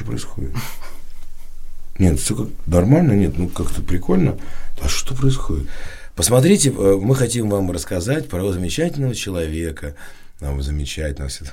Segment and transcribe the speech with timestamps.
[0.00, 0.52] что происходит?
[1.98, 4.38] Нет, все как нормально, нет, ну как-то прикольно.
[4.80, 5.68] А что происходит?
[6.14, 9.94] Посмотрите, э, мы хотим вам рассказать про замечательного человека.
[10.40, 11.52] Нам замечательного всегда.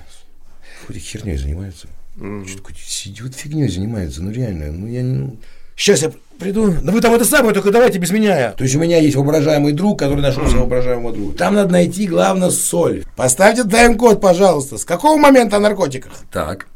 [0.80, 1.90] Какой-то херней занимаются.
[2.16, 2.48] Mm-hmm.
[2.48, 4.24] Что-то сидит фигней занимаются.
[4.24, 5.18] Ну реально, ну я не.
[5.18, 5.38] Ну...
[5.76, 6.74] Сейчас я приду.
[6.82, 8.52] Да вы там это самое, только давайте без меня.
[8.52, 11.38] То есть у меня есть воображаемый друг, который нашел своего воображаемого друга.
[11.38, 13.04] Там надо найти, главное, соль.
[13.18, 14.78] Поставьте тайм-код, пожалуйста.
[14.78, 16.14] С какого момента о наркотиках?
[16.32, 16.68] Так.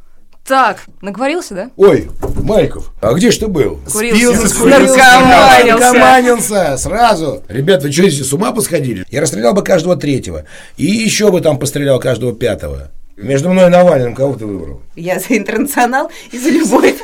[0.45, 1.69] Так, наговорился, да?
[1.77, 2.09] Ой,
[2.43, 3.79] Майков, а где ж ты был?
[3.91, 7.43] Курился, скурился, наркоманился сразу.
[7.47, 9.05] Ребят, вы что, здесь с ума посходили?
[9.09, 10.45] Я расстрелял бы каждого третьего.
[10.77, 12.89] И еще бы там пострелял каждого пятого.
[13.17, 14.81] Между мной и Навальным кого ты выбрал?
[14.95, 16.95] Я за интернационал и за любовь.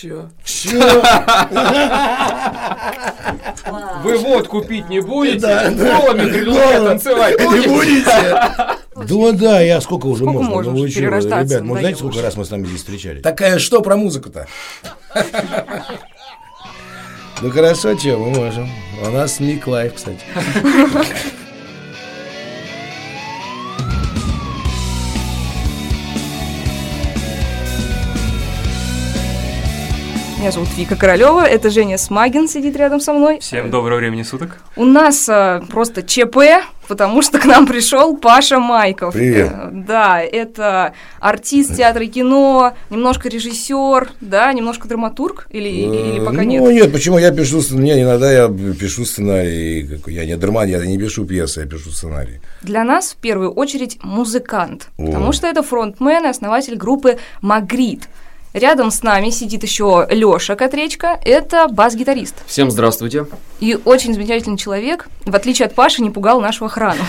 [0.00, 0.28] Чё?
[0.44, 1.02] Чё?
[4.04, 5.38] Вы водку пить не будете?
[5.38, 8.40] Да, Голыми танцевать Не будете?
[9.04, 10.50] Да, да, я сколько уже Сколько можно?
[10.52, 13.22] можно Ну, вы перерождаться, ребят, ну знаете, сколько раз мы с вами здесь встречались?
[13.22, 14.46] Такая что про музыку-то?
[17.42, 18.70] Ну хорошо, что, мы можем.
[19.06, 20.20] У нас Ник Лайф, кстати.
[30.38, 33.40] Меня зовут Вика Королева, это Женя Смагин сидит рядом со мной.
[33.40, 34.58] Всем доброго времени суток.
[34.76, 39.14] У нас а, просто ЧП, потому что к нам пришел Паша Майков.
[39.14, 39.50] Привет.
[39.50, 46.42] Э, Да, это артист театра и кино, немножко режиссер, да, немножко драматург или, или пока
[46.42, 46.62] ну, нет?
[46.64, 48.02] нет, почему я пишу сценарий?
[48.02, 49.88] Иногда я пишу сценарий.
[50.06, 52.40] Я не драман, я не пишу пьесы, я пишу сценарий.
[52.60, 55.06] Для нас в первую очередь музыкант, О.
[55.06, 58.08] потому что это фронтмен и основатель группы Магрит.
[58.56, 62.36] Рядом с нами сидит еще Лёша Котречко, это бас-гитарист.
[62.46, 63.26] Всем здравствуйте.
[63.60, 67.02] И очень замечательный человек, в отличие от Паши, не пугал нашу охрану.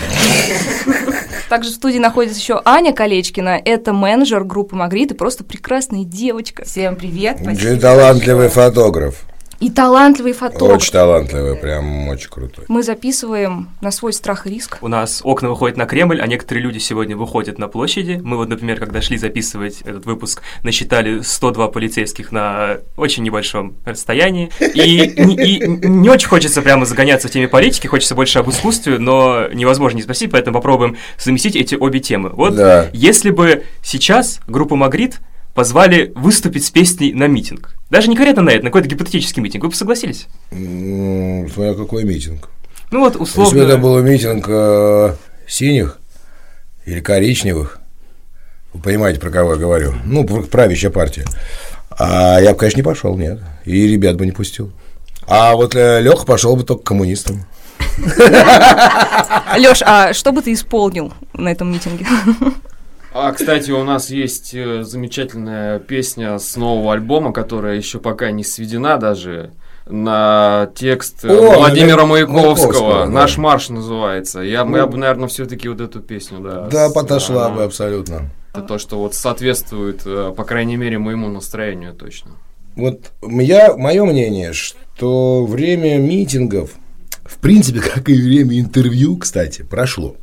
[1.48, 6.66] Также в студии находится еще Аня Колечкина, это менеджер группы Магрит и просто прекрасная девочка.
[6.66, 7.38] Всем привет.
[7.80, 9.24] Талантливый фотограф.
[9.60, 10.76] И талантливый фотограф.
[10.76, 12.64] Очень талантливый, прям очень крутой.
[12.68, 14.78] Мы записываем на свой страх и риск.
[14.82, 18.20] У нас окна выходят на Кремль, а некоторые люди сегодня выходят на площади.
[18.22, 24.50] Мы вот, например, когда шли записывать этот выпуск, насчитали 102 полицейских на очень небольшом расстоянии.
[24.60, 28.98] И, не- и не очень хочется прямо загоняться в теме политики, хочется больше об искусстве,
[28.98, 32.28] но невозможно не спросить, поэтому попробуем совместить эти обе темы.
[32.32, 32.86] Вот Да.
[32.92, 35.18] если бы сейчас группу Магрит
[35.58, 39.64] позвали выступить с песней на митинг, даже не конкретно на это, на какой-то гипотетический митинг,
[39.64, 40.28] вы бы согласились?
[40.52, 42.48] М, Смотря какой митинг.
[42.92, 43.58] Ну вот, Если условно...
[43.58, 45.16] бы это был митинг э,
[45.48, 45.98] синих
[46.86, 47.80] или коричневых,
[48.72, 51.24] вы понимаете, про кого я говорю, ну, правящая партия,
[51.90, 54.70] а я бы, конечно, не пошел, нет, и ребят бы не пустил.
[55.26, 57.46] А вот Леха пошел бы только к коммунистам.
[59.56, 62.06] Лёш, а что бы ты исполнил на этом митинге?
[63.20, 68.44] А, кстати, у нас есть э, замечательная песня с нового альбома, которая еще пока не
[68.44, 69.52] сведена даже
[69.86, 72.92] на текст э, О, Владимира Маяковского, Маяковского.
[73.06, 73.10] да.
[73.10, 74.40] Наш марш называется.
[74.40, 74.76] Я, Ну.
[74.76, 76.68] я бы, наверное, все-таки вот эту песню, да.
[76.70, 78.30] Да, с- подошла она- бы абсолютно.
[78.52, 82.32] Это то, что вот соответствует, э, по крайней мере, моему настроению точно.
[82.76, 86.70] Вот я, мое мнение, что время митингов,
[87.24, 90.16] в принципе, как и время интервью, кстати, прошло.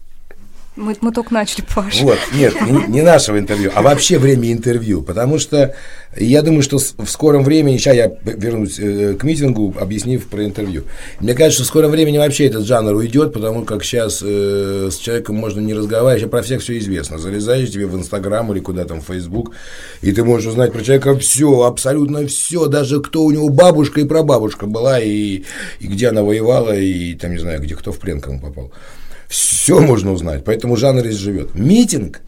[0.75, 2.03] Мы, мы только начали, Паша.
[2.03, 5.01] Вот, нет, не, не нашего интервью, а вообще время интервью.
[5.03, 5.73] Потому что
[6.17, 10.83] я думаю, что в скором времени, сейчас я вернусь э, к митингу, объяснив про интервью.
[11.21, 14.97] Мне кажется, что в скором времени вообще этот жанр уйдет, потому как сейчас э, с
[14.97, 17.17] человеком можно не разговаривать, а про всех все известно.
[17.17, 19.51] Залезаешь тебе в Инстаграм или куда там, в Фейсбук,
[20.01, 24.05] и ты можешь узнать про человека все, абсолютно все, даже кто у него бабушка и
[24.05, 25.43] прабабушка была, и,
[25.79, 28.71] и где она воевала, и там, не знаю, где кто в плен кому попал.
[29.27, 31.55] Все можно узнать, поэтому жанр изживет.
[31.55, 32.21] Митинг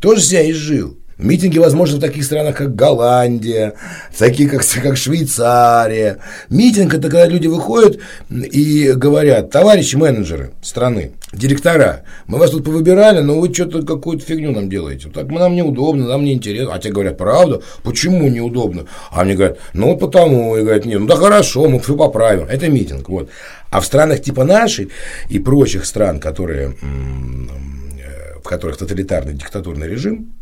[0.00, 0.98] тоже себя изжил.
[1.16, 3.74] Митинги возможны в таких странах, как Голландия,
[4.12, 6.18] в таких, как, как Швейцария.
[6.50, 8.00] Митинг– это когда люди выходят
[8.30, 14.50] и говорят, товарищи менеджеры страны, директора, мы вас тут повыбирали, но вы что-то какую-то фигню
[14.50, 15.08] нам делаете.
[15.08, 16.74] Так нам неудобно, нам неинтересно.
[16.74, 17.62] А те говорят, правда?
[17.84, 18.86] Почему неудобно?
[19.10, 20.56] А мне говорят, ну вот потому.
[20.56, 22.46] И говорят, нет, ну да хорошо, мы все поправим.
[22.46, 23.08] Это митинг.
[23.08, 23.30] Вот.
[23.74, 24.90] А в странах типа нашей
[25.28, 30.32] и прочих стран, которые, э, в которых тоталитарный диктатурный режим,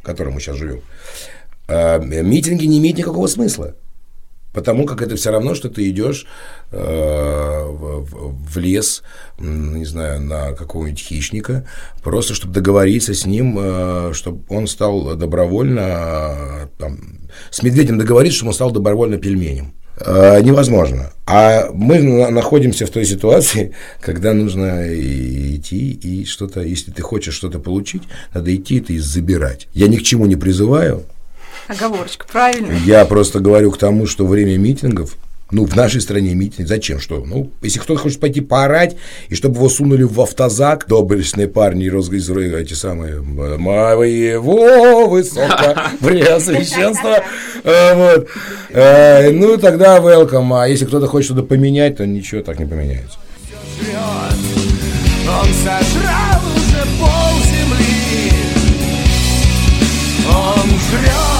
[0.00, 0.80] в котором мы сейчас живем,
[1.68, 3.74] э, митинги не имеют никакого смысла.
[4.54, 6.26] Потому как это все равно, что ты идешь
[6.70, 8.06] э, в,
[8.54, 9.02] в- лес,
[9.38, 11.66] не знаю, на какого-нибудь хищника,
[12.02, 16.98] просто чтобы договориться с ним, э, чтобы он стал добровольно, э, там,
[17.50, 19.74] с медведем договориться, чтобы он стал добровольно пельменем.
[20.00, 21.10] Э, невозможно.
[21.26, 27.34] А мы на- находимся в той ситуации, когда нужно идти и что-то, если ты хочешь
[27.34, 28.02] что-то получить,
[28.32, 29.68] надо идти это и забирать.
[29.74, 31.04] Я ни к чему не призываю,
[31.66, 32.72] Оговорочка, правильно.
[32.86, 35.16] Я просто говорю к тому, что время митингов
[35.50, 36.68] ну, в нашей стране митинг.
[36.68, 37.00] Зачем?
[37.00, 37.24] Что?
[37.24, 38.96] Ну, если кто-то хочет пойти поорать,
[39.28, 47.22] и чтобы его сунули в автозак, доблестные парни из эти самые моего высоко преосвященства,
[47.64, 48.28] э, вот.
[48.70, 50.62] Э, ну, тогда welcome.
[50.62, 53.18] А если кто-то хочет что-то поменять, то ничего так не поменяется.
[55.28, 58.32] Он сожрал уже пол земли,
[60.26, 61.37] он жрет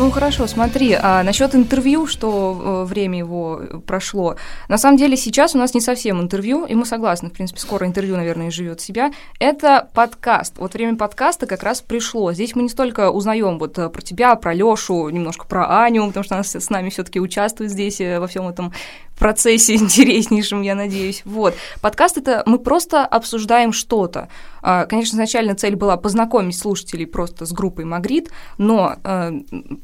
[0.00, 4.36] Ну хорошо, смотри, а насчет интервью, что э, время его прошло.
[4.66, 7.86] На самом деле сейчас у нас не совсем интервью, и мы согласны, в принципе, скоро
[7.86, 9.12] интервью, наверное, живет себя.
[9.38, 10.56] Это подкаст.
[10.56, 12.32] Вот время подкаста как раз пришло.
[12.32, 16.24] Здесь мы не столько узнаем вот э, про тебя, про Лёшу, немножко про Аню, потому
[16.24, 18.72] что она с нами все-таки участвует здесь э, во всем этом
[19.20, 21.22] процессе интереснейшем, я надеюсь.
[21.24, 21.54] Вот.
[21.80, 24.28] Подкаст— это мы просто обсуждаем что-то.
[24.62, 29.30] А, конечно, изначально цель была познакомить слушателей просто с группой Магрит, но э,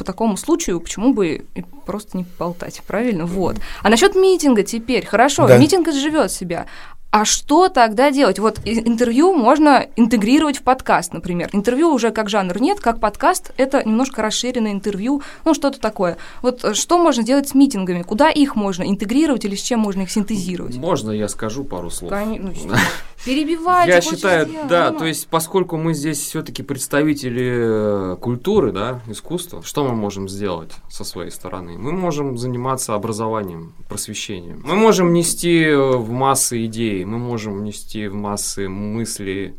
[0.06, 1.47] такому случаю почему бы
[1.85, 3.26] просто не болтать, правильно?
[3.26, 3.56] Вот.
[3.82, 5.58] А насчет митинга теперь, хорошо, да.
[5.58, 6.67] митинг изживет себя.
[7.16, 8.38] А что тогда делать?
[8.38, 11.48] Вот интервью можно интегрировать в подкаст, например.
[11.54, 16.18] Интервью уже как жанр нет, как подкаст это немножко расширенное интервью, ну что-то такое.
[16.42, 18.02] Вот э, что можно делать с митингами?
[18.02, 20.76] Куда их можно интегрировать или с чем можно их синтезировать?
[20.76, 22.10] Можно я скажу пару слов?
[22.10, 22.72] Конечно.
[22.72, 22.74] Ну,
[23.24, 23.88] Перебивать.
[23.88, 29.84] Я считаю, да, то есть поскольку мы здесь все-таки представители э, культуры, да, искусства, что
[29.84, 31.78] мы можем сделать со своей стороны?
[31.78, 34.62] Мы можем заниматься образованием, просвещением.
[34.64, 39.55] Мы можем нести э, в массы идеи, мы можем нести в массы мысли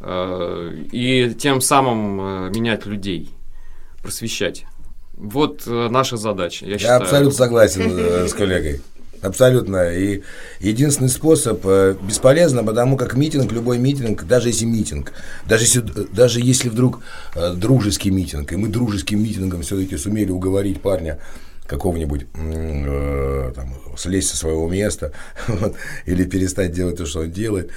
[0.00, 3.30] э, и тем самым э, менять людей,
[4.02, 4.64] просвещать.
[5.12, 6.64] Вот э, наша задача.
[6.64, 7.02] Я, я считаю.
[7.02, 8.80] абсолютно согласен э, с коллегой.
[9.20, 9.92] Абсолютно.
[9.92, 10.22] И
[10.60, 11.64] единственный способ
[12.02, 15.12] бесполезно, потому как митинг, любой митинг, даже если митинг,
[15.44, 17.00] даже если, даже если вдруг
[17.34, 21.18] дружеский митинг, и мы дружеским митингом все-таки сумели уговорить парня
[21.68, 25.12] какого-нибудь э, там, слезть со своего места
[25.48, 25.76] вот,
[26.06, 27.70] или перестать делать то, что он делает,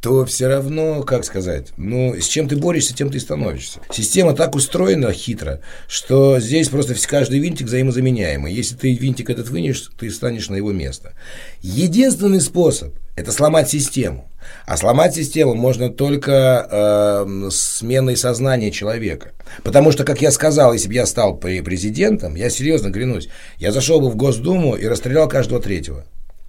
[0.00, 3.80] то все равно, как сказать, ну, с чем ты борешься, тем ты и становишься.
[3.90, 8.52] Система так устроена хитро, что здесь просто каждый винтик взаимозаменяемый.
[8.52, 11.12] Если ты винтик этот вынешь, ты станешь на его место.
[11.60, 14.30] Единственный способ– это сломать систему.
[14.66, 19.32] А сломать систему можно только э, сменой сознания человека.
[19.62, 24.00] Потому что, как я сказал, если бы я стал президентом, я серьезно клянусь, я зашел
[24.00, 26.06] бы в Госдуму и расстрелял каждого третьего.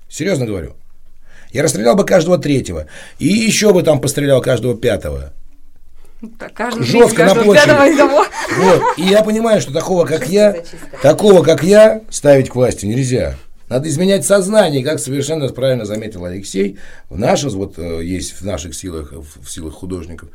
[0.09, 0.75] Серьезно говорю.
[1.51, 2.88] Я расстрелял бы каждого третьего.
[3.19, 5.33] И еще бы там пострелял каждого пятого.
[6.38, 8.01] Так, каждого Жестко на площади.
[8.57, 8.81] Вот.
[8.98, 10.56] И я понимаю, что такого, как я,
[11.01, 13.38] такого, как я, ставить к власти нельзя.
[13.69, 16.77] Надо изменять сознание, как совершенно правильно заметил Алексей,
[17.09, 20.27] в наших, вот э, есть в наших силах, в силах художников,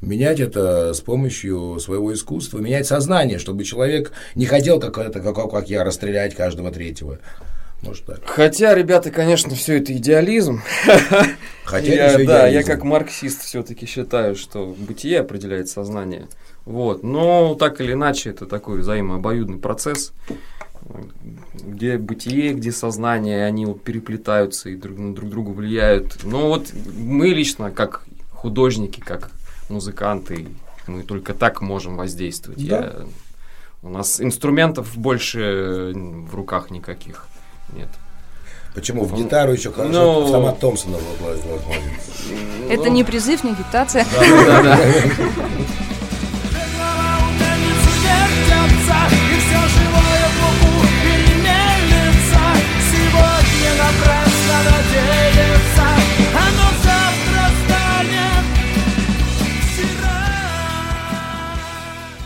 [0.00, 5.50] менять это с помощью своего искусства, менять сознание, чтобы человек не хотел, как, это, как,
[5.50, 7.18] как я, расстрелять каждого третьего,
[7.84, 8.20] может так.
[8.24, 10.62] Хотя, ребята, конечно, все это идеализм.
[11.64, 16.28] Хотя я, это Да, я как марксист все-таки считаю, что бытие определяет сознание.
[16.64, 17.02] Вот.
[17.02, 20.12] Но так или иначе, это такой взаимообоюдный процесс,
[21.54, 26.24] где бытие, где сознание, они вот переплетаются и друг на друг другу влияют.
[26.24, 29.30] Но вот мы лично, как художники, как
[29.68, 30.48] музыканты,
[30.86, 32.66] мы только так можем воздействовать.
[32.66, 32.76] Да.
[32.76, 33.06] Я,
[33.82, 37.28] у нас инструментов больше в руках никаких.
[37.74, 37.88] Нет.
[38.74, 39.04] Почему?
[39.04, 41.72] В гитару еще хорошо ну, сама Томпсона возможно.
[42.68, 44.04] Это не призыв, не агитация.
[44.12, 44.78] Да, да, да.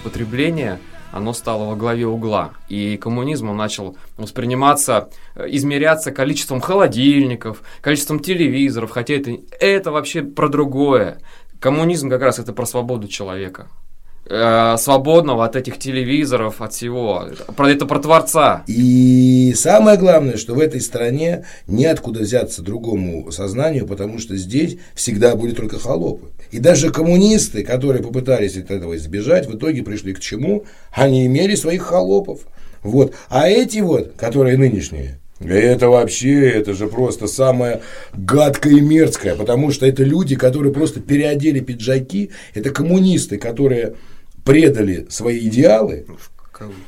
[0.02, 0.78] Потребление
[1.18, 2.52] оно стало во главе угла.
[2.68, 10.48] И коммунизм начал восприниматься, э, измеряться количеством холодильников, количеством телевизоров, хотя это, это вообще про
[10.48, 11.20] другое.
[11.60, 13.68] Коммунизм как раз это про свободу человека
[14.28, 17.24] э, свободного от этих телевизоров, от всего.
[17.56, 18.62] Про это про Творца.
[18.66, 25.34] И самое главное, что в этой стране неоткуда взяться другому сознанию, потому что здесь всегда
[25.34, 26.28] будет только холопы.
[26.50, 30.64] И даже коммунисты, которые попытались от этого избежать, в итоге пришли к чему?
[30.92, 32.40] Они имели своих холопов.
[32.82, 33.14] Вот.
[33.28, 37.80] А эти вот, которые нынешние, это вообще, это же просто самое
[38.16, 43.94] гадкое и мерзкое, потому что это люди, которые просто переодели пиджаки, это коммунисты, которые
[44.44, 46.06] предали свои идеалы,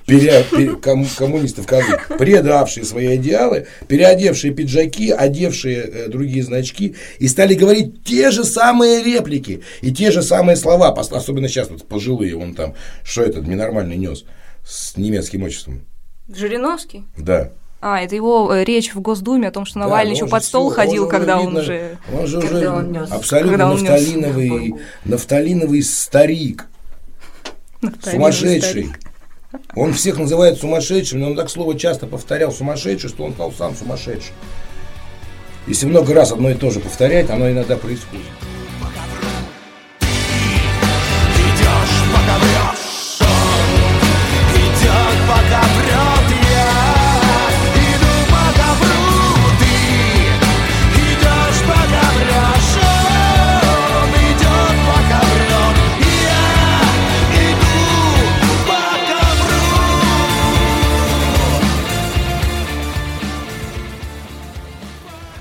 [0.06, 6.96] пере- пере- ком- коммунисты в кавычках, предавшие свои идеалы, переодевшие пиджаки, одевшие э, другие значки,
[7.18, 11.86] и стали говорить те же самые реплики и те же самые слова, особенно сейчас вот
[11.86, 14.24] пожилые, он там, что этот ненормальный нес
[14.66, 15.82] с немецким отчеством.
[16.28, 17.04] Жириновский?
[17.16, 17.52] Да.
[17.82, 20.30] А, это его э, речь в Госдуме о том, что Да, Навальный но еще он
[20.30, 21.98] под стол всё- ходил, он когда он видно, уже...
[22.12, 23.10] Он же Когда уже он нёс.
[23.10, 24.74] абсолютно он нафталиновый,
[25.06, 26.66] нафталиновый старик,
[28.02, 28.90] сумасшедший.
[29.74, 33.74] Он всех называет сумасшедшим, но он так слово часто повторял сумасшедший, что он стал сам
[33.74, 34.32] сумасшедший.
[35.66, 38.26] Если много раз одно и то же повторять, оно иногда происходит.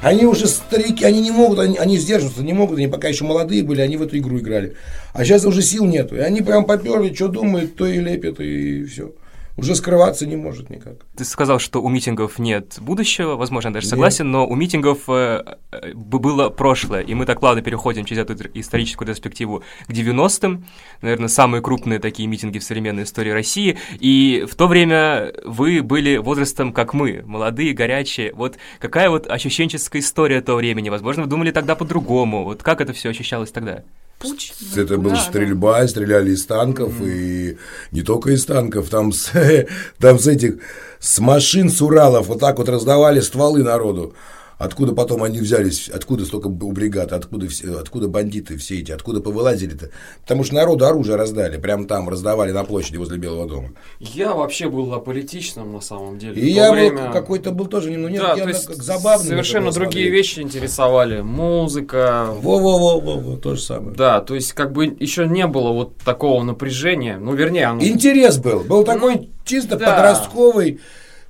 [0.09, 3.61] Они уже старики, они не могут, они, они сдерживаться не могут, они пока еще молодые
[3.61, 4.73] были, они в эту игру играли.
[5.13, 6.15] А сейчас уже сил нету.
[6.15, 9.11] И они прям поперли, что думают, то и лепят, и все.
[9.59, 11.05] Уже скрываться не может никак.
[11.15, 13.91] Ты сказал, что у митингов нет будущего, возможно, я даже Нет.
[13.91, 18.35] согласен, но у митингов э, э, было прошлое, и мы так плавно переходим через эту
[18.53, 20.65] историческую перспективу к 90-м,
[21.01, 26.17] наверное, самые крупные такие митинги в современной истории России, и в то время вы были
[26.17, 28.33] возрастом, как мы, молодые, горячие.
[28.33, 30.89] Вот какая вот ощущенческая история того времени?
[30.89, 32.43] Возможно, вы думали тогда по-другому.
[32.43, 33.83] Вот как это все ощущалось тогда?
[34.19, 34.51] Пуч.
[34.75, 37.57] Это была Да, стрельба, стреляли из танков, и
[37.91, 39.31] не только из танков, там с,
[39.97, 40.55] там с этих,
[40.99, 44.13] с машин, с Уралов, вот так вот раздавали стволы народу.
[44.59, 49.21] Откуда потом они взялись, откуда столько у бригад, откуда, все, откуда бандиты все эти, откуда
[49.21, 49.89] повылазили-то?
[50.23, 53.69] Потому что народу оружие раздали, прямо там раздавали на площади возле Белого дома.
[54.01, 56.41] Я вообще был аполитичным на самом деле.
[56.41, 59.27] И я время- был какой-то был тоже, ну нет, Да, я то есть как забавный.
[59.29, 60.27] совершенно другие смотреть.
[60.27, 61.21] вещи интересовали.
[61.21, 62.27] Музыка.
[62.41, 63.95] Во-во-во, то же самое.
[63.95, 67.17] Да, то есть как бы еще не было вот такого напряжения.
[67.17, 67.81] Ну, вернее, оно...
[67.81, 68.59] Интерес был.
[68.65, 69.95] Был такой чисто да.
[69.95, 70.81] подростковый.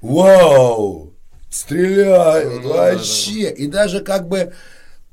[0.01, 1.08] Вау!
[1.49, 3.51] Стреляют Ну, да, вообще.
[3.51, 4.53] И даже как бы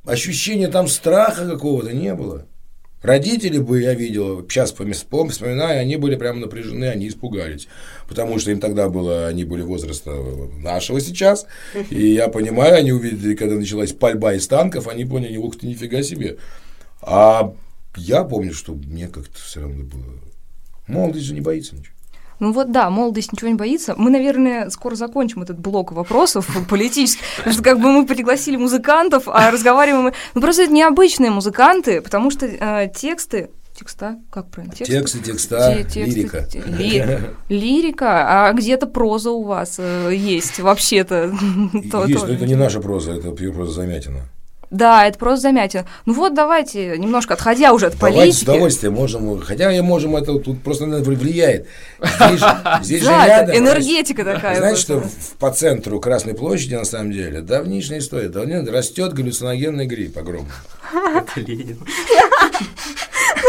[0.05, 2.47] ощущения там страха какого-то не было.
[3.03, 7.69] Родители бы, я видел, сейчас вспом- вспоминаю, они были прямо напряжены, они испугались.
[8.09, 10.13] Потому что им тогда было, они были возраста
[10.59, 11.47] нашего сейчас.
[11.91, 16.03] И я понимаю, они увидели, когда началась пальба из танков, они поняли, ух ты, нифига
[16.03, 16.39] себе.
[17.01, 17.55] А
[17.97, 20.15] я помню, что мне как-то все равно было...
[20.89, 21.95] Молодость же не боится ничего.
[22.39, 23.95] Ну вот да, молодость ничего не боится.
[23.97, 29.25] Мы, наверное, скоро закончим этот блок вопросов политических, потому что как бы мы пригласили музыкантов,
[29.27, 30.13] а разговариваем мы...
[30.35, 33.51] Ну просто это необычные музыканты, потому что э, тексты...
[33.79, 34.17] Текста?
[34.31, 34.75] Как правильно?
[34.75, 36.49] Тексты, текста, Те- тексты, лирика.
[36.65, 41.31] ли- лирика, а где-то проза у вас э, есть вообще-то.
[41.91, 44.21] То- Есть, то- но это не наша проза, это проза Замятина.
[44.71, 45.87] Да, это просто замятина.
[46.07, 48.45] Ну вот давайте, немножко отходя уже от Давайте с политики.
[48.45, 51.67] удовольствием можем, хотя я можем, это тут просто наверное, влияет.
[52.03, 53.57] Здесь, же- здесь рядом.
[53.57, 54.57] энергетика такая.
[54.57, 55.03] Знаете, что
[55.39, 60.51] по центру Красной площади, на самом деле, давнишняя история, давнишняя, растет галлюциногенный гриб огромный.
[60.93, 61.79] Это Ленин.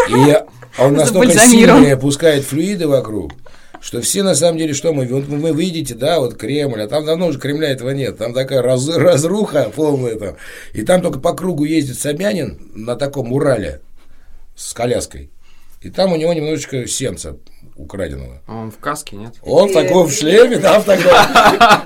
[0.09, 0.35] И
[0.79, 1.81] он настолько Забальзамирован.
[1.83, 3.31] сильно пускает флюиды вокруг,
[3.87, 7.05] что все на самом деле, что мы, вот вы видите, да, вот Кремль, а там
[7.05, 10.35] давно уже Кремля этого нет, там такая раз- разруха полная там,
[10.73, 13.79] и там только по кругу ездит Собянин на таком Урале
[14.57, 15.29] с коляской,
[15.81, 17.37] и там у него немножечко сенца
[17.77, 18.41] украденного.
[18.45, 19.35] А Он в каске, нет?
[19.41, 21.13] Он в таком шлеме, да, в таком.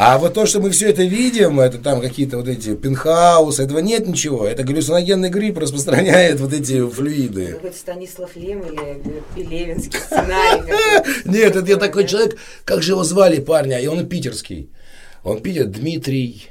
[0.00, 3.80] А вот то, что мы все это видим, это там какие-то вот эти пентхаусы, этого
[3.80, 4.46] нет ничего.
[4.46, 7.54] Это галлюциногенный грипп распространяет вот эти флюиды.
[7.54, 10.60] Какой-то Станислав Лем или Пелевинский сценарий.
[10.70, 11.28] какой-то.
[11.28, 14.70] Нет, это я такой человек, как же его звали парня, и он питерский.
[15.24, 16.46] Он Питер, Дмитрий,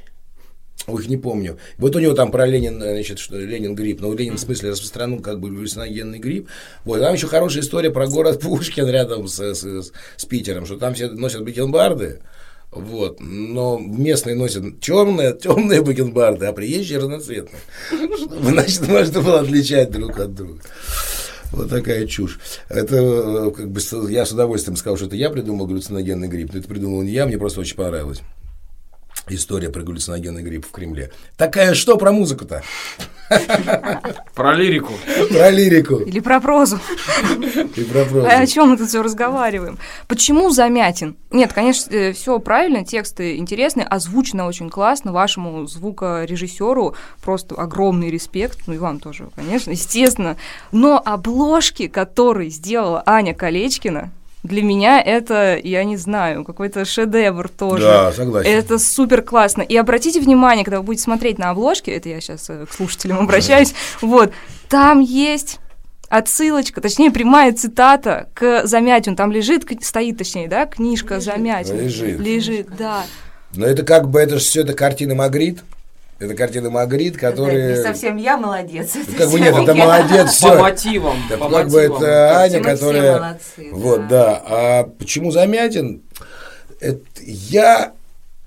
[0.86, 1.56] ой, их не помню.
[1.78, 5.22] Вот у него там про Ленин, значит, что Ленин грипп, но Ленин в смысле распространил
[5.22, 6.48] как бы галлюциногенный грипп.
[6.84, 10.92] Вот, там еще хорошая история про город Пушкин рядом с, с- с Питером, что там
[10.92, 12.20] все носят бакенбарды,
[12.70, 17.60] вот, но местные носят черные, темные бакенбарды, а приезжие разноцветные.
[18.42, 20.60] Значит, можно было отличать друг от друга.
[21.50, 22.38] Вот такая чушь.
[22.68, 26.58] Это э, как бы я с удовольствием сказал, что это я придумал галлюциногенный грипп, но
[26.58, 28.20] это придумал не я, мне просто очень понравилось.
[29.30, 31.10] История про галлюциногенный грипп в Кремле.
[31.36, 32.62] Такая что про музыку-то?
[34.34, 34.94] Про лирику.
[35.30, 36.80] Про лирику Или про прозу.
[37.76, 38.26] и про прозу.
[38.26, 39.78] А о чем мы тут все разговариваем?
[40.06, 41.16] Почему Замятин?
[41.30, 45.12] Нет, конечно, все правильно, тексты интересные, озвучено очень классно.
[45.12, 48.60] Вашему звукорежиссеру просто огромный респект.
[48.66, 50.36] Ну и вам тоже, конечно, естественно.
[50.72, 54.10] Но обложки, которые сделала Аня Колечкина,
[54.44, 57.82] Для меня это, я не знаю, какой-то шедевр тоже.
[57.82, 58.50] Да, согласен.
[58.50, 59.62] Это супер классно.
[59.62, 63.74] И обратите внимание, когда вы будете смотреть на обложки, это я сейчас к слушателям обращаюсь,
[64.00, 64.32] вот,
[64.68, 65.58] там есть
[66.08, 69.16] отсылочка, точнее, прямая цитата к Замятину.
[69.16, 71.34] Там лежит, стоит, точнее, да, книжка лежит.
[71.34, 71.80] Замятина.
[71.80, 72.20] Лежит.
[72.20, 73.02] Лежит, да.
[73.54, 75.60] Но это как бы, это же все это картина Магрит.
[76.18, 77.70] Это картина Магрит, которая...
[77.70, 78.90] Это не совсем я молодец.
[78.94, 80.50] Ну, как бы нет, это молодец, все.
[80.50, 81.16] По мотивам.
[81.30, 82.02] Да, по как бы мотивам.
[82.02, 83.12] это Аня, которая...
[83.12, 84.42] все молодцы, вот, да.
[84.44, 86.02] А почему Замятин?
[86.80, 87.92] Это я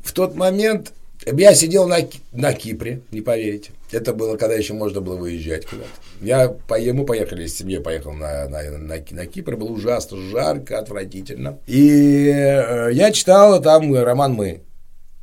[0.03, 0.91] в тот момент...
[1.25, 1.97] Я сидел на,
[2.31, 3.71] на Кипре, не поверите.
[3.91, 5.89] Это было, когда еще можно было выезжать куда-то.
[6.19, 10.79] Я, по- мы поехали с семьей, поехал на, на, на, на Кипр, было ужасно жарко,
[10.79, 11.59] отвратительно.
[11.67, 14.61] И э, я читал там роман «Мы».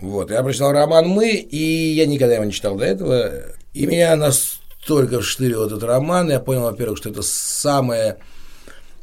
[0.01, 3.33] Вот, я прочитал роман «Мы», и я никогда его не читал до этого.
[3.75, 8.19] И меня настолько вштырил этот роман, я понял, во-первых, что это самое,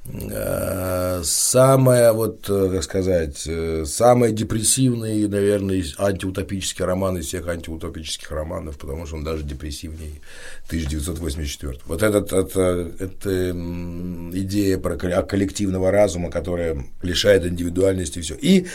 [0.05, 8.31] э, самое, вот, э, как сказать, э, самый депрессивный, наверное, антиутопический роман из всех антиутопических
[8.31, 10.21] романов, потому что он даже депрессивнее
[10.67, 11.79] 1984.
[11.87, 18.35] Вот этот, это, это идея про колле- коллективного разума, которая лишает индивидуальности и все.
[18.35, 18.67] И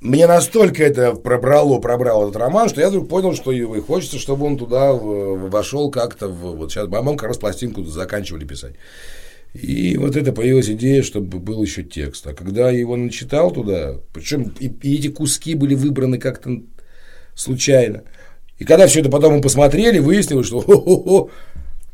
[0.00, 4.46] мне настолько это пробрало, пробрал этот роман, что я вдруг понял, что и хочется, чтобы
[4.46, 6.28] он туда в- вошел как-то.
[6.28, 8.74] В, вот сейчас мы как раз пластинку заканчивали писать.
[9.52, 12.26] И вот это появилась идея, чтобы был еще текст.
[12.26, 16.62] А когда я его начитал туда, причем и, и эти куски были выбраны как-то
[17.34, 18.02] случайно.
[18.58, 21.30] И когда все это потом мы посмотрели, выяснилось, что хо-хо-хо,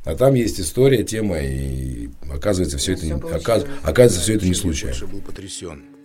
[0.04, 4.54] а там есть история, тема, и оказывается, все это, не- оказ- оказывается, все это не
[4.54, 5.06] случайно.
[5.06, 5.95] был потрясен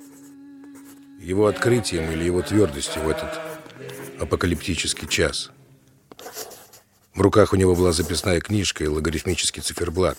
[1.22, 3.40] его открытием или его твердостью в этот
[4.20, 5.52] апокалиптический час.
[7.14, 10.18] В руках у него была записная книжка и логарифмический циферблат.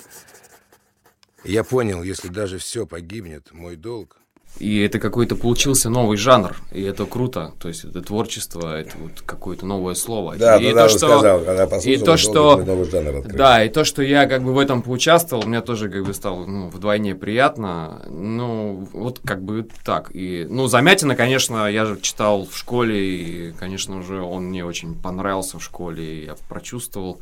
[1.44, 4.21] Я понял, если даже все погибнет, мой долг
[4.58, 7.52] И это какой-то получился новый жанр, и это круто.
[7.58, 10.36] То есть это творчество, это вот какое-то новое слово.
[10.36, 13.36] Да, и да, да, сказал, когда и то, что новый жанр открылся.
[13.36, 16.44] да, и то, что я как бы в этом поучаствовал, мне тоже как бы стало
[16.46, 18.02] ну, вдвойне приятно.
[18.08, 20.10] Ну, вот как бы так.
[20.14, 24.94] И, ну, Замятина, конечно, я же читал в школе, и, конечно же, он мне очень
[24.94, 27.20] понравился в школе, и я прочувствовал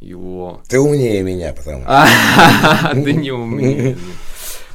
[0.00, 2.08] его Ты умнее меня, потому что.
[2.94, 3.98] Да не умею.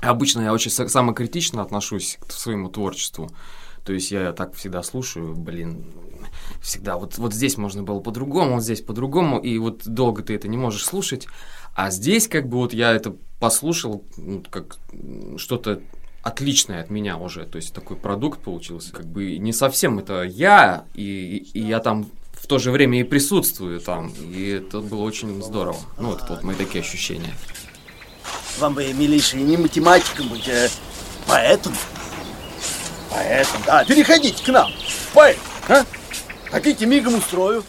[0.05, 3.29] Обычно я очень са- самокритично отношусь к своему творчеству.
[3.85, 5.85] То есть я так всегда слушаю, блин,
[6.61, 10.47] всегда вот, вот здесь можно было по-другому, вот здесь по-другому, и вот долго ты это
[10.47, 11.27] не можешь слушать.
[11.75, 14.77] А здесь как бы вот я это послушал, ну, как
[15.37, 15.81] что-то
[16.23, 20.85] отличное от меня уже, то есть такой продукт получился, как бы не совсем это я,
[20.95, 25.41] и, и я там в то же время и присутствую там, и это было очень
[25.43, 25.77] здорово.
[25.99, 27.33] Ну, вот, вот мои такие ощущения.
[28.59, 30.67] Вам бы, милейший, не математиком быть, а
[31.27, 31.73] поэтом.
[33.11, 33.83] Поэтом, да.
[33.83, 34.71] Переходите к нам.
[35.13, 35.37] Поэт,
[35.67, 35.83] а?
[36.51, 37.63] Хотите, мигом устрою.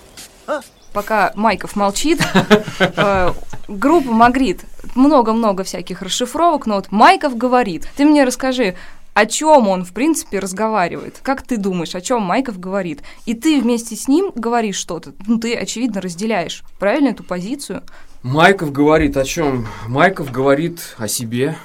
[0.93, 2.21] Пока Майков молчит,
[2.79, 3.33] э,
[3.69, 7.87] группа Магрит, много-много всяких расшифровок, но вот Майков говорит.
[7.97, 8.77] Ты мне расскажи,
[9.13, 11.21] о чем он, в принципе, разговаривает?
[11.23, 13.03] Как ты думаешь, о чем Майков говорит?
[13.25, 15.15] И ты вместе с ним говоришь что-то.
[15.27, 17.83] Ну, ты, очевидно, разделяешь, правильно, эту позицию?
[18.27, 19.69] Майков говорит о чем?
[19.87, 21.57] Майков говорит о себе.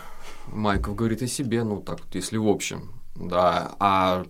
[0.45, 2.91] Майков говорит о себе, ну так вот, если в общем.
[3.15, 4.26] Да, а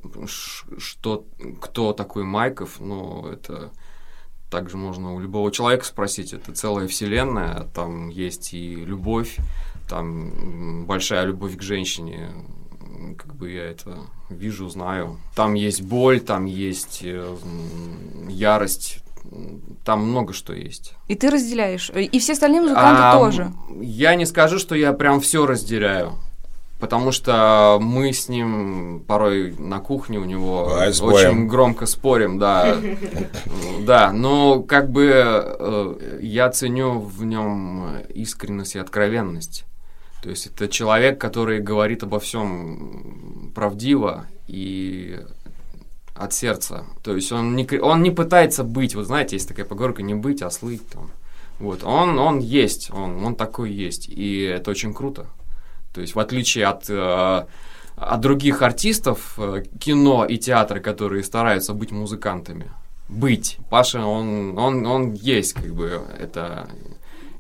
[0.78, 1.26] что,
[1.60, 3.72] кто такой Майков, ну, это
[4.50, 6.32] также можно у любого человека спросить.
[6.32, 9.36] Это целая вселенная, там есть и любовь,
[9.90, 12.30] там большая любовь к женщине,
[13.18, 13.98] как бы я это
[14.30, 15.20] вижу, знаю.
[15.36, 17.36] Там есть боль, там есть э,
[18.30, 19.04] ярость,
[19.84, 20.94] там много что есть.
[21.08, 21.90] И ты разделяешь.
[21.90, 23.52] И все остальные музыканты А, тоже.
[23.80, 26.14] Я не скажу, что я прям все разделяю.
[26.80, 31.14] Потому что мы с ним порой на кухне у него спорим.
[31.14, 32.76] очень громко спорим, да.
[33.82, 39.66] Да, но как бы э, я ценю в нем искренность и откровенность.
[40.24, 45.20] То есть это человек, который говорит обо всем правдиво и
[46.16, 46.86] от сердца.
[47.04, 50.42] То есть он не, он не пытается быть, вот знаете, есть такая поговорка, не быть,
[50.42, 51.12] а слыть там.
[51.60, 55.28] Вот, он, он есть, он, он такой есть, и это очень круто.
[55.94, 57.46] То есть в отличие от, э,
[57.96, 62.72] от других артистов э, кино и театра, которые стараются быть музыкантами,
[63.10, 63.58] быть.
[63.70, 66.68] Паша, он, он, он есть, как бы, это...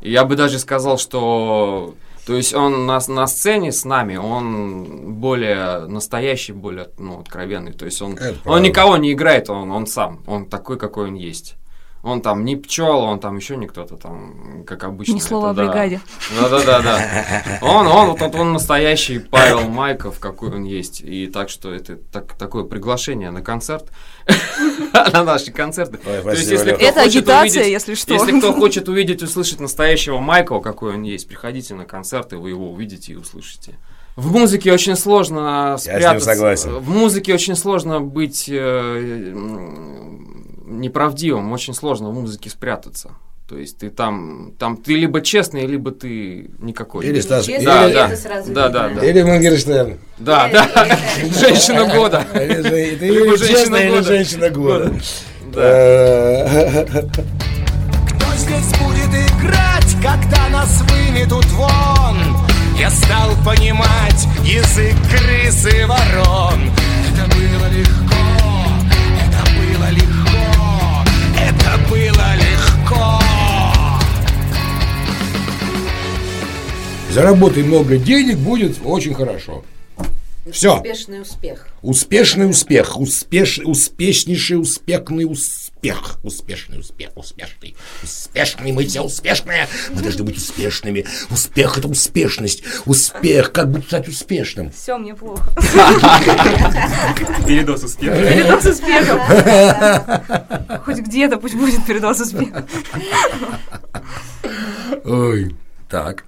[0.01, 1.95] Я бы даже сказал, что...
[2.25, 7.73] То есть он на, на сцене с нами, он более настоящий, более ну, откровенный.
[7.73, 8.61] То есть он, Это он правда.
[8.61, 10.23] никого не играет, он, он сам.
[10.27, 11.55] Он такой, какой он есть.
[12.03, 15.13] Он там не пчела, он там еще не кто-то там, как обычно.
[15.13, 15.71] Ни слова это о да.
[15.71, 16.01] бригаде.
[16.39, 17.59] Да-да-да, да.
[17.61, 21.01] Он, он, вот он, он настоящий Павел Майков, какой он есть.
[21.01, 23.85] И так что это так, такое приглашение на концерт,
[25.13, 25.99] на наши концерты.
[26.05, 26.77] Ой, То есть, спасибо, если Лёха.
[26.77, 28.13] кто Это агитация, увидеть- если что.
[28.13, 32.49] Если кто хочет увидеть, услышать настоящего Майкла, какой он есть, приходите на концерт, и вы
[32.49, 33.75] его увидите и услышите.
[34.15, 36.25] В музыке очень сложно с ним спрятаться.
[36.25, 36.71] согласен.
[36.79, 39.33] В музыке очень сложно быть э,
[40.79, 43.11] неправдивым, очень сложно в музыке спрятаться.
[43.47, 47.05] То есть ты там, там ты либо честный, либо ты никакой.
[47.05, 48.15] Или Стас, Честно, или, Да, это да.
[48.15, 49.05] сразу Да, да, да.
[49.05, 49.99] или Мангерштейн.
[50.19, 50.69] Да, да.
[51.39, 52.25] Женщина года.
[52.33, 54.03] Либо или женщина года.
[54.03, 54.93] женщина года.
[55.53, 57.01] Да.
[58.07, 62.17] Кто здесь будет играть, когда нас выметут вон?
[62.79, 66.71] Я стал понимать язык крыс и ворон.
[67.11, 68.15] Это было легко,
[69.19, 70.20] это было легко,
[71.49, 71.71] это.
[77.11, 79.65] Заработай много денег, будет очень хорошо.
[80.49, 80.77] Всё.
[80.77, 81.67] Успешный успех.
[81.83, 90.23] Успешный успех, успеш, успешнейший успехный успех, успешный успех, успешный, успешный, мы все успешные, мы должны
[90.23, 94.71] быть успешными, успех это успешность, успех, как бы стать успешным.
[94.71, 95.51] Все, мне плохо.
[97.47, 98.15] Передос успеха.
[98.15, 99.19] Передоз успехом.
[100.85, 102.65] Хоть где-то пусть будет передоз успехом.
[105.05, 105.55] Ой,
[105.87, 106.25] так.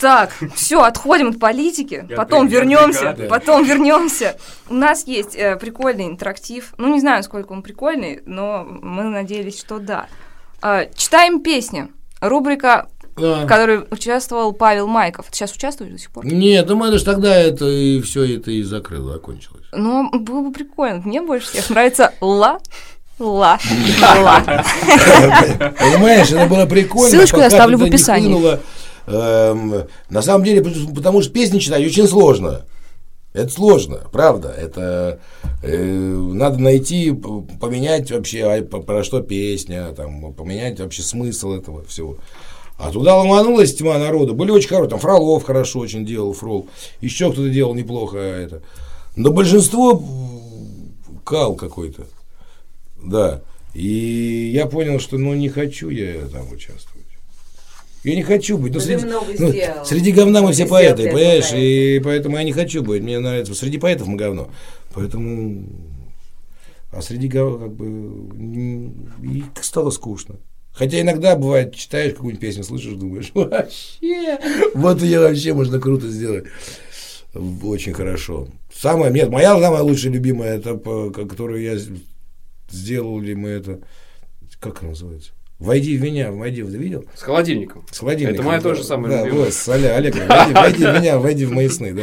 [0.00, 4.36] Так, все, отходим от политики, Я потом при- вернемся, потом вернемся.
[4.70, 6.72] У нас есть э, прикольный интерактив.
[6.78, 10.06] Ну, не знаю, сколько он прикольный, но мы надеялись, что да.
[10.62, 11.88] А, читаем песни.
[12.22, 15.26] Рубрика, в которой участвовал Павел Майков.
[15.30, 16.24] Ты сейчас участвуешь до сих пор?
[16.24, 19.66] Нет, ну мы же тогда это и все это и закрыло, закончилось.
[19.72, 21.02] Ну, было бы прикольно.
[21.04, 22.58] Мне больше всех нравится ла.
[23.18, 23.58] Ла.
[24.22, 24.40] Ла.
[25.78, 27.10] Понимаешь, это было прикольно.
[27.10, 28.58] Ссылочку я оставлю в описании.
[29.10, 29.74] Эм,
[30.08, 30.62] на самом деле,
[30.94, 32.62] потому- что песни читать очень сложно.
[33.32, 34.48] Это сложно, правда.
[34.48, 35.20] Это
[35.62, 42.16] э, надо найти, поменять вообще, а, про что песня, там, поменять вообще смысл этого всего.
[42.78, 44.34] А туда ломанулась тьма народу.
[44.34, 44.90] Были очень хорошие.
[44.90, 46.66] Там Фролов хорошо очень делал, Фрол.
[47.00, 48.62] Еще кто-то делал неплохо это.
[49.16, 50.02] Но большинство
[51.24, 52.06] кал какой-то.
[53.02, 53.42] Да.
[53.74, 56.89] И я понял, что ну не хочу я там участвовать.
[58.02, 58.72] Я не хочу быть.
[58.72, 59.06] Ну, Ну, среди,
[59.38, 61.50] ну, среди говна мы все Ты поэты, понимаешь?
[61.50, 63.02] ты И поэтому я не хочу быть.
[63.02, 63.54] Мне нравится.
[63.54, 64.48] Среди поэтов мы говно.
[64.94, 65.66] Поэтому.
[66.92, 70.36] А среди гов- как бы и стало скучно.
[70.72, 74.38] Хотя иногда бывает, читаешь какую-нибудь песню, слышишь, думаешь, вообще,
[74.74, 76.44] вот ее вообще можно круто сделать.
[77.62, 78.48] Очень хорошо.
[78.74, 80.76] Самое, нет, моя самая лучшая любимая, это
[81.12, 81.76] которую я
[82.70, 83.80] сделал ли мы это,
[84.58, 85.32] как она называется?
[85.60, 87.04] Войди в меня, войди, ты видел?
[87.14, 87.84] С холодильником.
[87.90, 88.34] С холодильником.
[88.40, 88.68] Это моя да.
[88.70, 89.44] тоже самая да, любимая.
[89.44, 90.26] Вот, с Оле- Олегом.
[90.26, 92.02] Войди, войди в меня, войди в мои сны, да.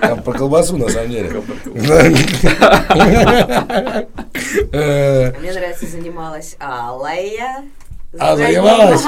[0.00, 1.30] Там про колбасу, на самом деле.
[4.72, 7.64] Э, Мне нравится, занималась Алая.
[8.18, 9.02] А занималась?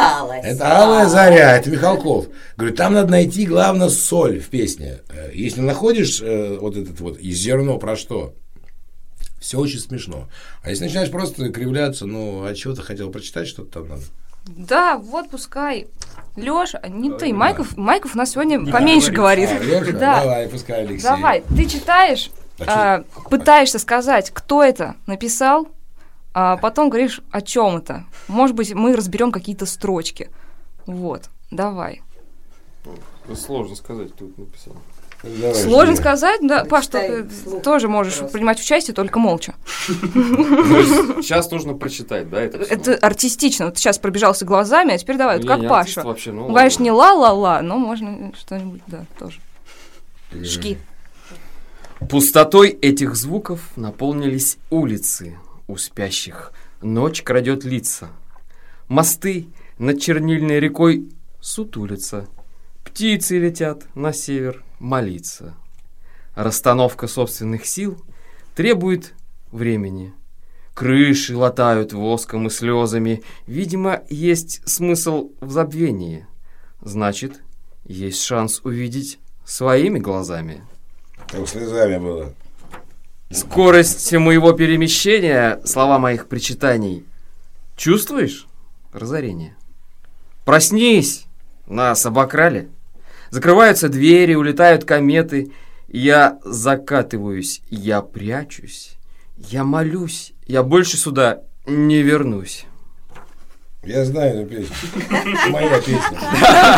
[0.45, 2.27] Это Алая Заря, это Михалков.
[2.57, 4.99] Говорю, там надо найти, главное, соль в песне.
[5.09, 8.35] Э, Если находишь э, вот этот вот и зерно про что,
[9.40, 10.29] все очень смешно.
[10.62, 14.03] А если начинаешь просто кривляться, ну, а чего ты хотел прочитать, что-то там надо?
[14.46, 15.88] Да, вот пускай.
[16.37, 19.48] Лёша, не ты, Майков, Майков у нас сегодня поменьше говорит.
[19.50, 20.20] А, Лёша, Да.
[20.20, 21.03] Давай, пускай Алексей.
[21.03, 25.68] Давай, ты читаешь, А а, пытаешься сказать, кто это написал,
[26.33, 28.05] а потом говоришь, о чем это.
[28.29, 30.31] Может быть, мы разберем какие-то строчки.
[30.87, 32.03] Вот, давай.
[33.26, 34.74] Это Сложно сказать, кто это написал.
[35.22, 36.00] Давай, Сложно жди.
[36.02, 38.33] сказать, да, Паш, ты вслух тоже можешь просто.
[38.33, 39.54] принимать участие, только молча.
[39.87, 42.59] Есть сейчас нужно прочитать, да, это?
[42.59, 43.66] Это артистично.
[43.66, 46.02] Вот сейчас пробежался глазами, а теперь давай, вот Ну, как Паша.
[46.02, 49.40] вообще, ну Ну, конечно, не ла-ла-ла, но можно что-нибудь, да, тоже.
[50.33, 50.78] Жги.
[52.09, 55.37] Пустотой этих звуков наполнились улицы
[55.68, 56.52] у спящих.
[56.80, 58.09] Ночь крадет лица.
[58.88, 61.09] Мосты над чернильной рекой
[61.40, 62.26] сутулятся.
[62.90, 65.55] Птицы летят на север молиться.
[66.35, 68.05] Расстановка собственных сил
[68.57, 69.14] требует
[69.53, 70.12] времени.
[70.74, 73.22] Крыши латают воском и слезами.
[73.46, 76.26] Видимо, есть смысл в забвении.
[76.83, 77.40] Значит,
[77.85, 80.64] есть шанс увидеть своими глазами.
[81.29, 82.35] Там слезами было.
[83.31, 87.07] Скорость моего перемещения, слова моих причитаний.
[87.76, 88.48] Чувствуешь
[88.92, 89.55] разорение?
[90.44, 91.26] Проснись!
[91.66, 92.68] Нас обокрали.
[93.31, 95.53] Закрываются двери, улетают кометы.
[95.88, 98.97] Я закатываюсь, я прячусь.
[99.37, 102.66] Я молюсь, я больше сюда не вернусь.
[103.83, 104.77] Я знаю эту песню.
[105.49, 106.19] Моя песня.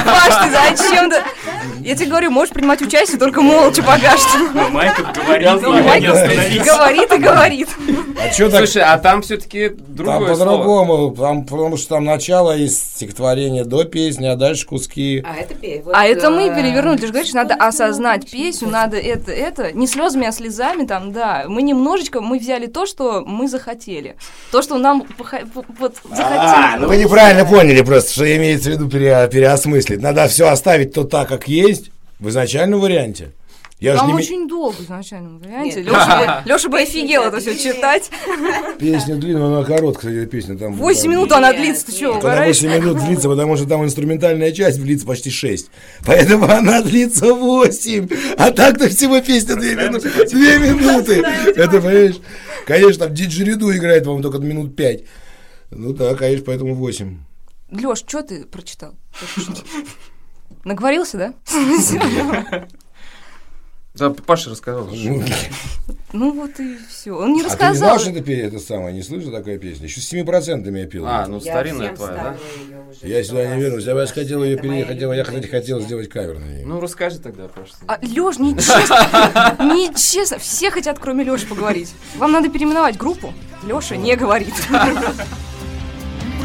[0.05, 1.17] Паш, ты зачем ты?
[1.81, 4.39] Я тебе говорю, можешь принимать участие, только молча пока что.
[4.39, 6.65] Но Ну, его Майк не остановить.
[6.65, 7.69] Говорит и говорит.
[8.23, 8.59] А что так?
[8.61, 10.51] Слушай, а там все-таки Там другое слово.
[10.59, 15.25] по-другому, там, потому что там начало есть стихотворение до песни, а дальше куски.
[15.27, 15.55] А это.
[15.85, 16.99] Вот, А это мы э, перевернули.
[16.99, 19.73] Ты же говоришь, надо осознать песню, надо это, это.
[19.73, 21.47] Не слезами, а слезами там, да.
[21.49, 24.15] Мы немножечко, мы взяли то, что мы захотели.
[24.53, 25.05] То, что нам
[25.81, 26.92] вот А, захотели.
[26.93, 30.03] Вы неправильно поняли просто, что имеется в виду пере- переосмыслить.
[30.03, 33.31] Надо все оставить то так, как есть, в изначальном варианте.
[33.81, 35.81] Я же Там не очень долго в изначальном варианте.
[35.81, 38.11] Леша бы, Лёша бы офигел это все читать.
[38.79, 40.59] песня длинная, она короткая, кстати, песня.
[40.59, 42.11] Там, Восемь там- минут она длится, ты что, нет.
[42.11, 42.61] Она угораешь?
[42.61, 45.69] 8 минут длится, потому что там инструментальная часть длится почти 6.
[46.05, 48.09] Поэтому она длится 8.
[48.37, 50.11] А так-то всего песня 2 минуты.
[50.11, 51.23] 2 минуты.
[51.57, 52.17] Это, понимаешь?
[52.67, 55.01] Конечно, там диджериду играет, по-моему, только минут 5.
[55.75, 57.19] Ну да, конечно, поэтому 8.
[57.71, 58.95] Леш, что ты прочитал?
[60.65, 61.35] Наговорился, да?
[63.95, 64.89] Да, Паша рассказал.
[64.91, 65.23] Ну,
[66.15, 67.13] Ну вот и все.
[67.13, 67.75] Он не а ты не рассказал.
[67.75, 69.85] знал, что это, пе- это самое, не слышал такая песня?
[69.85, 71.05] Еще с 7% я пел.
[71.07, 72.15] А, ну старинная твоя,
[73.03, 73.07] да?
[73.07, 73.85] Я сюда не вернусь.
[73.85, 74.99] Я бы хотел ее переехать.
[74.99, 75.81] Я, хотел песня.
[75.81, 76.65] сделать кавер на нее.
[76.65, 77.75] Ну, расскажи тогда, Паша.
[77.87, 80.39] А, Лёш, нечестно, нечестно.
[80.39, 81.93] Все хотят, кроме Лёши, поговорить.
[82.17, 83.35] Вам надо переименовать группу.
[83.63, 84.55] Лёша не говорит.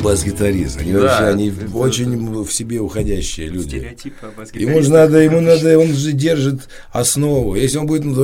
[0.00, 0.78] бас-гитарист.
[0.80, 3.78] Они Да, вообще, они это- очень в себе уходящие люди.
[3.78, 7.54] Стереотипы Ему же надо, ему надо, он же держит основу.
[7.54, 8.14] Если он будет, ну,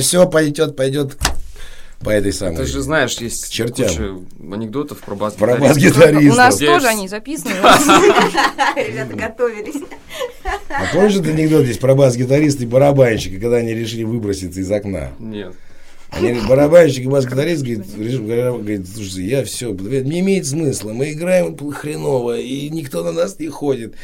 [0.00, 1.16] все пойдет, пойдет
[2.00, 2.56] по этой самой.
[2.56, 3.88] Ты же знаешь, есть чертям.
[3.88, 6.36] куча анекдотов про бас Про У бас-гитариста.
[6.36, 7.52] нас Здесь- тоже они записаны.
[8.76, 9.82] Ребята готовились.
[10.68, 15.10] А помнишь этот анекдот здесь про бас-гитариста и барабанщика, когда они решили выброситься из окна?
[15.18, 15.52] Нет.
[16.12, 17.86] Они, барабанщик и бас-гитарист говорит,
[18.20, 23.48] говорит, слушай, я все, не имеет смысла, мы играем хреново, и никто на нас не
[23.48, 23.94] ходит,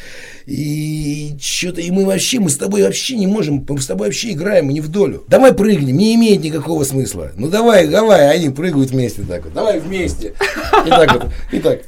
[0.45, 4.31] и что-то, и мы вообще, мы с тобой вообще не можем, мы с тобой вообще
[4.31, 5.25] играем, мы не в долю.
[5.27, 7.31] Давай прыгнем, не имеет никакого смысла.
[7.35, 10.33] Ну давай, давай, они прыгают вместе так вот, давай вместе.
[10.85, 11.81] И так вот, и так.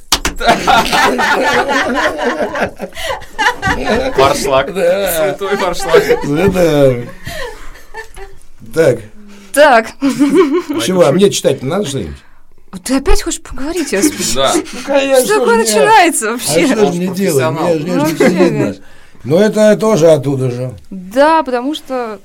[4.16, 4.74] Фаршлаг.
[4.74, 5.24] Да.
[5.24, 6.04] Святой фаршлаг.
[6.04, 7.04] Это...
[8.74, 9.00] Так,
[9.54, 9.88] Так,
[10.86, 12.16] чего, а мне читать надо что-нибудь?
[12.84, 13.92] ты опять хочешь поговорить?
[13.92, 14.54] Я с- Да.
[14.86, 16.68] Конечно, Что такое начинается А вообще?
[16.68, 17.44] что же мне делать?
[17.80, 18.76] же не Ну, видно.
[19.24, 20.74] Но это тоже оттуда же.
[20.92, 22.20] Да, потому что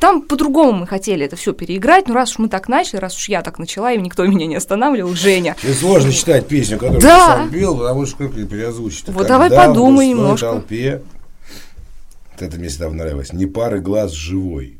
[0.00, 3.28] там по-другому мы хотели это все переиграть, но раз уж мы так начали, раз уж
[3.28, 5.54] я так начала, и никто меня не останавливал, Женя.
[5.62, 7.18] И сложно читать песню, которую Да.
[7.18, 9.08] ты сам пел, потому что как ее переозвучить?
[9.10, 10.46] Вот давай подумай немножко.
[10.46, 11.02] толпе.
[12.32, 13.32] Вот это мне всегда нравилось.
[13.32, 14.78] Не пары глаз живой.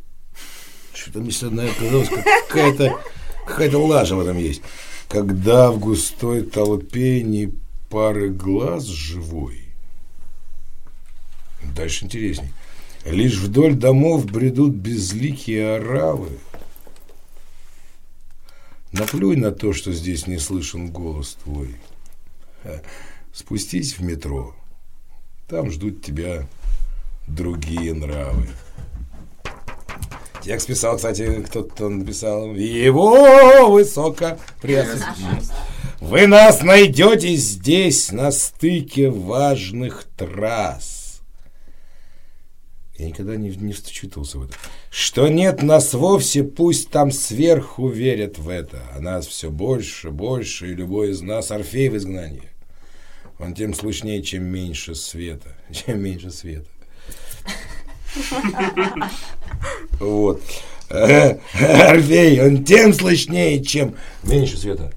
[0.94, 3.00] Что-то мне всегда казалось, как какая-то
[3.46, 4.62] какая-то лажа в этом есть.
[5.08, 7.52] Когда в густой толпе не
[7.90, 9.62] пары глаз живой.
[11.74, 12.52] Дальше интересней.
[13.04, 16.38] Лишь вдоль домов бредут безликие оравы.
[18.92, 21.76] Наплюй на то, что здесь не слышен голос твой.
[22.62, 22.80] Ха.
[23.32, 24.54] Спустись в метро.
[25.48, 26.46] Там ждут тебя
[27.26, 28.48] другие нравы.
[30.42, 32.54] Текст писал, кстати, кто-то написал.
[32.54, 34.38] Его высоко
[36.00, 41.20] Вы нас найдете здесь, на стыке важных трасс.
[42.98, 44.54] Я никогда не, не вчитывался в это.
[44.90, 48.82] Что нет нас вовсе, пусть там сверху верят в это.
[48.94, 52.50] А нас все больше, больше, и любой из нас Орфей в изгнании.
[53.38, 55.56] Он тем слышнее, чем меньше света.
[55.72, 56.68] Чем меньше света.
[60.00, 60.40] Вот.
[60.90, 64.92] Орфей, он тем слышнее, чем меньше света.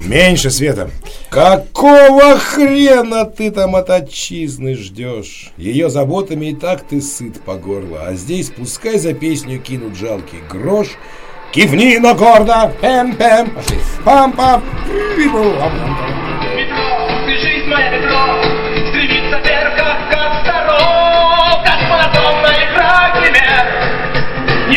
[0.00, 0.90] Меньше света.
[1.28, 5.50] Какого хрена ты там от отчизны ждешь?
[5.56, 8.06] Ее заботами и так ты сыт по горло.
[8.06, 10.88] А здесь пускай за песню кинут жалкий грош.
[11.52, 12.72] Кивни, но гордо.
[12.80, 13.50] Пэм-пэм.
[13.54, 13.78] Пошли.
[14.04, 14.62] Пам-пам.
[16.56, 18.47] Метро, бежит моя метро,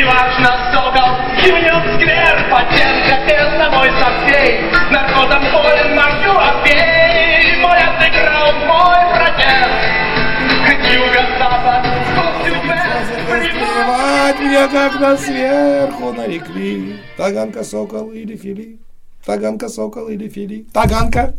[0.02, 1.10] Неважно, сокол,
[1.44, 9.70] гимнет сквер, патент капец на мой совсей, наркозом болен мою опей, мой андеграунд, мой протест.
[10.92, 11.86] Юго-запад,
[13.86, 17.00] звать меня, когда сверху нарекли.
[17.16, 18.80] Таганка, сокол или фили.
[19.24, 20.66] Таганка, сокол или фили.
[20.74, 21.36] Таганка.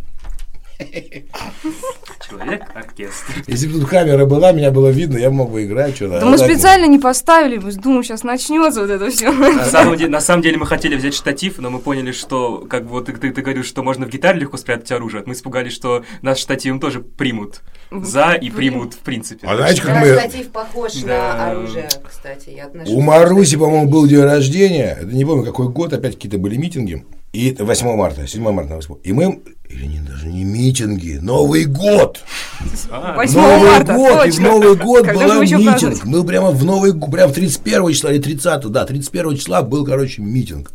[2.28, 3.44] Человек-оркестр.
[3.46, 6.20] Если бы тут камера была, меня было видно, я мог бы играть что-то.
[6.20, 9.30] Да мы специально не поставили, мы думаем, сейчас начнется вот это все.
[9.30, 12.84] На самом, деле, на самом деле мы хотели взять штатив, но мы поняли, что, как
[12.84, 15.22] бы вот ты, ты, ты говоришь, что можно в гитаре легко спрятать оружие.
[15.26, 19.46] Мы испугались, что нас штативом тоже примут за и примут в принципе.
[19.46, 20.14] А знаете, как мы...
[20.14, 21.34] Статив похож Да.
[21.36, 22.50] на оружие, кстати.
[22.50, 24.98] Я У Маруси, по-моему, был день рождения.
[25.00, 27.04] Это не помню, какой год, опять какие-то были митинги.
[27.32, 28.96] И это 8 марта, 7 марта, 8.
[29.04, 29.42] И мы,
[29.72, 32.22] или не, даже не митинги, Новый год.
[32.60, 34.40] 8 Новый марта, год, и в.
[34.40, 35.70] Новый год Когда еще митинг.
[35.80, 36.02] празднуете?
[36.04, 40.22] Мы прямо в Новый год, прям 31 числа или 30, да, 31 числа был, короче,
[40.22, 40.72] митинг.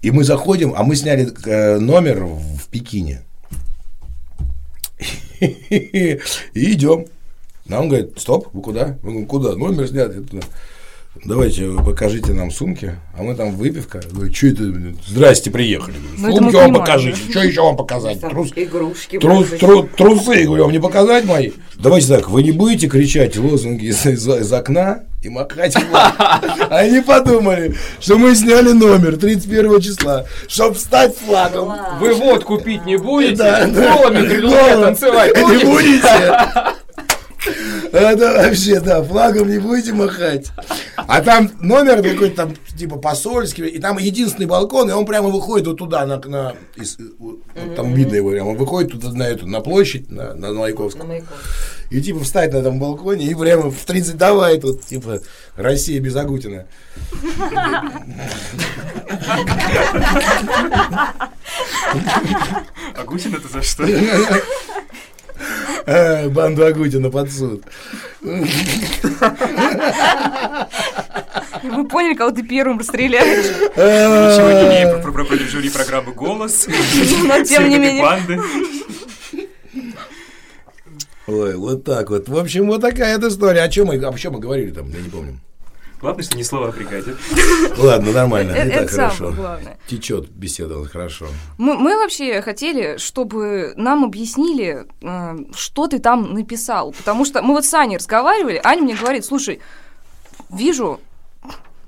[0.00, 3.22] И мы заходим, а мы сняли э, номер в Пекине.
[5.40, 6.18] И
[6.54, 7.06] идем.
[7.66, 8.98] Нам говорит, стоп, вы куда?
[9.02, 9.54] Мы говорим, куда?
[9.54, 10.12] Номер снят.
[10.14, 10.42] Я туда.
[11.24, 14.00] Давайте вы покажите нам сумки, а мы там выпивка.
[14.10, 14.62] Говорю, что это?
[15.06, 15.94] Здрасте, приехали.
[16.16, 17.18] Ну, Сумки вам покажите.
[17.30, 18.18] Что еще вам показать?
[18.20, 19.18] Трус, игрушки.
[19.18, 21.52] Трус, тру- трусы, говорю, вам не показать мои?
[21.76, 26.42] Давайте так, вы не будете кричать лозунги из, из- из окна и махать флаг.
[26.70, 31.72] Они подумали, что мы сняли номер 31 числа, чтобы стать флагом.
[32.00, 33.44] Вы водку пить не будете?
[33.66, 34.80] Голыми Голым.
[34.86, 36.32] танцевать Не будете?
[37.92, 40.50] Это вообще, да, флагом не будете махать.
[40.96, 45.66] А там номер какой-то там, типа, посольский, и там единственный балкон, и он прямо выходит
[45.66, 47.40] вот туда, на, на- из- вот
[47.76, 51.00] там видно его прямо, он выходит туда на эту, на площадь, на, на Маяковском.
[51.02, 51.26] На маяку.
[51.90, 55.20] И типа встать на этом балконе и прямо в 30 давай тут, типа,
[55.56, 56.66] Россия без Агутина.
[62.96, 63.84] Агутин это за что?
[65.86, 67.64] Э, Банду Агутина под суд.
[71.62, 73.46] Мы поняли, кого ты первым расстреляешь.
[73.46, 76.66] Ничего не имеем про, про, про жюри программы «Голос».
[77.24, 78.02] Но тем не менее.
[78.02, 78.40] банды.
[81.26, 82.28] Ой, вот так вот.
[82.28, 83.62] В общем, вот такая эта история.
[83.62, 85.38] О чем мы, о чем мы говорили там, я не помню.
[86.02, 87.14] Главное, что ни слова о бригаде.
[87.78, 89.30] Ладно, нормально, Э, Это хорошо.
[89.30, 89.78] главное.
[89.86, 91.26] Течет беседа, хорошо.
[91.58, 96.92] Мы, мы вообще хотели, чтобы нам объяснили, э, что ты там написал.
[96.92, 99.60] Потому что мы вот с Аней разговаривали, Аня мне говорит, слушай,
[100.50, 100.98] вижу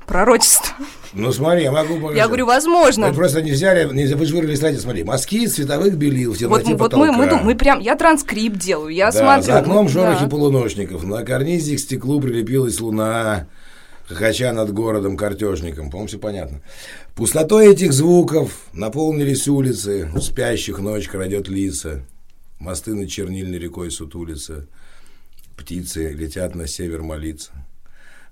[0.07, 0.75] пророчество.
[1.13, 2.17] Ну смотри, я могу показать.
[2.17, 3.09] Я говорю, возможно.
[3.09, 6.63] Вы просто не взяли, не, вы же вырвали стадию, смотри, мазки цветовых белил в Вот,
[6.63, 7.37] темноте вот мы, мы, потолка.
[7.37, 9.43] дум- мы прям, я транскрипт делаю, я да, смотрю.
[9.43, 10.29] за окном ну, шорохи да.
[10.29, 13.47] полуночников, на карнизе к стеклу прилепилась луна,
[14.07, 16.61] хохоча над городом картежником, по-моему, все понятно.
[17.15, 22.05] Пустотой этих звуков наполнились улицы, у спящих ночь крадет лица,
[22.59, 24.67] мосты над чернильной рекой сутулятся,
[25.57, 27.53] птицы летят на север молиться.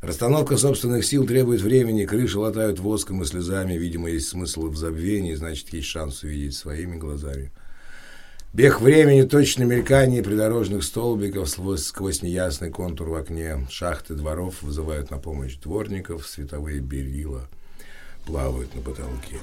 [0.00, 5.35] Расстановка собственных сил требует времени, крыши латают воском и слезами, видимо, есть смысл в забвении,
[5.35, 7.52] значит, есть шанс увидеть своими глазами.
[8.52, 13.66] Бег времени, точное мелькание придорожных столбиков сквозь, сквозь неясный контур в окне.
[13.70, 17.48] Шахты дворов вызывают на помощь дворников, световые берила
[18.26, 19.38] плавают на потолке.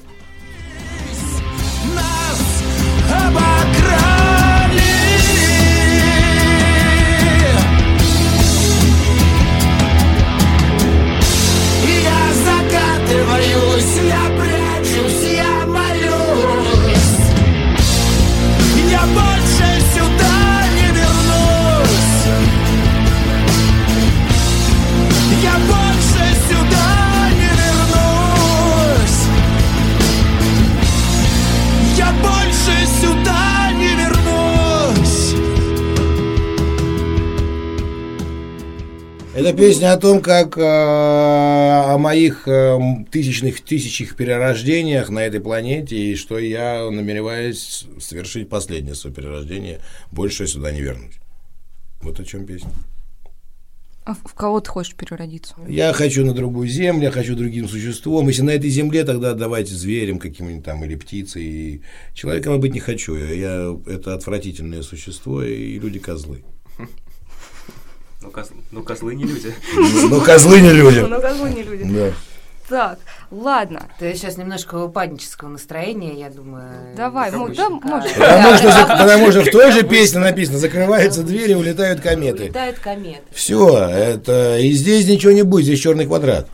[1.95, 2.63] Нас
[3.09, 4.81] обокрали
[12.03, 14.48] Я закатываюсь, я
[18.99, 19.28] Я
[39.49, 42.77] Это песня о том, как э, о моих э,
[43.09, 49.79] тысячных тысячах перерождениях на этой планете, и что я намереваюсь совершить последнее свое перерождение,
[50.11, 51.15] больше сюда не вернусь.
[52.01, 52.69] Вот о чем песня.
[54.05, 55.55] А в кого ты хочешь переродиться?
[55.67, 58.27] Я хочу на другую землю, я хочу другим существом.
[58.27, 61.43] Если на этой земле, тогда давайте зверем каким-нибудь там или птицей.
[61.43, 61.81] И
[62.13, 63.15] человеком я быть не хочу.
[63.15, 66.43] Я- это отвратительное существо, и люди козлы.
[68.21, 69.53] Ну, коз- ну, козлы не люди.
[70.09, 70.99] Ну, козлы не люди.
[70.99, 71.83] Ну, козлы не люди.
[71.85, 72.11] Да.
[72.67, 72.99] Так,
[73.31, 73.87] ладно.
[73.97, 76.95] Ты сейчас немножко упаднического настроения, я думаю.
[76.95, 78.13] Давай, ну, да, может.
[78.13, 82.43] Потому что, за- потому что в той же песне написано, закрываются двери, улетают кометы.
[82.43, 83.21] Улетает комет.
[83.31, 86.47] Все, это и здесь ничего не будет, здесь черный квадрат.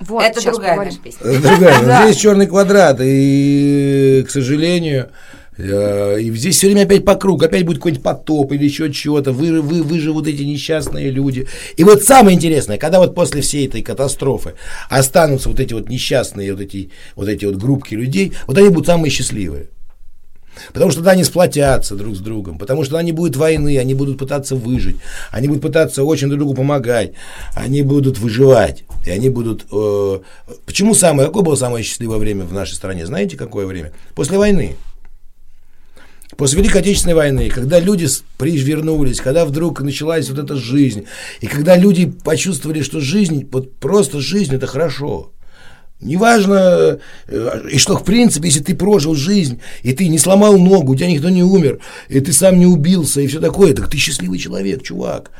[0.00, 0.92] Вот, Это другая поговорим.
[0.92, 1.26] наша песня.
[1.30, 2.02] Это другая.
[2.04, 5.10] Здесь черный квадрат, и, к сожалению,
[5.58, 9.62] И здесь все время опять по кругу, опять будет какой-нибудь потоп или еще чего-то, вы,
[9.62, 11.46] вы, выживут эти несчастные люди.
[11.76, 14.54] И вот самое интересное, когда вот после всей этой катастрофы
[14.90, 18.86] останутся вот эти вот несчастные, вот эти вот, эти вот группки людей, вот они будут
[18.86, 19.68] самые счастливые.
[20.72, 24.18] Потому что тогда они сплотятся друг с другом, потому что они будут войны, они будут
[24.18, 24.96] пытаться выжить,
[25.30, 27.12] они будут пытаться очень друг другу помогать,
[27.54, 29.66] они будут выживать, и они будут...
[29.70, 30.18] э,
[30.64, 33.06] почему самое, какое было самое счастливое время в нашей стране?
[33.06, 33.92] Знаете, какое время?
[34.14, 34.76] После войны.
[36.36, 38.06] После Великой Отечественной войны, когда люди
[38.38, 41.06] вернулись, когда вдруг началась вот эта жизнь,
[41.40, 45.32] и когда люди почувствовали, что жизнь, вот просто жизнь это хорошо.
[45.98, 50.92] Неважно, э, и что в принципе, если ты прожил жизнь, и ты не сломал ногу,
[50.92, 51.80] у тебя никто не умер,
[52.10, 55.30] и ты сам не убился, и все такое, так ты счастливый человек, чувак.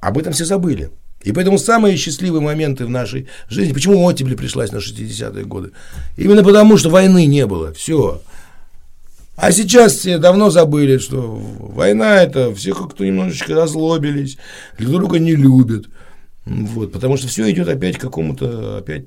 [0.00, 0.90] Об этом все забыли.
[1.22, 5.72] И поэтому самые счастливые моменты в нашей жизни, почему оттепель пришлась на 60-е годы?
[6.16, 8.22] Именно потому, что войны не было, все.
[9.36, 14.36] А сейчас все давно забыли, что война это все как-то немножечко разлобились,
[14.78, 15.86] друг друга не любят.
[16.44, 19.06] Вот, потому что все идет опять к какому-то, опять,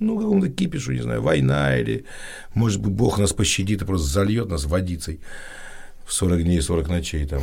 [0.00, 2.04] ну, какому-то кипишу, не знаю, война или,
[2.54, 5.20] может быть, Бог нас пощадит и просто зальет нас водицей
[6.04, 7.42] в 40 дней, 40 ночей, там,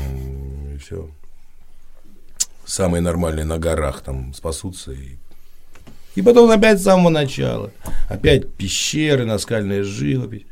[0.74, 1.10] и все.
[2.66, 5.18] Самые нормальные на горах там спасутся и
[6.16, 7.72] и потом опять с самого начала.
[8.08, 10.46] Опять пещеры, наскальная живопись.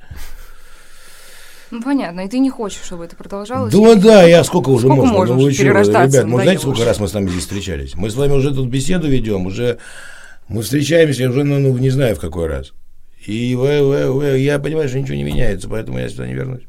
[1.74, 3.74] Ну, понятно, и ты не хочешь, чтобы это продолжалось?
[3.74, 5.18] Да, да, я сколько уже Сколько можно?
[5.18, 7.96] можно Ну, вы перерождаться, Ребят, мы знаете, сколько раз мы с вами здесь встречались?
[7.96, 9.80] Мы с вами уже тут беседу ведем, уже
[10.48, 12.74] мы встречаемся уже, ну, ну, не знаю в какой раз.
[13.26, 16.62] И я понимаю, что ничего не меняется, поэтому я сюда не вернусь.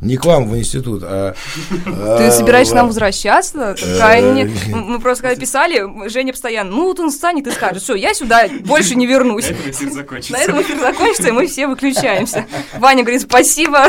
[0.00, 1.34] Не к вам в институт, а...
[2.18, 3.76] Ты собираешься нам возвращаться?
[3.80, 8.12] Э, Мы просто когда писали, Женя постоянно, ну вот он встанет и скажет, все, я
[8.12, 9.48] сюда больше не вернусь.
[9.48, 10.32] На этом эфир закончится.
[10.32, 12.46] На этом эфир закончится, и мы все выключаемся.
[12.78, 13.86] Ваня говорит спасибо,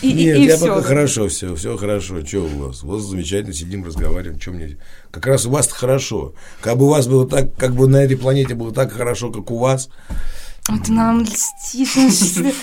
[0.00, 2.24] и, Нет, я пока хорошо, все, все хорошо.
[2.24, 2.82] Что у вас?
[2.82, 4.40] У вас замечательно, сидим, разговариваем.
[4.40, 4.78] Что мне?
[5.10, 6.32] Как раз у вас хорошо.
[6.62, 9.50] Как бы у вас было так, как бы на этой планете было так хорошо, как
[9.50, 9.90] у вас.
[10.66, 12.54] Это нам льстит.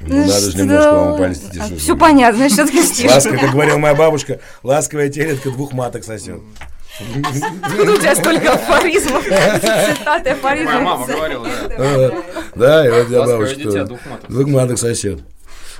[0.00, 1.96] Ну Ну, надо же немножко вам польстить, что Все же.
[1.96, 3.10] понятно, значит, все-таки льстишь.
[3.10, 6.40] Ласка, как говорила моя бабушка, ласковая телетка двух маток сосет.
[7.62, 9.24] Откуда у тебя столько афоризмов?
[9.24, 10.74] Цитаты, афоризмов.
[10.74, 11.74] Моя мама говорила, да.
[11.78, 12.22] А,
[12.56, 13.84] Да, и вот я бабушка.
[14.28, 14.78] двух маток.
[14.78, 15.20] Сосед.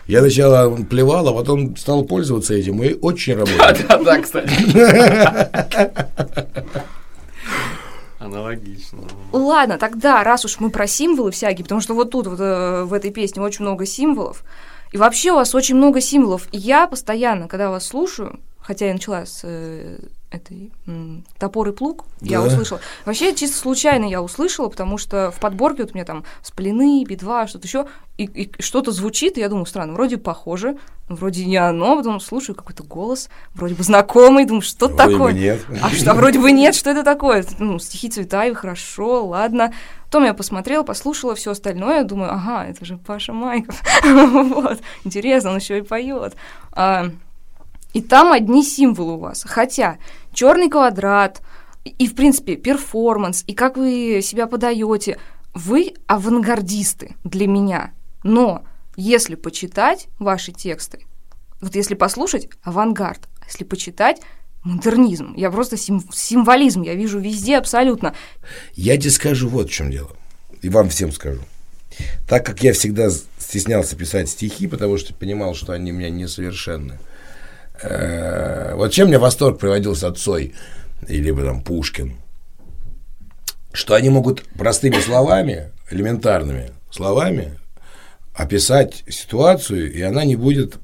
[0.07, 3.87] Я сначала плевал, а потом стал пользоваться этим и очень работает.
[3.89, 4.51] Да, да, кстати.
[8.21, 8.99] Аналогично.
[9.33, 12.93] Ладно, тогда, раз уж мы про символы всякие, потому что вот тут, вот, э, в
[12.93, 14.45] этой песне очень много символов,
[14.93, 16.47] и вообще у вас очень много символов.
[16.53, 18.39] И я постоянно, когда вас слушаю,
[18.71, 19.99] хотя я начала с э,
[20.31, 20.71] этой
[21.41, 22.47] топор и плуг, я Да.
[22.47, 22.79] услышала.
[23.05, 27.49] Вообще, чисто случайно я услышала, потому что в подборке вот у меня там сплины, би-2,
[27.49, 31.97] что-то еще, и, и что-то звучит, и я думаю, странно, вроде похоже, вроде не оно,
[31.97, 35.33] потом слушаю какой-то голос, вроде бы знакомый, думаю, что Вроде бы такое?
[35.33, 35.67] нет.
[35.83, 37.45] А что, вроде бы нет, что это такое?
[37.59, 39.73] Ну, стихи Цветаевой, хорошо, ладно.
[40.05, 43.83] Потом я посмотрела, послушала все остальное, думаю, ага, это же Паша Майков.
[44.05, 46.37] Вот, интересно, он еще и поет.
[47.93, 49.45] И там одни символы у вас.
[49.47, 49.99] Хотя
[50.33, 51.43] черный квадрат
[51.85, 55.19] и, в принципе, перформанс, и как вы себя подаете,
[55.55, 57.93] вы авангардисты для меня.
[58.23, 58.63] Но
[58.97, 61.07] если почитать ваши тексты,
[61.61, 64.21] вот если послушать авангард, а если почитать
[64.63, 68.15] модернизм, я просто сим- символизм, я вижу везде абсолютно.
[68.75, 70.11] Я тебе скажу вот в чем дело.
[70.63, 71.41] И вам всем скажу.
[72.29, 76.99] Так как я всегда стеснялся писать стихи, потому что понимал, что они у меня несовершенны.
[77.83, 80.55] Э, Вот чем мне восторг приводился от Цой
[81.09, 82.17] или там Пушкин,
[83.73, 87.59] что они могут простыми словами, элементарными словами
[88.35, 90.79] описать ситуацию, и она не будет,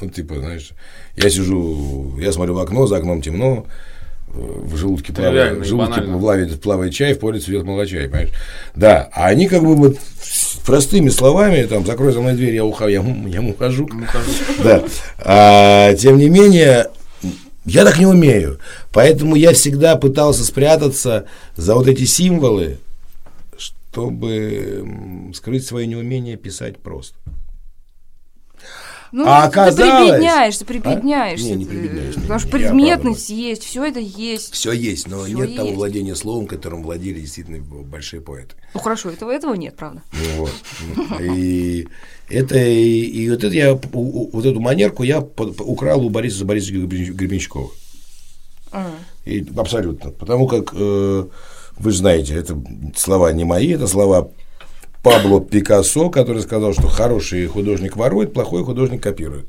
[0.00, 0.70] ну, типа, знаешь,
[1.16, 3.66] я сижу, я смотрю в окно, за окном темно,
[4.34, 8.30] в желудке плавает, Тривиально в желудке плавает, плавает чай, в поле цветет молочай, понимаешь?
[8.74, 9.96] Да, а они как бы вот
[10.64, 13.88] простыми словами, там, закрой за мной дверь, я, ухожу, я, я ухожу.
[14.62, 14.84] Да.
[15.18, 16.88] А, тем не менее,
[17.64, 18.58] я так не умею.
[18.92, 21.26] Поэтому я всегда пытался спрятаться
[21.56, 22.78] за вот эти символы,
[23.56, 27.16] чтобы скрыть свое неумение писать просто.
[29.12, 30.66] Ну, А ты оказалось- прибедняешься, А?
[30.66, 31.46] прибедняешься.
[31.46, 34.52] Не, не не, Потому что предметность есть, все это есть.
[34.52, 35.76] Все есть, но Всё нет того есть.
[35.78, 38.54] владения словом, которым владели действительно большие поэты.
[38.74, 40.02] Ну хорошо, этого, этого нет, правда.
[40.12, 41.20] Ну, вот.
[41.20, 41.88] И
[42.28, 47.12] это и, и вот это я вот эту манерку я украл у Бориса Борисовича Гребен-
[47.14, 47.70] Гребенщикова.
[48.72, 48.90] А.
[49.24, 50.10] И абсолютно.
[50.10, 51.24] Потому как э,
[51.78, 52.60] вы знаете, это
[52.96, 54.30] слова не мои, это слова
[55.02, 59.46] Пабло Пикассо, который сказал, что хороший художник ворует, плохой художник копирует.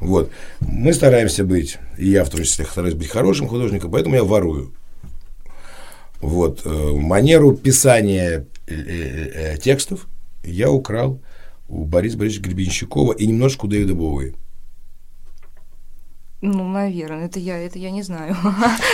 [0.00, 0.30] Вот.
[0.60, 4.72] Мы стараемся быть, и я в том числе стараюсь быть хорошим художником, поэтому я ворую.
[6.20, 6.62] Вот.
[6.64, 10.06] э, Манеру писания э, э, текстов
[10.44, 11.20] я украл
[11.68, 14.34] у Бориса Борисовича Гребенщикова и немножко у Дэвида Боуи.
[16.44, 18.36] Ну, наверное, это я, это я не знаю.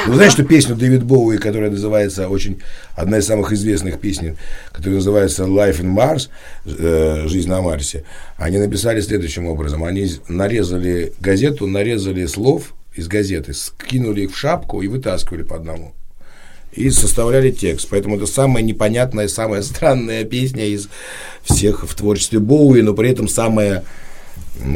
[0.06, 2.60] Вы знаете, что песню Дэвид Боуи, которая называется очень,
[2.94, 4.36] одна из самых известных песен,
[4.70, 6.28] которая называется Life in Mars,
[6.66, 8.04] э, Жизнь на Марсе,
[8.36, 9.82] они написали следующим образом.
[9.82, 15.94] Они нарезали газету, нарезали слов из газеты, скинули их в шапку и вытаскивали по одному.
[16.72, 17.88] И составляли текст.
[17.88, 20.90] Поэтому это самая непонятная, самая странная песня из
[21.44, 23.84] всех в творчестве Боуи, но при этом самая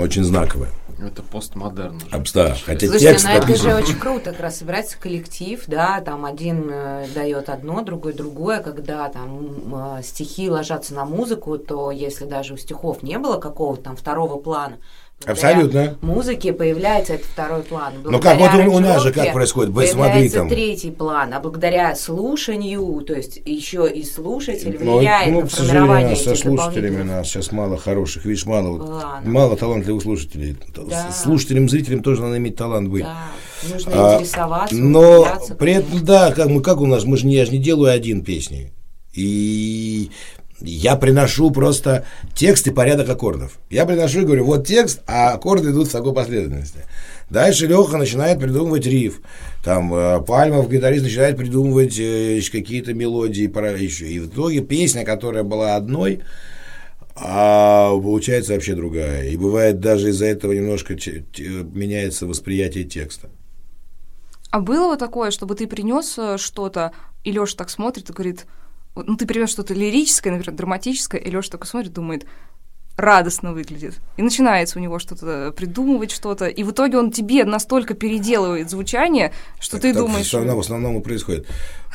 [0.00, 0.70] очень знаковая.
[1.06, 1.96] Это постмодерн.
[1.96, 2.06] уже.
[2.10, 2.56] Абста.
[2.64, 6.68] Хотя Слушайте, текст ну это же очень круто, как раз собирается коллектив, да, там один
[6.70, 12.54] э, дает одно, другой другое, когда там э, стихи ложатся на музыку, то если даже
[12.54, 14.78] у стихов не было какого-то там второго плана,
[15.26, 15.96] Абсолютно.
[16.00, 17.94] музыке появляется этот второй план.
[18.04, 19.72] Ну, как вот у- у нас же как происходит?
[19.72, 20.48] Вы смотри там.
[20.48, 26.08] третий план, а благодаря слушанию, то есть еще и слушатель Ну, влияет ну, на формирование
[26.10, 30.56] нас со этих слушателями нас сейчас мало хороших, видишь, мало, вот, мало талантливых слушателей.
[30.76, 31.10] Да.
[31.12, 33.04] Слушателям, зрителям тоже надо иметь талант быть.
[33.04, 33.16] Да,
[33.72, 35.26] нужно А, интересоваться, но
[35.58, 37.92] при этом, да, как, мы, как у нас, мы же не, я же не делаю
[37.92, 38.72] один песни.
[39.14, 40.10] И
[40.64, 42.04] я приношу просто
[42.34, 43.58] текст и порядок аккордов.
[43.70, 46.84] Я приношу и говорю, вот текст, а аккорды идут в такой последовательности.
[47.30, 49.20] Дальше Леха начинает придумывать риф.
[49.64, 53.48] Там э, Пальмов, гитарист, начинает придумывать э, какие-то мелодии.
[53.82, 54.06] еще.
[54.06, 56.20] И в итоге песня, которая была одной,
[57.16, 59.28] а получается вообще другая.
[59.28, 63.30] И бывает даже из-за этого немножко меняется восприятие текста.
[64.50, 66.92] А было вот такое, чтобы ты принес что-то,
[67.24, 68.44] и Леша так смотрит и говорит,
[68.94, 72.26] ну ты принес что-то лирическое, например, драматическое, и Леша такой смотрит, думает,
[72.96, 73.94] радостно выглядит.
[74.16, 79.32] И начинается у него что-то придумывать что-то, и в итоге он тебе настолько переделывает звучание,
[79.58, 81.46] что ты Так думаешь, В основном, в основном и происходит.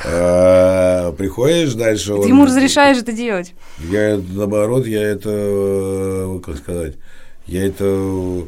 [0.04, 2.20] А, Приходишь дальше.
[2.20, 3.54] ты ему разрешаешь это делать.
[3.78, 6.96] Я наоборот, я это, как сказать,
[7.46, 8.44] я это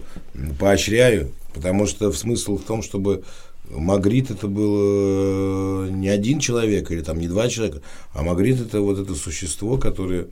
[0.59, 3.25] поощряю, потому что смысл в том, чтобы
[3.73, 8.81] Магрит это был э, не один человек или там не два человека, а Магрит это
[8.81, 10.27] вот это существо, которое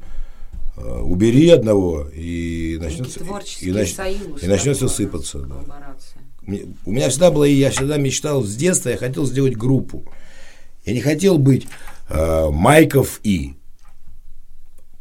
[0.77, 3.21] э, убери одного и начнется
[3.63, 5.39] и, нач- союз и начнется сыпаться.
[5.41, 5.55] да.
[6.87, 10.03] У меня всегда было, и я всегда мечтал с детства, я хотел сделать группу.
[10.85, 11.67] Я не хотел быть
[12.09, 13.55] э, Майков и.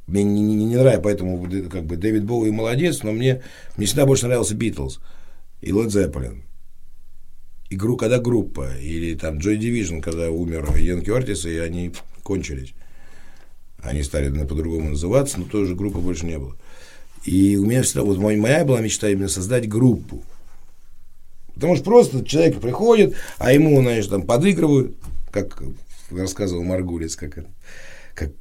[0.07, 3.41] Мне не, не- не нравится, поэтому д- как бы Дэвид Боуи молодец, но мне,
[3.77, 4.99] мне всегда больше нравился Битлз
[5.61, 6.43] и Led Zeppelin.
[7.69, 11.91] И гру, когда группа, или там Joy Division, когда умер Йен Кертис, и они
[12.23, 12.73] кончились.
[13.79, 16.55] Они стали по-другому называться, но тоже группы больше не было.
[17.25, 20.23] И у меня всегда, вот мой- моя была мечта именно создать группу.
[21.55, 24.95] Потому что просто человек приходит, а ему, знаешь, там подыгрывают,
[25.31, 25.61] как
[26.11, 27.45] рассказывал Маргулис, как,
[28.13, 28.31] как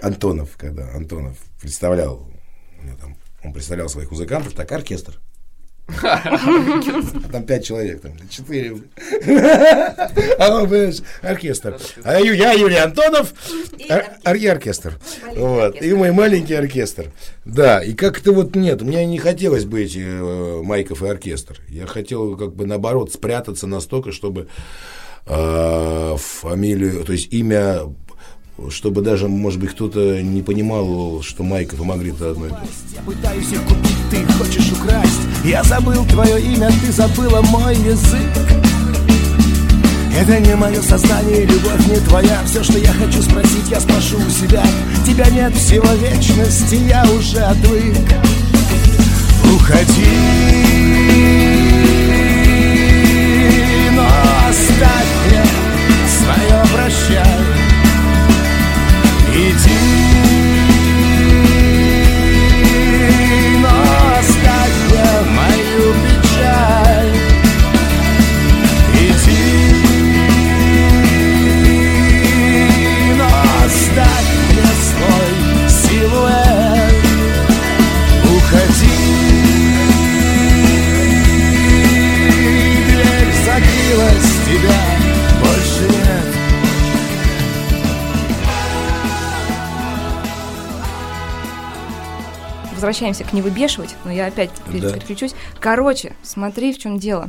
[0.00, 2.30] Антонов, когда Антонов представлял,
[3.00, 5.20] там, он представлял своих музыкантов, так оркестр.
[7.30, 8.76] Там пять человек, там четыре.
[10.38, 11.78] А он, понимаешь, оркестр.
[12.02, 13.32] А я, Юрий Антонов,
[13.78, 14.98] и оркестр.
[15.36, 15.80] Вот.
[15.80, 17.12] И мой маленький оркестр.
[17.44, 21.60] Да, и как-то вот нет, мне не хотелось быть э, Майков и оркестр.
[21.68, 24.48] Я хотел как бы наоборот спрятаться настолько, чтобы
[25.26, 27.82] э, фамилию, то есть имя,
[28.70, 32.70] чтобы даже, может быть, кто-то не понимал, что Майков и Магрит одно и то же.
[32.94, 35.20] Я пытаюсь их купить, ты хочешь украсть.
[35.44, 38.20] Я забыл твое имя, ты забыла мой язык.
[40.18, 42.42] Это не мое сознание, любовь не твоя.
[42.46, 44.64] Все, что я хочу спросить, я спрошу у себя.
[45.06, 47.94] Тебя нет всего вечности, я уже отвык.
[49.54, 50.06] Уходи,
[53.94, 54.08] но
[54.48, 55.44] оставь мне
[56.08, 57.55] свое прощай
[92.96, 94.90] Возвращаемся к не выбешивать, но я опять Да.
[94.90, 95.34] переключусь.
[95.60, 97.28] Короче, смотри, в чем дело.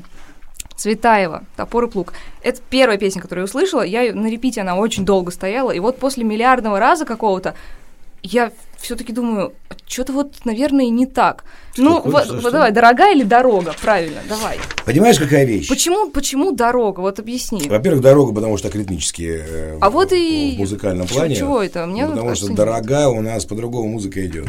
[0.77, 2.13] Цветаева, «Топор и плуг».
[2.41, 3.81] Это первая песня, которую я услышала.
[3.81, 5.71] Я на репите она очень долго стояла.
[5.71, 7.53] И вот после миллиардного раза какого-то
[8.23, 9.53] я все-таки думаю,
[9.87, 11.43] что-то вот, наверное, не так.
[11.77, 12.51] ну, хочешь, вот, что, вот что?
[12.51, 13.73] давай, дорогая или дорога?
[13.81, 14.59] Правильно, давай.
[14.85, 15.67] Понимаешь, какая вещь?
[15.67, 17.01] Почему, почему дорога?
[17.01, 17.67] Вот объясни.
[17.67, 21.35] Во-первых, дорога, потому что так ритмически э, А в- вот и в музыкальном плане.
[21.35, 21.85] чего это?
[21.87, 22.57] Мне Ну, потому кажется, что нет.
[22.57, 24.47] дорога у нас по-другому музыка идет.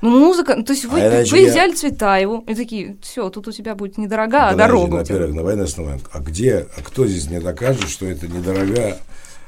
[0.00, 3.30] Ну, музыка, ну, то есть вы, А иначе вы я- взяли Цветаеву и такие, все,
[3.30, 4.96] тут у тебя будет не дорога, а Подожди, дорога.
[4.98, 5.36] Во-первых, будет».
[5.36, 6.02] давай на основании.
[6.12, 8.98] А где, а кто здесь мне докажет, что это недорога?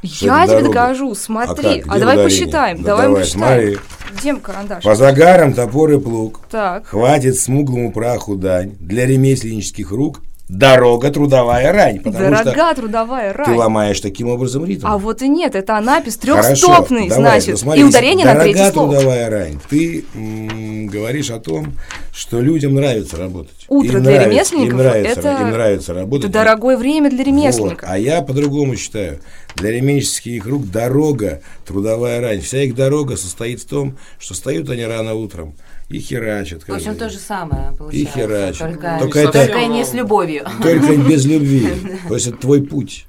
[0.02, 0.68] что Я это тебе дорога?
[0.68, 1.80] докажу, смотри.
[1.82, 1.86] как?
[1.92, 2.24] А, давай ударение?
[2.24, 3.62] посчитаем, Да давай, давай, посчитаем.
[3.76, 3.78] смотри.
[4.18, 4.82] Где карандаш?
[4.84, 6.40] По загарам топор и плуг.
[6.50, 6.86] Так.
[6.86, 8.74] Хватит смуглому праху дань.
[8.80, 12.00] Для ремесленнических рук дорога трудовая рань.
[12.00, 13.46] Потому что Дорога трудовая рай.
[13.46, 14.86] ты ломаешь таким образом ритм.
[14.86, 18.52] А вот и нет, это анапис Хорошо, трехстопный, давай, значит, ну и ударение на дорога
[18.52, 18.92] третье слово.
[18.94, 19.60] трудовая рань.
[19.70, 21.74] Ты м, говоришь о том,
[22.12, 23.64] что людям нравится работать.
[23.68, 26.24] Утро Им для нравится- ремесленников им нравится, это- им нравится работать.
[26.30, 27.86] Это дорогое время для ремесленника.
[27.86, 27.94] Вот.
[27.94, 29.20] А я по-другому считаю.
[29.54, 32.40] Для ремесленнических рук дорога, трудовая рань.
[32.40, 35.54] Вся их дорога состоит в том, что встают они рано утром
[35.90, 36.62] и херачат.
[36.62, 38.12] В общем, то же самое получается.
[38.18, 38.58] херачит.
[38.58, 40.46] Только, Только только, это- не с любовью.
[40.62, 41.68] Только без любви.
[42.08, 43.06] То есть это твой путь.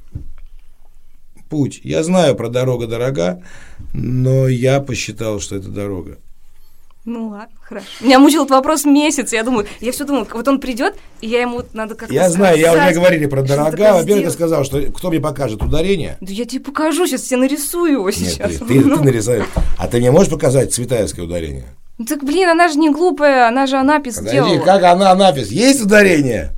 [1.49, 1.81] Путь.
[1.83, 3.43] Я знаю про дорога дорога,
[3.93, 6.17] но я посчитал, что это дорога.
[7.03, 7.87] Ну ладно, хорошо.
[7.99, 9.33] Меня мучил этот вопрос месяц.
[9.33, 12.29] Я думаю, я все думаю, вот он придет, и я ему вот надо как-то Я
[12.29, 13.71] знаю, я уже говорили про дорога.
[13.71, 14.33] Во-первых, я сделать.
[14.33, 16.17] сказал, что кто мне покажет ударение.
[16.21, 18.51] Да я тебе покажу, сейчас тебе нарисую его Нет, сейчас.
[18.57, 19.45] ты, ты, Ну, ты нарисуешь.
[19.77, 21.65] А ты мне можешь показать цветаевское ударение?
[22.01, 24.65] Ну так, блин, она же не глупая, она же анапис Подожди, сделала.
[24.65, 25.49] как она напис?
[25.49, 26.51] Есть ударение?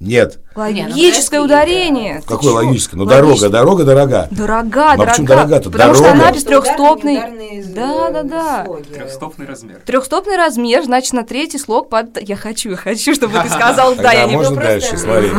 [0.00, 0.38] Нет.
[0.56, 2.20] Логическое ударение.
[2.22, 2.54] Ты Какое чё?
[2.54, 2.96] логическое?
[2.96, 3.50] Ну, Логическое.
[3.50, 4.28] дорога, дорога, дорога.
[4.30, 5.48] Дорога, Ну, а почему дорога.
[5.48, 5.70] дорога-то?
[5.70, 6.22] Потому что Дорога.
[6.22, 7.62] анапис Это ударные, трехстопный.
[7.74, 8.64] Да, да, да.
[8.64, 8.84] слоги.
[8.94, 9.76] Трехстопный размер.
[9.84, 12.18] Трехстопный размер, значит, на третий слог под...
[12.26, 14.96] Я хочу, я хочу, чтобы ты сказал, да, я не можно дальше?
[14.96, 15.30] Смотри.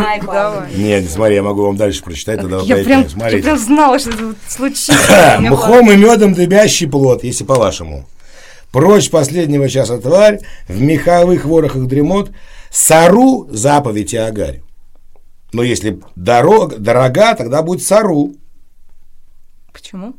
[0.78, 4.36] Нет, смотри, я могу вам дальше прочитать, тогда Я прям, я прям знала, что это
[4.48, 4.94] случится.
[5.40, 8.06] Мхом и медом дыбящий плод, если по-вашему.
[8.72, 12.32] Прочь последнего часа тварь, в меховых ворохах дремот,
[12.70, 14.62] сару заповедь агарь.
[15.52, 18.34] Но если дорога, дорога, тогда будет сару.
[19.74, 20.16] Почему?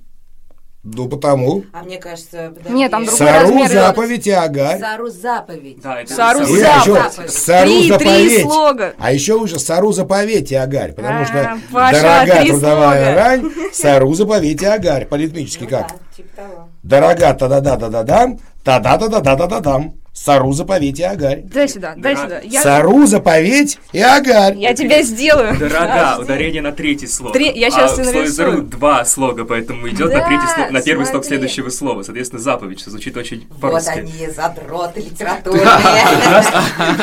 [0.84, 1.62] Ну, потому.
[1.72, 2.72] А мне кажется, подожди.
[2.76, 3.68] Нет, там другой Сару размер.
[3.68, 4.80] заповедь и агарь.
[4.80, 5.80] Сару заповедь.
[5.80, 6.86] Да, это Сару самое- заповедь.
[7.22, 8.42] еще сару Три- три заповедь.
[8.42, 8.94] слога.
[8.98, 10.92] А еще уже сару заповедь и агарь.
[10.92, 13.14] Потому А, что Паша, дорога три трудовая слога.
[13.24, 15.06] рань, сару заповедь и агарь.
[15.06, 15.88] По-ритмически как?
[15.88, 16.68] Да, типа того.
[16.82, 19.94] Дорога та-да-да-да-да-дам, та-да-да-да-да-да-дам.
[20.14, 21.40] Сару заповедь и агарь.
[21.44, 22.22] Дай сюда, дай Да.
[22.22, 22.40] сюда.
[22.44, 24.58] Я, Сару заповедь и агарь.
[24.58, 25.56] я тебя сделаю.
[25.58, 27.32] Дорога, ударение на третий слог.
[27.32, 28.28] Три- я щас а слове.
[28.28, 31.28] «зару» два слога, поэтому идет на Да, третий слог, на первый слог смотри.
[31.28, 32.02] следующего слова.
[32.02, 33.98] Соответственно, заповедь, что звучит очень Вот по-русски.
[34.00, 35.64] они, задроты литературные.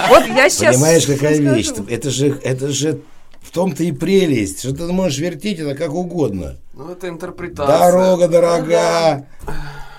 [0.10, 0.76] Вот я сейчас...
[0.76, 1.70] Понимаешь, какая вещь?
[1.90, 3.02] Это же, это же
[3.42, 6.58] в том-то и прелесть, что ты можешь вертеть это как угодно.
[6.76, 7.80] Ну, это интерпретация.
[7.92, 9.26] Дорога дорога.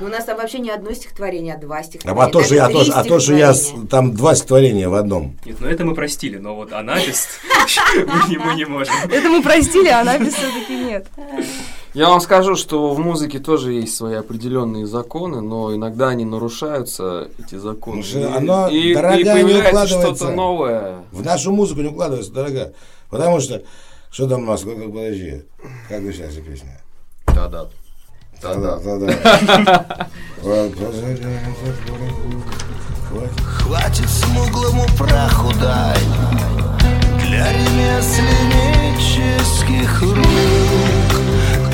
[0.00, 2.24] Ну, У нас там вообще не одно стихотворение, а два А, стихотворения.
[2.26, 3.54] а то, что я, а то, а то, что я
[3.90, 5.36] там два стихотворения в одном.
[5.44, 7.28] Нет, ну это мы простили, но вот анапис
[8.06, 8.94] мы не- можем.
[9.10, 11.06] Это мы простили, а напис все-таки нет.
[11.92, 17.28] Я вам скажу, что в музыке тоже есть свои определенные законы, но иногда они нарушаются,
[17.38, 18.02] эти законы.
[18.02, 20.94] Потому что оно, и, и дорогая, не появляется что-то новое.
[21.12, 22.72] В нашу музыку не укладывается, дорога.
[23.10, 23.62] Потому что,
[24.10, 25.42] что там у нас, как, как- подожди,
[25.88, 26.80] как начинается песня?
[27.26, 27.68] Да-да.
[28.42, 30.08] Да-да, да-да.
[33.44, 35.98] Хватит смуглому праху дай
[37.26, 41.20] Для ремесленнических рук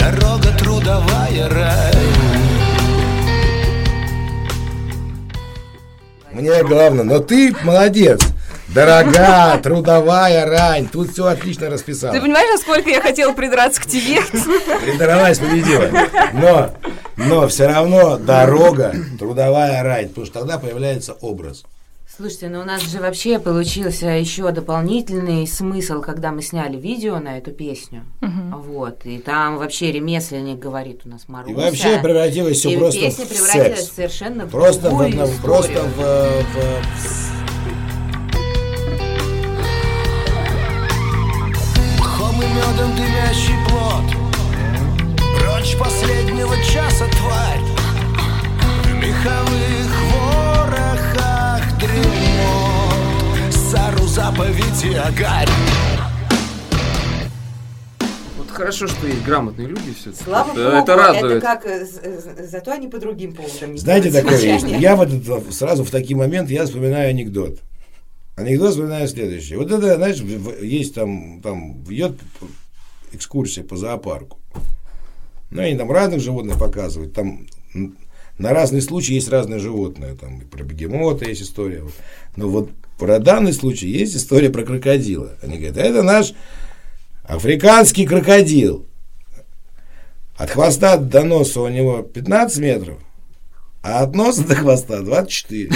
[0.00, 1.94] Дорога трудовая рай
[6.32, 8.20] Мне главное, но ты молодец.
[8.76, 10.86] Дорога, трудовая рань.
[10.86, 12.12] Тут все отлично расписал.
[12.12, 14.20] Ты понимаешь, насколько я хотела придраться к тебе?
[14.84, 15.88] Придралась, победила.
[16.34, 16.70] Но,
[17.16, 20.08] но все равно дорога, трудовая рань.
[20.08, 21.64] Потому что тогда появляется образ.
[22.14, 27.38] Слушайте, ну у нас же вообще получился еще дополнительный смысл, когда мы сняли видео на
[27.38, 28.04] эту песню.
[28.20, 29.06] Вот.
[29.06, 31.50] И там вообще ремесленник говорит у нас Маруся.
[31.52, 33.92] И вообще превратилось все И просто песня в превратилась секс.
[33.94, 35.28] совершенно в Просто в, историю.
[35.42, 37.25] просто в, э, в-
[54.94, 55.48] агарь
[58.38, 61.42] Вот хорошо, что есть грамотные люди все Слава это, богу, это радует.
[61.42, 61.66] как...
[61.66, 63.72] э, э, Зато они по другим поводам.
[63.72, 64.66] не Знаете, такое есть.
[64.66, 67.58] Я вот это- сразу в такие моменты я вспоминаю анекдот.
[68.36, 69.56] Анекдот вспоминаю следующий.
[69.56, 70.18] Вот это, знаешь,
[70.60, 72.18] есть там, там идет
[73.12, 74.38] экскурсия по зоопарку.
[75.50, 77.14] Ну, они там разных животных показывают.
[77.14, 77.46] Там
[78.36, 80.14] на разные случаи есть разные животные.
[80.14, 81.82] Там и про бегемота есть история.
[82.36, 82.68] Но вот
[82.98, 85.32] про данный случай есть история про крокодила.
[85.42, 86.32] Они говорят, это наш
[87.24, 88.86] африканский крокодил.
[90.36, 92.98] От хвоста до носа у него 15 метров,
[93.82, 95.70] а от носа до хвоста 24.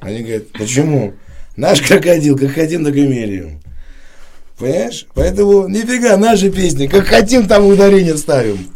[0.00, 1.14] Они говорят, почему?
[1.56, 3.60] Наш крокодил, как хотим, на гамелием.
[4.58, 5.06] Понимаешь?
[5.14, 8.68] Поэтому нифига, наши песни, как хотим, там ударение ставим.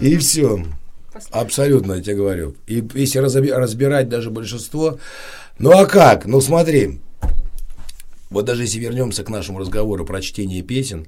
[0.00, 0.64] И все.
[1.30, 2.54] Абсолютно, я тебе говорю.
[2.66, 4.98] И если разоби- разбирать даже большинство,
[5.58, 6.26] ну а как?
[6.26, 7.00] Ну смотри,
[8.30, 11.06] вот даже если вернемся к нашему разговору про чтение песен,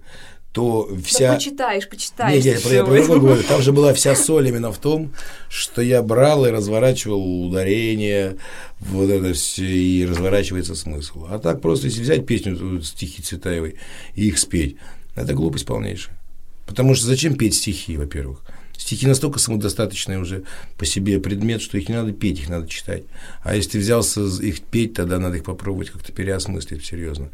[0.53, 1.29] то вся...
[1.29, 2.45] Да почитаешь, почитаешь.
[2.45, 3.43] Не, я, я про другое говорю.
[3.49, 5.13] Там же была вся соль именно в том,
[5.49, 8.37] что я брал и разворачивал ударение,
[8.81, 11.27] вот это все, и разворачивается смысл.
[11.31, 13.77] А так просто, если взять песню, э, стихи Цветаевой,
[14.15, 14.77] и их спеть,
[15.15, 16.19] это глупость полнейшая.
[16.67, 18.43] Потому что зачем петь стихи, во-первых?
[18.83, 20.43] Стихи настолько самодостаточный уже
[20.77, 23.05] по себе предмет, что их не надо петь, их надо читать.
[23.45, 27.29] А если ты взялся их петь, тогда надо их попробовать как-то переосмыслить серьезно.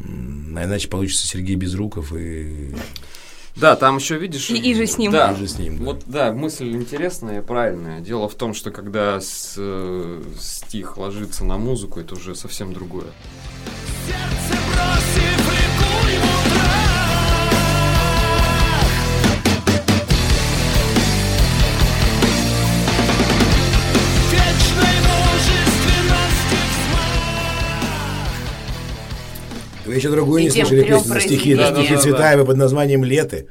[0.00, 0.04] А
[0.64, 2.74] иначе получится Сергей Безруков и
[3.56, 4.50] Да, там еще видишь.
[4.50, 5.12] И- и же с ним.
[5.12, 5.84] Да, И же с ним, да.
[5.84, 8.00] Вот, да, мысль интересная и правильная.
[8.00, 13.06] Дело в том, что когда с- э, стих ложится на музыку, это уже совсем другое.
[14.06, 16.45] Сердце бросив, ликуй в
[29.96, 32.00] Вы еще другую не слышали песню на стихи, на стихи Да-да-да-да.
[32.02, 33.48] Цветаевой под названием «Леты»,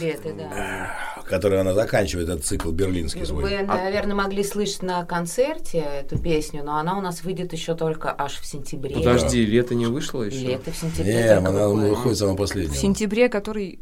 [0.00, 0.90] Лето, да.
[1.28, 3.44] которой она заканчивает этот цикл берлинский свой.
[3.44, 8.12] Вы, наверное, могли слышать на концерте эту песню, но она у нас выйдет еще только
[8.16, 8.96] аж в сентябре.
[8.96, 10.38] Подожди, лето не вышло еще?
[10.38, 11.12] Лето в сентябре.
[11.14, 11.90] Не, она выходит.
[11.90, 12.74] выходит самая В последняя.
[12.76, 13.78] сентябре, который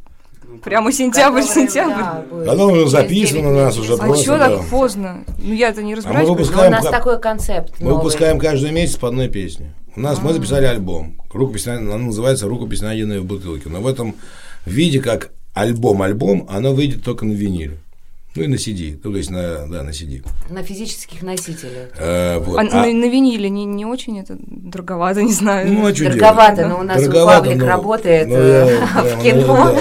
[0.63, 1.95] прямо сентябрь, Который, сентябрь.
[1.95, 2.49] да, будет.
[2.49, 4.49] Оно уже записано у нас уже А просто, что да.
[4.59, 5.25] так поздно?
[5.39, 6.29] Ну я-то не А разбираюсь.
[6.29, 6.53] мы в этом.
[6.53, 7.97] Но у выпускаем, нас такой концепт мы новый.
[7.99, 9.73] выпускаем каждый месяц по одной песне.
[9.97, 11.16] У нас мы записали альбом.
[11.32, 13.68] Рукопись, на- она называется «Рукопись, найденная в бутылке».
[13.68, 14.14] Но в этом
[14.66, 17.78] виде, как альбом-альбом, оно выйдет только на виниле.
[18.34, 20.24] Ну и на CD, ну, то есть на, да, на CD.
[20.49, 21.90] На физических носителях.
[21.99, 22.57] Э, вот.
[22.57, 25.70] А, А- на, на виниле не, не очень это дороговато, не знаю.
[25.70, 26.70] ну, а чё Дороговато, делать?
[26.72, 29.78] но у нас Дороговато, Павлик но- работает но э, я в прямо, ну, кино.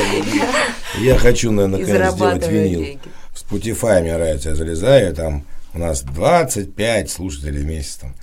[1.00, 2.80] Я хочу, наверное, наконец сделать винил.
[2.82, 3.00] деньги.
[3.34, 7.96] В Spotify мне нравится, я залезаю, там у нас 25 слушателей в месяц.
[8.02, 8.14] Там.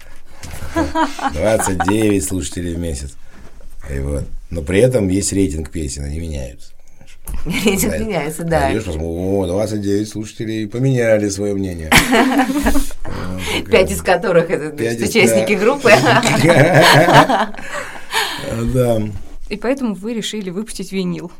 [1.32, 3.16] 29 слушателей в месяц.
[3.94, 4.24] И вот.
[4.50, 6.72] Но при этом есть рейтинг песен, они меняются.
[7.44, 7.98] Рейтинг Да.
[7.98, 8.60] меняется, да.
[8.60, 11.90] Зайдешь, посмотришь, о, 29 слушателей поменяли свое мнение.
[13.70, 15.90] Пять из которых это участники группы.
[18.72, 19.02] Да.
[19.48, 21.30] И поэтому вы решили выпустить винил.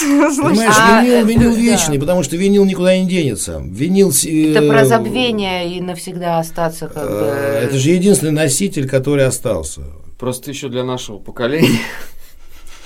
[0.00, 1.58] Понимаешь, А, винил, винил да.
[1.60, 3.60] вечный, потому что винил никуда не денется.
[3.64, 4.12] Винил...
[4.12, 7.16] с- Это э, про забвение и навсегда остаться как бы...
[7.30, 9.82] э, Это же единственный носитель, который остался.
[10.18, 11.78] Просто еще для нашего поколения.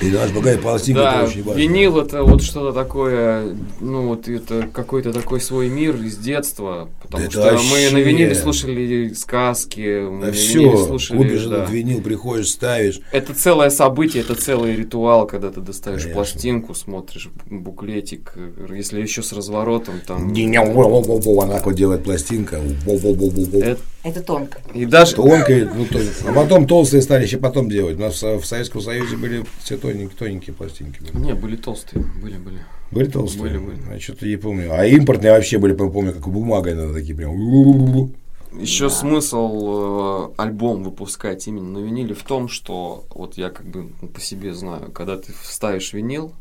[0.02, 1.60] И наш богатый пластик это Да, очень важно.
[1.60, 7.24] винил это вот что-то такое, ну вот это какой-то такой свой мир из детства, потому
[7.24, 11.16] Да что это мы вообще- на виниле слушали сказки, мы Да на все, виниле слушали,
[11.18, 11.56] купишь да.
[11.58, 13.00] этот винил, приходишь, ставишь.
[13.12, 16.14] Это целое событие, это целый ритуал, когда ты достаешь Конечно.
[16.22, 18.34] пластинку, смотришь буклетик,
[18.74, 20.32] если еще с разворотом там.
[20.32, 22.60] Она так вот делает пластинка.
[22.86, 24.58] Это- Это тонко.
[24.74, 27.96] и даже Тонкая, ну, то- а потом толстые стали еще потом делать.
[27.98, 31.00] У нас в Советском Союзе были все тоненькие, тоненькие пластинки.
[31.00, 31.24] были.
[31.24, 32.58] не были толстые, были были.
[32.90, 33.42] Были толстые?
[33.42, 33.78] Были, были.
[33.90, 34.72] А что-то не помню.
[34.72, 38.12] А импортные вообще были, помню, как бумагой надо такие прям.
[38.58, 43.88] Еще смысл э, альбом выпускать именно на виниле в том, что вот я как бы
[44.08, 46.34] по себе знаю, когда ты вставишь винил,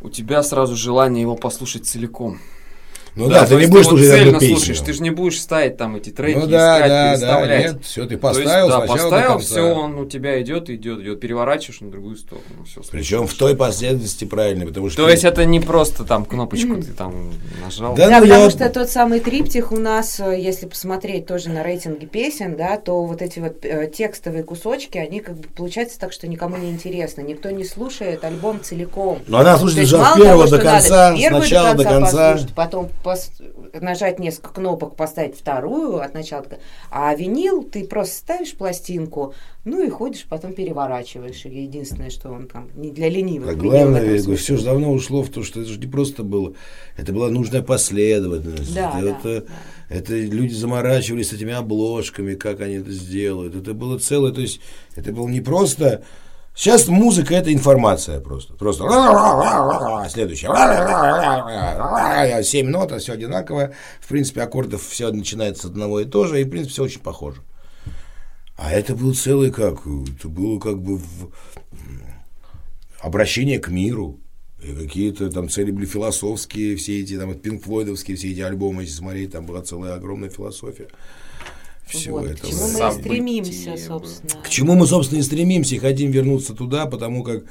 [0.00, 2.38] у тебя сразу желание его послушать целиком.
[3.16, 4.56] Ну да, то ты не будешь вот слушать цельно одну песню.
[4.56, 7.64] слушаешь, ты же не будешь ставить там эти треки, Ну да, искать, да, да, переставлять.
[7.72, 11.00] нет, все, ты То есть, поставил да, сначала поставил, все, он у тебя идет, идет,
[11.00, 12.82] идет, переворачиваешь на другую сторону, все.
[12.90, 15.02] Причем в той последовательности правильной, потому что...
[15.02, 17.32] То есть это не просто там кнопочку ты там
[17.64, 17.94] нажал.
[17.94, 21.48] Да, Да, ну, потому я- что тот самый триптих у нас, э, если посмотреть тоже
[21.48, 25.98] на рейтинге песен, да, то вот эти вот э, текстовые кусочки, они как бы получается
[25.98, 27.22] так, что никому не интересно.
[27.22, 29.20] Никто не слушает альбом целиком.
[29.26, 32.32] Но она слушает же от первого до конца, первую с начала до конца.
[32.32, 36.44] послушать, потом пос- нажать несколько кнопок, поставить вторую от начала.
[36.90, 39.34] А винил ты просто ставишь пластинку,
[39.64, 41.44] ну и ходишь, потом переворачиваешь.
[41.44, 43.50] Единственное, что он там не для ленивых.
[43.50, 46.22] А главное, я говорю, все же давно ушло в то, что это же не просто
[46.22, 46.54] было,
[46.96, 48.74] это была нужная последовательность.
[48.74, 49.46] Да, это, да, это,
[49.88, 53.54] это люди заморачивались с этими обложками, как они это сделают.
[53.54, 54.60] Это было целое, то есть
[54.96, 56.02] это было не просто
[56.56, 58.54] Сейчас музыка это информация просто.
[58.54, 58.84] Просто
[60.08, 60.50] следующее.
[62.44, 63.74] Семь нот, а все одинаковое.
[64.00, 67.00] В принципе, аккордов все начинается с одного и того же, и в принципе все очень
[67.00, 67.42] похоже.
[68.56, 69.80] А это был целый как,
[70.16, 71.30] это было как бы в-
[73.00, 74.18] обращение к миру.
[74.62, 78.94] И какие-то там цели были философские, все эти там Пинк Флойдовские, все эти альбомы, если
[78.96, 80.88] смотреть, там была целая огромная философия
[81.86, 82.50] всего Вот, к этого.
[82.50, 84.42] чему мы и стремимся, собственно.
[84.42, 87.44] К чему мы, собственно, и стремимся, и хотим вернуться туда, потому как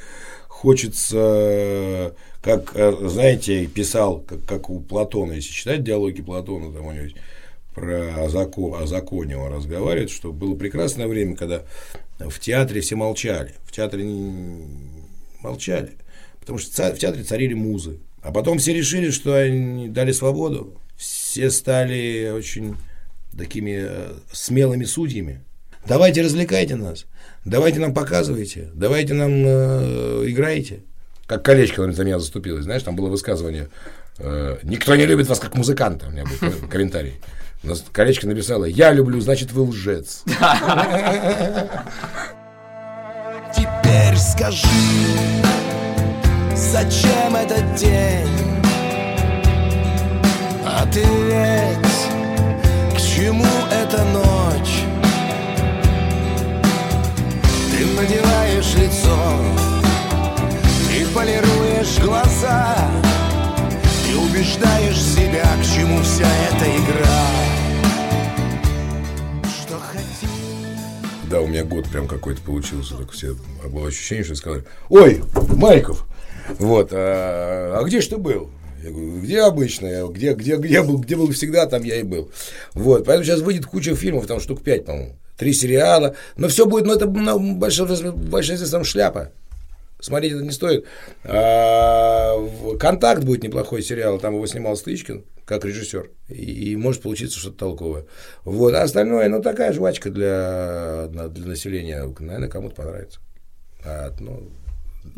[0.47, 6.91] хочется, как, э, знаете, писал, как, как у Платона, если читать диалоги Платона, там у
[6.91, 7.15] него есть
[7.73, 11.63] про о, зако- о законе он разговаривает, что было прекрасное время, когда
[12.19, 14.65] в театре все молчали, в театре не-
[15.41, 15.91] молчали,
[16.39, 17.99] потому что в театре царили музы.
[18.21, 22.75] А потом все решили, что они дали свободу, все стали очень
[23.37, 25.43] такими э, смелыми судьями.
[25.87, 27.05] Давайте развлекайте нас,
[27.45, 30.79] давайте нам показывайте, давайте нам э, играйте.
[31.27, 33.69] Как колечко за меня заступилось, знаешь, там было высказывание
[34.19, 37.13] э, «Никто не любит вас как музыканта», у меня был ко- комментарий.
[37.63, 40.23] Нас- Колечко написало «Я люблю, значит, вы лжец».
[43.55, 44.67] Теперь скажи,
[46.55, 48.27] зачем этот день?
[50.65, 51.87] Ответь, к
[53.25, 54.83] чему эта ночь?
[57.71, 59.17] Ты надеваешь лицо
[60.93, 62.77] и полируешь глаза
[64.07, 67.21] И убеждаешь себя, к чему вся эта игра
[69.43, 70.29] Что хотим
[71.27, 72.95] Да, у меня год прям какой-то получился.
[72.95, 73.35] Так все
[73.71, 75.23] было ощущение, что сказали, ой,
[75.55, 76.05] Майков,
[76.59, 78.51] вот, а, а где ж ты был?
[78.85, 79.87] Я говорю, где обычно?
[79.87, 82.29] Я, где, где, где был, где был всегда, там я и был.
[82.73, 86.85] Вот, поэтому сейчас выйдет куча фильмов, там штук пять, по-моему, три сериала, но все будет,
[86.85, 89.31] ну это ну, большинство, большинство там шляпа.
[89.99, 90.85] Смотреть это не стоит.
[91.23, 92.37] А,
[92.79, 97.57] Контакт будет неплохой сериал, там его снимал Стычкин как режиссер, и, и может получиться что-то
[97.57, 98.05] толковое.
[98.43, 103.19] Вот, а остальное, ну, такая жвачка для, для населения, наверное, кому-то понравится.
[103.83, 104.43] А, ну,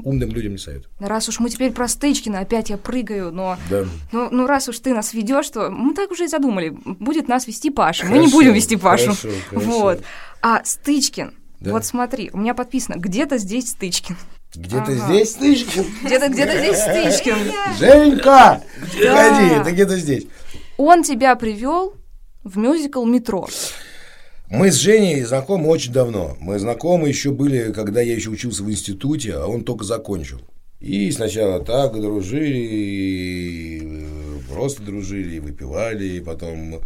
[0.04, 0.92] умным людям не советую.
[1.00, 3.86] Раз уж мы теперь про Стычкина, опять я прыгаю, но Да.
[4.12, 6.70] ну, ну раз уж ты нас ведешь, то мы так уже и задумали.
[6.70, 8.06] Будет нас вести Паша.
[8.06, 9.06] мы не Хорошо, будем вести Пашу.
[9.16, 9.68] хорошо, хорошо.
[9.68, 10.02] Вот.
[10.42, 11.72] А Стычкин, Да.
[11.72, 14.16] вот смотри, у меня подписано, где-то здесь Стычкин.
[14.56, 14.94] Где-то Ага.
[14.94, 15.86] здесь Стычкин.
[16.04, 17.36] Где-то где-то здесь Стычкин.
[17.80, 18.62] Женька!
[19.02, 19.30] Да.
[19.30, 20.26] Ходи, это где-то здесь.
[20.78, 21.96] Он тебя привел
[22.44, 23.48] в мюзикл «Метро».
[24.50, 26.38] Мы с Женей знакомы очень давно.
[26.40, 30.40] Мы знакомы еще были, когда я еще учился в институте, а он только закончил.
[30.80, 33.84] И сначала так дружили,
[34.50, 36.80] просто дружили, и выпивали, и потом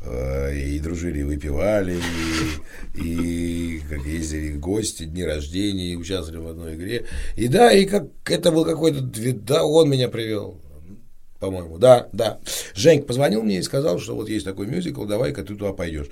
[0.00, 1.98] э, и дружили, и выпивали,
[2.96, 7.04] и, и как ездили в гости, дни рождения, и участвовали в одной игре.
[7.36, 10.62] И да, и как это был какой-то, да, он меня привел
[11.42, 11.76] по-моему.
[11.76, 12.38] Да, да.
[12.72, 16.06] Женька позвонил мне и сказал, что вот есть такой мюзикл, давай-ка ты туда пойдешь.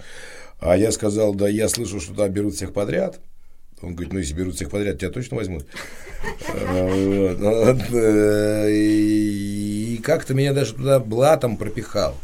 [0.60, 3.20] А я сказал, да, я слышал, что туда берут всех подряд.
[3.82, 5.66] Он говорит, ну, если берут всех подряд, тебя точно возьмут.
[8.70, 12.14] И как-то меня даже туда блатом пропихал.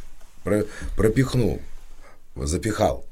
[0.45, 0.65] Про-
[0.97, 1.61] Пропихнул.
[2.37, 3.05] Запихал.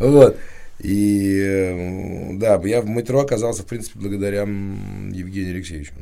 [0.00, 0.36] Вот.
[0.80, 5.92] И э, да, я в метро оказался, в принципе, благодаря Евгению Алексеевичу.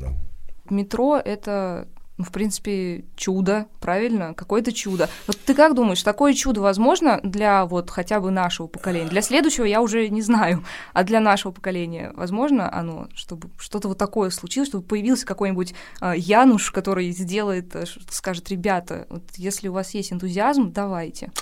[0.70, 1.86] Метро— это,
[2.22, 4.32] ну, в принципе, чудо, правильно?
[4.32, 5.10] Какое-то чудо.
[5.26, 9.08] Вот ты как думаешь, такое чудо возможно для вот хотя бы нашего поколения?
[9.08, 13.98] Для следующего я уже не знаю, а для нашего поколения возможно оно, чтобы что-то вот
[13.98, 19.72] такое случилось, чтобы появился какой-нибудь а, Януш, который сделает, э, скажет, ребята, вот если у
[19.72, 21.32] вас есть энтузиазм, давайте.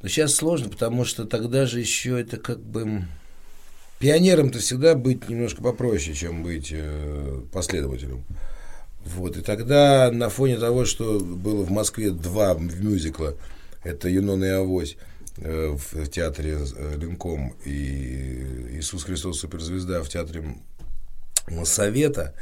[0.00, 3.04] Но сейчас сложно, потому что тогда же еще это как бы...
[3.98, 8.24] Пионером-то всегда быть немножко попроще, чем быть э, последователем.
[9.14, 9.36] Вот.
[9.36, 13.36] И тогда на фоне того, что было в Москве два мюзикла,
[13.82, 14.96] это «Юнон и Авось»,
[15.38, 20.44] э, в театре э, Ленком и «Иисус Христос суперзвезда» в театре
[21.48, 22.34] Моссовета,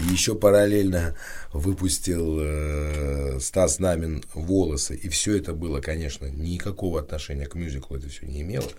[0.00, 1.16] и еще параллельно
[1.52, 8.08] выпустил э, Стас Намин «Волосы», и все это было, конечно, никакого отношения к мюзиклу это
[8.08, 8.70] все не имело.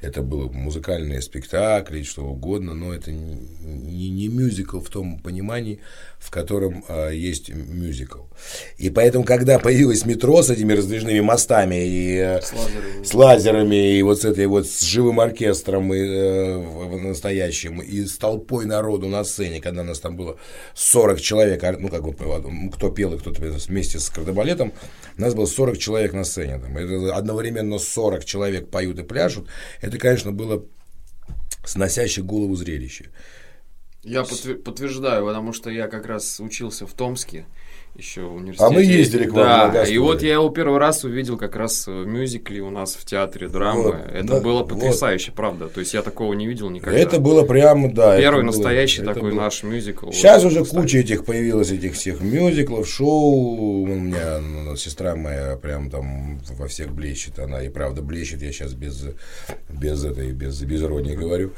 [0.00, 5.80] Это было музыкальные спектакли, что угодно, но это не, не, не мюзикл в том понимании,
[6.18, 8.20] в котором а, есть мюзикл.
[8.78, 12.40] И поэтому, когда появилось метро с этими раздвижными мостами и э,
[13.04, 18.16] с лазерами, и вот с этой вот с живым оркестром и, э, настоящим, и с
[18.16, 20.38] толпой народу на сцене, когда нас там было
[20.74, 22.14] 40 человек, ну, как бы,
[22.70, 24.72] кто пел и кто-то вместе с кардебалетом,
[25.16, 26.58] нас было 40 человек на сцене.
[26.58, 29.46] Там, это одновременно 40 человек поют и пляшут.
[29.80, 30.64] Это, конечно, было
[31.64, 33.10] сносящих голову зрелище.
[34.02, 37.44] Я подтвер- подтверждаю, потому что я как раз учился в Томске
[37.96, 38.64] еще в университете.
[38.64, 39.94] А мы ездили к вам на Да, гастроли.
[39.94, 43.48] и вот я его первый раз увидел как раз в мюзикле у нас в театре
[43.48, 43.82] драмы.
[43.92, 44.68] Вот, это да, было вот.
[44.70, 45.68] потрясающе, правда.
[45.68, 46.96] То есть я такого не видел никогда.
[46.98, 48.16] Это было прямо, да.
[48.16, 49.40] Первый было- настоящий это такой было.
[49.42, 50.10] наш мюзикл.
[50.12, 50.80] Сейчас Вот, уже кстати.
[50.80, 53.82] куча этих появилось, этих всех мюзиклов, шоу.
[53.82, 57.38] У меня ну, сестра моя прям там во всех блещет.
[57.38, 58.40] Она и правда блещет.
[58.40, 59.04] Я сейчас без,
[59.68, 61.52] без этой, без безродней говорю.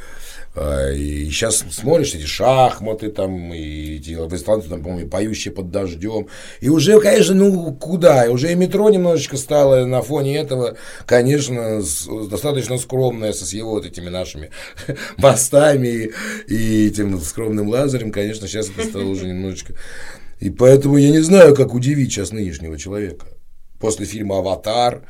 [0.55, 6.27] А, И сейчас смотришь эти шахматы там, и эти выступают там, по-моему, поющие под дождем.
[6.61, 8.27] И уже, конечно, ну куда?
[8.27, 10.77] И уже и метро немножечко стало на фоне этого,
[11.07, 14.51] конечно, с- достаточно скромное со с его вот этими нашими
[15.17, 16.11] мостами и,
[16.55, 19.75] и этим скромным лазером, конечно, сейчас это стало уже немножечко.
[20.41, 23.27] И поэтому я не знаю, как удивить сейчас нынешнего человека.
[23.83, 25.03] После фильма «Аватар»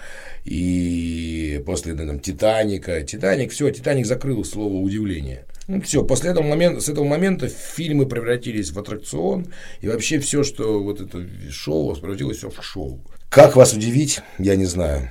[0.46, 3.02] и после там, «Титаника».
[3.02, 5.44] «Титаник», все, «Титаник» закрыл слово «удивление».
[5.68, 9.46] Ну, все, после этого момента, с этого момента фильмы превратились в аттракцион,
[9.82, 13.04] и вообще все, что вот это шоу, превратилось все в шоу.
[13.28, 15.10] Как вас удивить, я не знаю.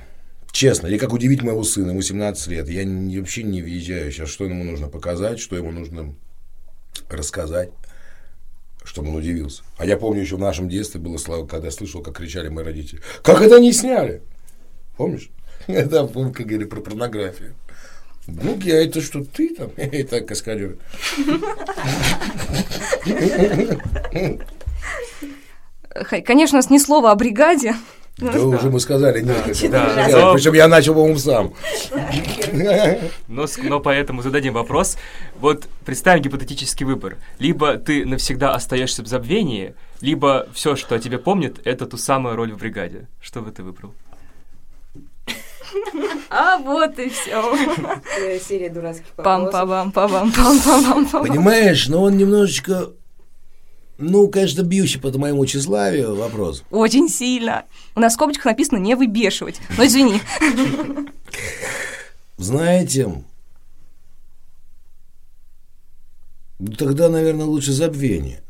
[0.50, 2.68] Честно, или как удивить моего сына, ему 17 лет.
[2.68, 2.84] Я
[3.20, 6.16] вообще не въезжаю сейчас, что ему нужно показать, что ему нужно
[7.08, 7.70] рассказать,
[8.84, 9.62] чтобы он удивился.
[9.78, 12.64] А я помню, еще в нашем детстве было слава, когда я слышал, как кричали мои
[12.64, 13.00] родители.
[13.22, 14.22] Как это не сняли?
[14.96, 15.30] Помнишь?
[15.66, 17.54] Это, помню, как говорили про порнографию.
[18.26, 19.70] Ну, я это что, ты там?
[19.76, 20.76] Это каскадер.
[25.94, 27.74] Х- Конечно, ни слова о бригаде.
[28.18, 29.68] Да уже мы сказали несколько.
[29.70, 30.12] Да, раз.
[30.12, 31.54] но- Причем я начал, по-моему, сам.
[33.28, 34.96] Но, но поэтому зададим вопрос.
[35.40, 37.16] Вот представим гипотетический выбор.
[37.38, 42.36] Либо ты навсегда остаешься в забвении, либо все, что о тебе помнит, это ту самую
[42.36, 43.08] роль в бригаде.
[43.20, 43.94] Что бы ты выбрал?
[46.28, 47.42] А вот и все.
[48.46, 49.54] Серия дурацких вопросов.
[49.94, 51.26] Пам-пам-пам-пам-пам-пам-пам.
[51.26, 52.90] Понимаешь, но он немножечко,
[54.02, 56.64] ну, конечно, бьющий по моему тщеславию вопрос.
[56.70, 57.64] Очень сильно.
[57.94, 59.60] У нас в скобочках написано «не выбешивать».
[59.78, 60.20] Но извини.
[62.36, 63.24] Знаете,
[66.58, 68.42] ну, тогда, наверное, лучше забвение.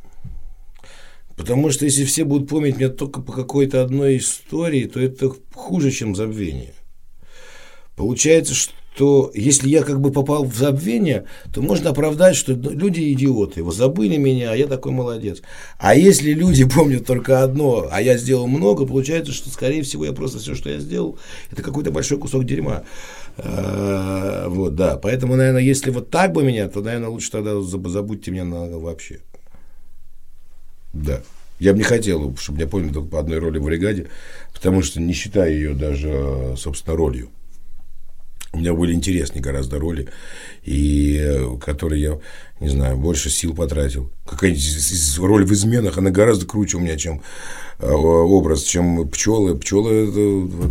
[1.36, 5.90] Потому что если все будут помнить меня только по какой-то одной истории, то это хуже,
[5.90, 6.74] чем забвение.
[7.94, 8.72] Получается, что
[9.34, 13.70] если я как бы попал в забвение, то можно оправдать, что ну, люди идиоты, его
[13.72, 15.40] забыли меня, а я такой молодец.
[15.78, 20.12] А если люди помнят только одно, а я сделал много, получается, что, скорее всего, я
[20.12, 21.18] просто все, что я сделал,
[21.51, 22.82] это какой-то большой кусок дерьма.
[23.38, 24.97] А, Вот, да.
[24.97, 29.20] Поэтому, наверное, если вот так бы меня, то, наверное, лучше тогда заб- забудьте меня вообще.
[30.93, 31.22] Да.
[31.59, 34.09] Я бы не хотел, чтобы меня помнили только по одной роли в бригаде,
[34.53, 37.30] потому что не считаю ее даже, собственно, ролью.
[38.55, 40.09] У меня были интереснее гораздо роли,
[40.62, 42.18] и э, которые я,
[42.61, 44.11] не знаю, больше сил потратил.
[44.26, 47.22] Какая-нибудь роль в изменах, она гораздо круче у меня, чем
[47.78, 49.57] э, образ, чем пчелы.
[49.57, 50.70] Пчелы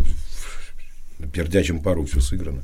[1.19, 2.61] это пердячем пару все сыграно.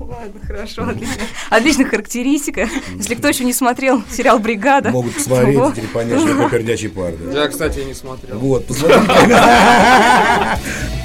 [0.00, 1.22] Ладно, хорошо, отлично.
[1.50, 2.68] Отличная характеристика.
[2.96, 7.14] Если кто еще не смотрел сериал «Бригада», Могут посмотреть то- понять, что такое пердячий пар.
[7.16, 7.42] да.
[7.42, 8.38] Я, кстати, не смотрел.
[8.38, 9.06] Вот, посмотрите.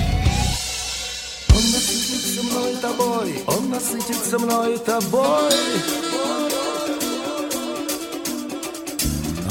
[3.85, 5.53] насытится мной тобой.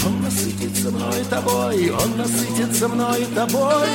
[0.04, 3.88] Он насытится мной тобой, он насытится мной тобой.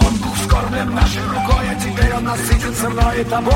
[0.00, 3.54] Он был вскормлен нашей рукой, а теперь он насытится мной тобой.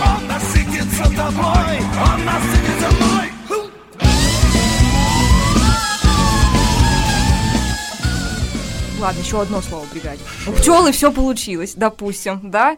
[0.00, 1.78] Он насытится тобой,
[2.14, 3.39] он насытится мной.
[9.00, 10.20] Ладно, еще одно слово бригаде.
[10.46, 12.76] У пчелы все получилось, допустим, да?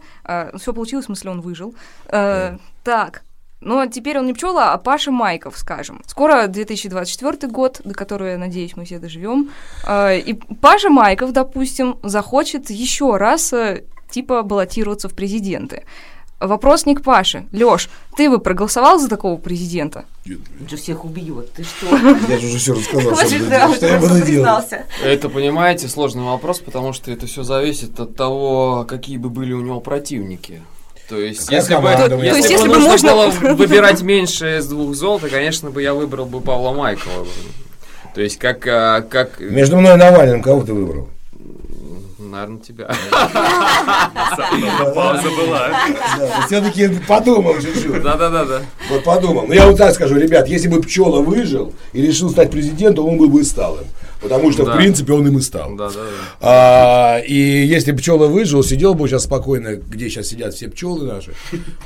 [0.57, 1.75] все получилось, в смысле, он выжил.
[2.07, 3.23] Э, так.
[3.61, 6.01] Но теперь он не пчела, а Паша Майков, скажем.
[6.07, 9.51] Скоро 2024 год, до которого, я надеюсь, мы все доживем.
[9.85, 15.85] Э, и Паша Майков, допустим, захочет еще раз э, типа баллотироваться в президенты.
[16.47, 17.45] Вопрос не к Паше.
[17.53, 20.05] Лёш, ты бы проголосовал за такого президента?
[20.27, 21.53] Он же всех убьет.
[21.53, 21.87] Ты что?
[22.29, 23.15] Я же уже все рассказал,
[23.75, 24.65] что, я буду делать.
[25.05, 29.61] Это, понимаете, сложный вопрос, потому что это все зависит от того, какие бы были у
[29.63, 30.63] него противники.
[31.09, 32.23] То есть, Какая если бы, команда него?
[32.23, 35.83] если То есть, если бы можно- было выбирать меньше из двух зол, то, конечно, бы
[35.83, 37.27] я выбрал бы Павла Майкова.
[38.15, 41.09] То есть, как, а, как Между мной и Навальным кого ты выбрал?
[42.33, 42.87] Наверное, тебя.
[44.95, 45.71] Пауза была.
[46.47, 48.03] Все-таки подумал чуть-чуть.
[48.03, 48.63] Да-да-да-да.
[48.91, 49.47] Вот подумал.
[49.47, 53.19] Ну, я вот так скажу, ребят, если бы Пчела выжил и решил стать президентом, он
[53.19, 53.85] бы бы и стал им.
[54.21, 54.75] Потому что, Да.
[54.75, 55.75] в принципе, он им и стал.
[55.75, 56.01] Да-да-да.
[56.41, 61.35] А, и если пчела выжил, сидел бы сейчас спокойно, где сейчас сидят все пчелы наши.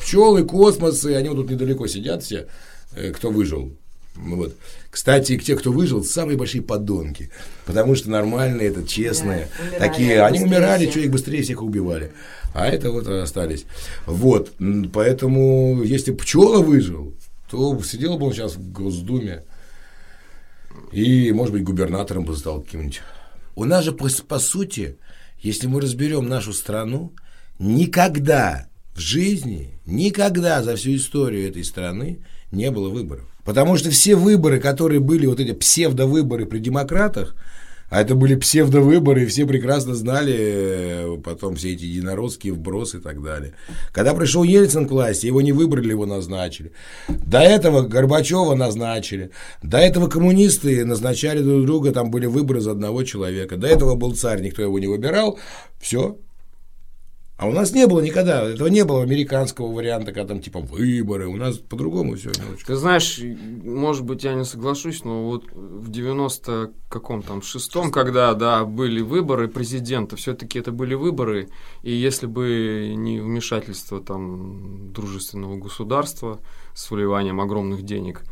[0.03, 2.47] Пчелы, космосы, они вот тут недалеко сидят все,
[2.95, 3.73] э, кто выжил.
[4.17, 4.53] Ну Вот.
[4.97, 7.29] Кстати, те, кто выжил, самые большие подонки.
[7.67, 9.51] Потому что нормальные, это честные.
[9.59, 12.13] Да, умирали такие, они умирали, что их быстрее всех убивали.
[12.55, 13.67] А это вот остались.
[14.07, 14.53] Вот.
[14.95, 17.13] Поэтому, если пчела выжил,
[17.51, 19.45] то сидел бы он сейчас в Госдуме.
[20.93, 23.03] И, может быть, губернатором бы стал каким-нибудь.
[23.55, 24.97] У нас же, по, по сути,
[25.43, 27.13] если мы разберем нашу страну,
[27.59, 32.21] никогда в жизни, никогда за всю историю этой страны
[32.51, 33.27] не было выборов.
[33.47, 37.37] Потому что все выборы, которые были, вот эти псевдовыборы при демократах,
[37.89, 43.01] а это были псевдовыборы, и все прекрасно знали э, потом все эти единоросские вбросы и
[43.01, 43.53] так далее.
[43.93, 46.73] Когда пришел Ельцин к власти, его не выбрали, его назначили.
[47.09, 49.31] До этого Горбачева назначили.
[49.63, 53.57] До этого коммунисты назначали друг друга, там были выборы за одного человека.
[53.57, 55.39] До этого был царь, никто его не выбирал.
[55.79, 56.19] Все.
[57.39, 61.29] А у нас не было никогда, этого не было американского варианта, когда там типа выборы.
[61.29, 62.31] У нас по-другому все.
[62.67, 63.21] Ты знаешь,
[63.63, 69.03] может быть, я не соглашусь, но вот в 90 каком там шестом, когда, да, были
[69.03, 71.51] выборы президента, все-таки это были выборы,
[71.83, 76.41] и если бы не вмешательство там дружественного государства
[76.75, 78.23] с вливанием огромных денег,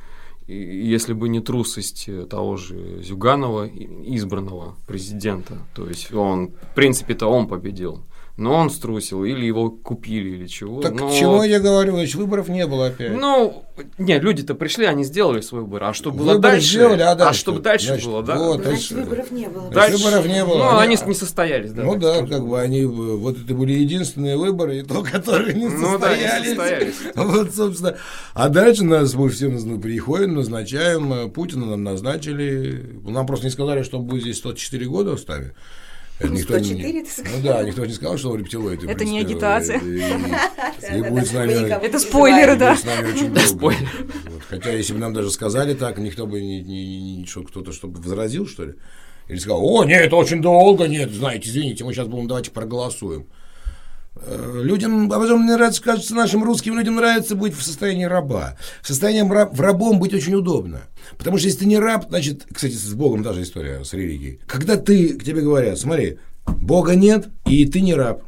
[0.46, 7.26] и если бы не трусость того же Зюганова, избранного президента, то есть он, в принципе-то
[7.26, 8.02] он победил,
[8.36, 10.80] но он струсил, или его купили, или чего.
[10.82, 11.12] Так но...
[11.16, 11.92] чему я говорю?
[11.92, 13.12] Значит, выборов не было опять.
[13.12, 13.62] Ну,
[13.96, 15.84] нет, люди-то пришли, они сделали свой выбор.
[15.84, 16.66] А что было Выборы дальше?
[16.68, 17.64] сделали, а дальше чтобы что?
[17.64, 18.36] дальше Значит, было, да?
[18.38, 19.70] вот, Значит, выборов не было.
[19.70, 20.58] Значит, выборов не было.
[20.58, 21.82] Ну, Они- они не состоялись, да.
[21.84, 22.28] Ну да, скажем.
[22.28, 26.22] как бы они, вот это были единственные выборы, и то, которые не Ну да, не
[26.22, 26.48] состоялись.
[26.48, 26.94] состоялись.
[27.14, 27.96] Вот, собственно.
[28.34, 32.98] А дальше нас мы все приходим, назначаем, э, Путина нам назначили.
[33.04, 35.52] Нам просто не сказали, что он будет здесь 104 года устами.
[36.24, 37.32] Это никто не- 104 ты сказал?
[37.36, 38.84] Ну да, никто не сказал, что он рептилоид.
[38.84, 39.78] Это не агитация.
[39.78, 41.52] и- будет с нами...
[41.52, 42.70] не Это спойлеры, да.
[42.74, 43.74] будет с нами очень долго.
[44.48, 48.00] Хотя, если бы нам даже сказали так, никто бы не, не- не- что кто-то чтобы
[48.00, 48.74] возразил, что ли.
[49.28, 53.26] Или сказал, о, нет, это очень долго, нет, знаете, извините, мы сейчас будем, давайте проголосуем.
[54.16, 58.56] Э, Людям, а потом мне нравится, кажется, нашим русским людям нравится быть в состоянии раба.
[58.82, 60.82] В состоянии раб, в рабом быть очень удобно.
[61.18, 64.40] Потому что если ты не раб, значит, кстати, с Богом та же история, с религией.
[64.46, 68.22] Когда ты, к тебе говорят, смотри, Бога нет, и ты не раб.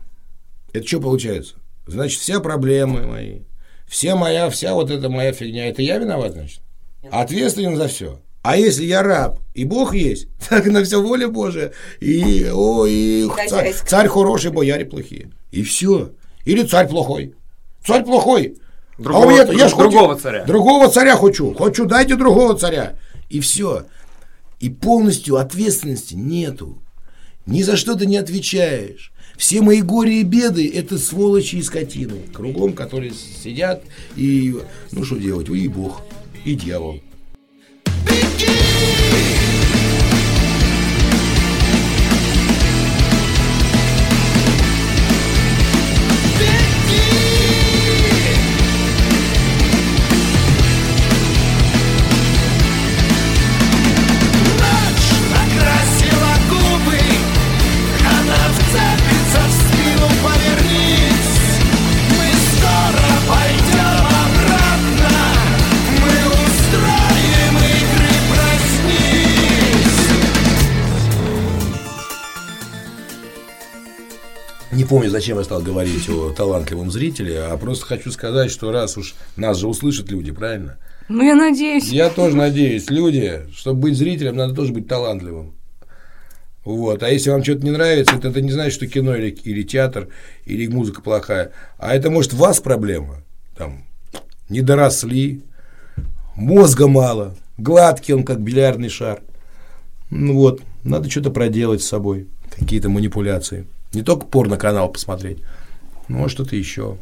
[0.72, 1.54] Это что получается?
[1.86, 3.40] Значит, все проблемы мои,
[3.86, 6.60] вся моя, вся вот эта моя фигня, это я виноват, значит?
[7.10, 8.20] Ответственен за все.
[8.48, 13.28] А если я раб, и Бог есть, так на все воля Божия, и, о, и
[13.48, 15.32] царь, царь хороший, бояре плохие.
[15.50, 16.12] И все.
[16.44, 17.34] Или царь плохой.
[17.84, 18.56] Царь плохой.
[18.98, 20.44] Другого- а у меня-то- я ж другого царя.
[20.44, 21.54] Другого царя хочу.
[21.54, 22.94] Хочу, дайте другого царя.
[23.28, 23.86] И все.
[24.60, 26.80] И полностью ответственности нету.
[27.46, 29.12] Ни за что ты не отвечаешь.
[29.36, 32.20] Все мои горе и беды– это сволочи и скотины.
[32.32, 33.82] Кругом, которые сидят
[34.14, 34.56] и,
[34.92, 36.02] ну что делать, и Бог,
[36.44, 37.00] и дьявол.
[38.08, 39.55] Ночь
[74.86, 79.14] помню, зачем я стал говорить о талантливом зрителе, а просто хочу сказать, что раз уж
[79.36, 80.78] нас же услышат люди, правильно?
[81.08, 81.88] Ну, я надеюсь.
[81.88, 85.54] Я тоже надеюсь, люди, чтобы быть зрителем, надо тоже быть талантливым.
[86.64, 87.04] Вот.
[87.04, 90.08] А если вам что-то не нравится, это, это не значит, что кино или, или театр,
[90.46, 91.52] или музыка плохая.
[91.78, 93.22] А это может у вас проблема.
[93.56, 93.84] Там,
[94.48, 95.42] не доросли,
[96.34, 99.22] мозга мало, гладкий он, как бильярдный шар.
[100.10, 103.66] Ну вот, надо что-то проделать с собой, какие-то манипуляции.
[103.96, 105.38] Не только порно-канал посмотреть,
[106.08, 106.98] но а что-то еще.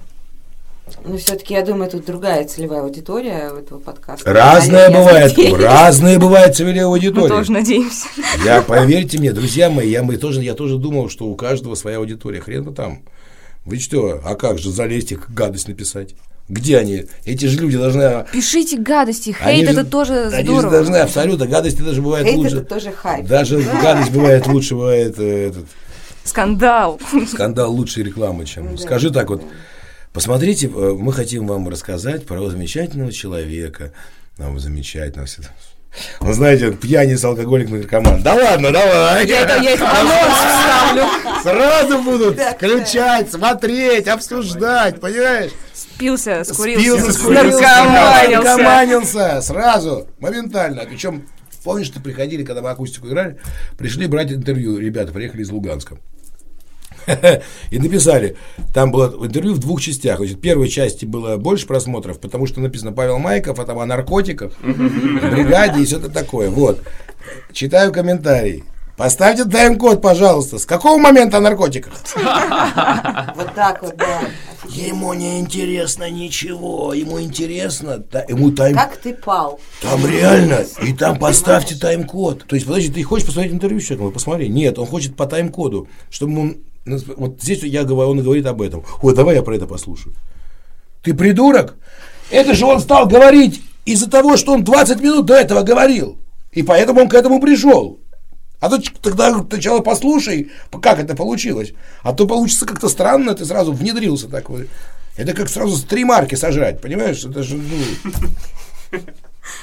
[1.05, 4.33] Ну, все-таки, я думаю, тут другая целевая аудитория у этого подкаста.
[4.33, 5.61] Разное Я бывает, надеюсь.
[5.61, 7.29] разное бывает целевая Мы аудитория.
[7.31, 8.07] тоже надеемся.
[8.45, 11.97] Я, поверьте мне, друзья мои, я, мы тоже, я тоже думал, что у каждого своя
[11.97, 12.41] аудитория.
[12.41, 13.03] Хрен бы там.
[13.65, 16.15] Вы что, а как же залезть и гадость написать?
[16.49, 17.07] Где они?
[17.25, 18.25] Эти же люди должны...
[18.31, 20.71] Пишите гадости, они хейт же- это тоже Они же здорово.
[20.71, 22.57] должны абсолютно, гадости даже бывает Хейт лучше.
[22.59, 23.27] это тоже хайп.
[23.27, 25.65] Даже гадость бывает лучше, бывает э, этот.
[26.25, 27.01] Скандал.
[27.29, 28.77] Скандал лучше рекламы, чем...
[28.79, 29.43] Скажи так вот,
[30.13, 33.93] посмотрите, э, мы хотим вам рассказать про замечательного человека,
[34.39, 35.51] нам замечательного всегда.
[36.21, 38.23] Вы знаете, пьяница, алкоголик, наркоман.
[38.23, 39.27] Да ладно, давай.
[39.27, 41.43] Я это, я анонс вставлю.
[41.43, 45.53] Сразу будут включать, смотреть, обсуждать, понимаешь?
[45.73, 48.43] Спился, скурился, Спился, скурился, наркоманился.
[48.43, 50.85] наркоманился, сразу, моментально.
[50.89, 51.29] Причем,
[51.63, 53.39] помнишь, что приходили, когда мы акустику играли,
[53.79, 55.99] пришли брать интервью, ребята приехали из Луганска.
[57.70, 58.36] И написали,
[58.72, 60.18] там было интервью в двух частях.
[60.18, 63.86] Значит, в первой части было больше просмотров, потому что написано Павел Майков, а там о
[63.86, 66.51] наркотиках, бригаде и все это такое.
[66.51, 66.81] Вот.
[67.52, 68.64] Читаю комментарий.
[68.97, 70.59] Поставьте тайм-код, пожалуйста.
[70.59, 71.93] С какого момента о наркотиках?
[73.36, 74.20] Вот так вот, да.
[74.68, 79.60] Ему не интересно ничего, ему интересно, та- ему тайм, Как ты пал?
[79.82, 82.44] там реально, и там поставьте тайм-код.
[82.47, 84.12] То есть, подожди, ты хочешь посмотреть интервью с человеком?
[84.12, 84.48] Посмотри.
[84.48, 86.56] Нет, он хочет по тайм-коду, чтобы он,
[86.86, 88.85] вот здесь я говорю, он говорит об этом.
[89.02, 90.15] Ой, давай я про это послушаю.
[91.02, 91.77] Ты придурок?
[92.31, 96.19] Это же он стал говорить из-за того, что он 20 минут до этого говорил.
[96.52, 97.98] И поэтому он к этому пришел.
[98.61, 100.51] А то тогда сначала послушай,
[100.82, 101.73] как это получилось.
[102.02, 104.62] А то получится как-то странно, ты сразу внедрился так вот.
[105.16, 107.24] Это как сразу три марки сожрать, понимаешь?
[107.24, 109.01] Это же, ну...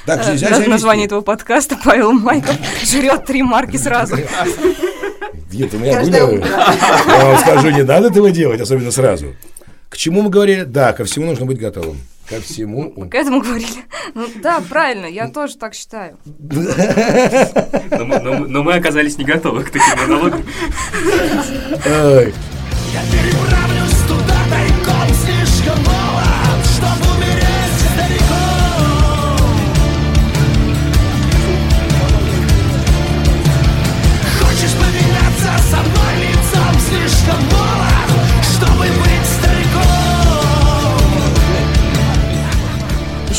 [0.05, 4.15] Так нельзя себя название этого подкаста Павел Майков жрет три марки сразу.
[5.51, 6.47] Нет, у меня Каждое утро.
[6.47, 9.35] Я вам скажу, не надо этого делать, особенно сразу.
[9.89, 10.63] К чему мы говорили?
[10.63, 11.97] Да, ко всему нужно быть готовым.
[12.29, 12.91] Ко всему.
[13.09, 13.83] К этому говорили.
[14.15, 16.17] Ну да, правильно, я тоже так считаю.
[16.39, 20.45] Но мы, но мы- но мы оказались не готовы к таким монологам.
[21.85, 22.33] Ай.
[22.93, 23.01] Я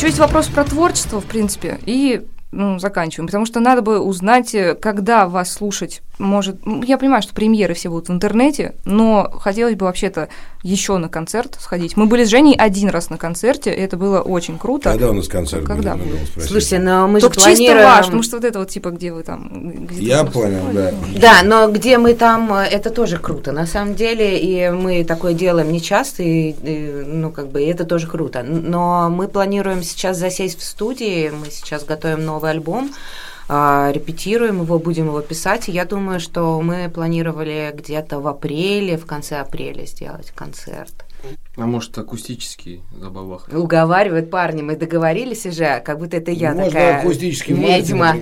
[0.03, 4.53] Еще есть вопрос про творчество, в принципе, и ну, заканчиваем, потому что надо бы узнать,
[4.53, 6.65] э, когда вас слушать может...
[6.65, 10.29] ну, Я понимаю, что премьеры все будут в интернете, но хотелось бы вообще-то
[10.63, 11.97] еще на концерт сходить.
[11.97, 14.91] Мы были с Женей один раз на концерте, и это было очень круто.
[14.91, 16.05] Когда у нас концерт Когда будет?
[16.05, 16.15] будет?
[16.15, 16.51] Надо спросить.
[16.51, 17.87] Слушайте, но мы Только же чисто планируем...
[17.87, 19.87] ваш, потому что вот это вот типа, где вы там...
[19.87, 20.93] где Я понял, да.
[21.17, 25.73] Да, но где мы там, это тоже круто, на самом деле, и мы такое делаем
[25.73, 28.43] не часто, и, и, ну, как бы, и это тоже круто.
[28.43, 32.93] Но мы планируем сейчас засесть в студии, мы сейчас готовим новый альбом,
[33.93, 39.07] репетируем его, будем его писать, и я думаю, что мы планировали где-то в апреле, в
[39.07, 41.05] конце апреля сделать концерт.
[41.57, 43.49] А может, акустический забавах?
[43.53, 48.17] Уговаривают парни, мы договорились уже, как будто это я Можно такая акустический ведьма.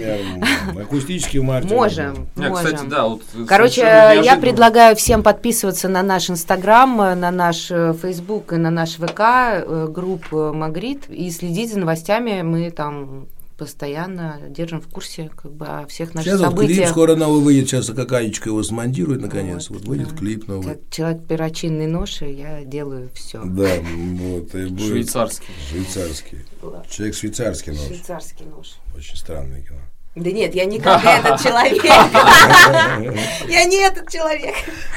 [0.77, 1.74] Акустический в марте.
[1.74, 2.55] Можем, можем.
[2.55, 8.52] кстати, да, вот Короче, я предлагаю всем подписываться на наш Инстаграм, на наш э, Фейсбук
[8.52, 12.43] и на наш ВК, э, группу Магрит, и следить за новостями.
[12.43, 13.28] Мы там
[13.61, 16.89] постоянно держим в курсе как бы о всех наших Сейчас вот клип событиях.
[16.89, 19.69] скоро новый выйдет, сейчас Какаечка его смонтирует наконец.
[19.69, 20.16] Вот, Вот, выйдет да.
[20.16, 20.65] клип новый.
[20.77, 23.43] Как человек перочинный нож, и я делаю все.
[23.45, 24.55] Да, вот.
[24.55, 25.55] и будет Швейцарский.
[25.69, 26.39] Швейцарский.
[26.89, 27.87] Человек швейцарский нож.
[27.87, 28.69] Швейцарский нож.
[28.97, 29.81] Очень странное кино.
[30.15, 31.85] Да нет, я не как этот человек.
[33.49, 34.55] Я не этот человек.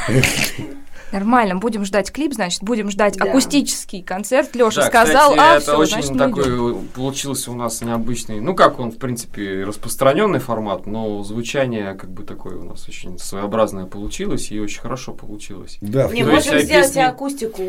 [1.13, 3.25] Нормально, будем ждать клип, значит, будем ждать Да.
[3.25, 4.55] акустический концерт.
[4.55, 6.87] Леша Да, сказал, кстати, а это все, очень значит, такой идем.
[6.95, 12.23] получился у нас необычный, ну как он в принципе распространенный формат, но звучание как бы
[12.23, 15.77] такое у нас очень своеобразное получилось и очень хорошо получилось.
[15.81, 17.63] Да, Не, То можем а сделать песни- акустику.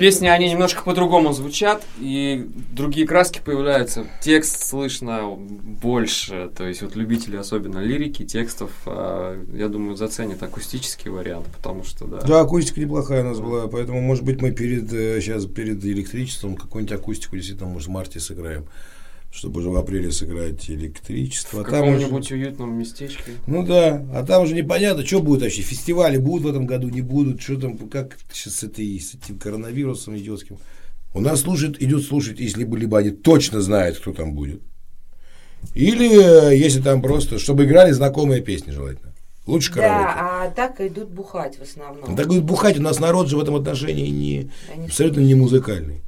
[0.00, 4.06] Песни, они немножко по-другому звучат, и другие краски появляются.
[4.22, 11.10] Текст слышно больше, то есть вот любители особенно лирики, текстов, а, я думаю, заценят акустический
[11.10, 12.20] вариант, потому что, да.
[12.20, 16.56] Да, акустика неплохая у нас была, поэтому, может быть, мы перед э, сейчас перед электричеством
[16.56, 18.66] какую-нибудь акустику действительно, может, в марте сыграем,
[19.30, 21.62] чтобы уже в апреле сыграть электричество.
[21.62, 23.32] В А там уже- каком-нибудь уютном местечке.
[23.46, 25.62] Ну да, а там уже непонятно, что будет вообще.
[25.62, 29.38] Фестивали будут в этом году, не будут, что там, как сейчас с, этой, с этим
[29.38, 30.56] коронавирусом идиотским.
[31.14, 34.60] У нас слушает, идет слушать, если бы либо они точно знают, кто там будет.
[35.74, 39.12] Или э, если там просто, чтобы играли знакомые песни желательно.
[39.46, 40.04] Лучше караоке.
[40.04, 42.16] Да, а так идут бухать в основном.
[42.16, 46.00] Так будет бухать, у нас народ же в этом отношении не, Они абсолютно не музыкальный.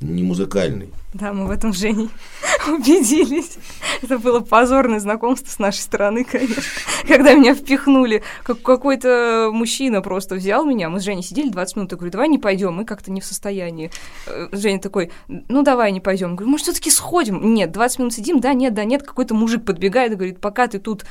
[0.00, 0.88] Не музыкальный.
[1.12, 2.08] Да, мы в этом Женей
[2.68, 3.58] убедились.
[4.00, 6.62] Это было позорное знакомство с нашей стороны, конечно.
[7.06, 11.92] Когда меня впихнули, как какой-то мужчина просто взял меня, мы с Женей сидели 20 минут,
[11.92, 13.90] я говорю, давай не пойдем, мы как-то не в состоянии.
[14.26, 16.34] Э, Женя такой, ну давай не пойдем.
[16.34, 17.52] Говорю, может, все-таки сходим?
[17.52, 19.02] Нет, 20 минут сидим, да, нет, да, нет.
[19.02, 21.04] Какой-то мужик подбегает и говорит, пока ты тут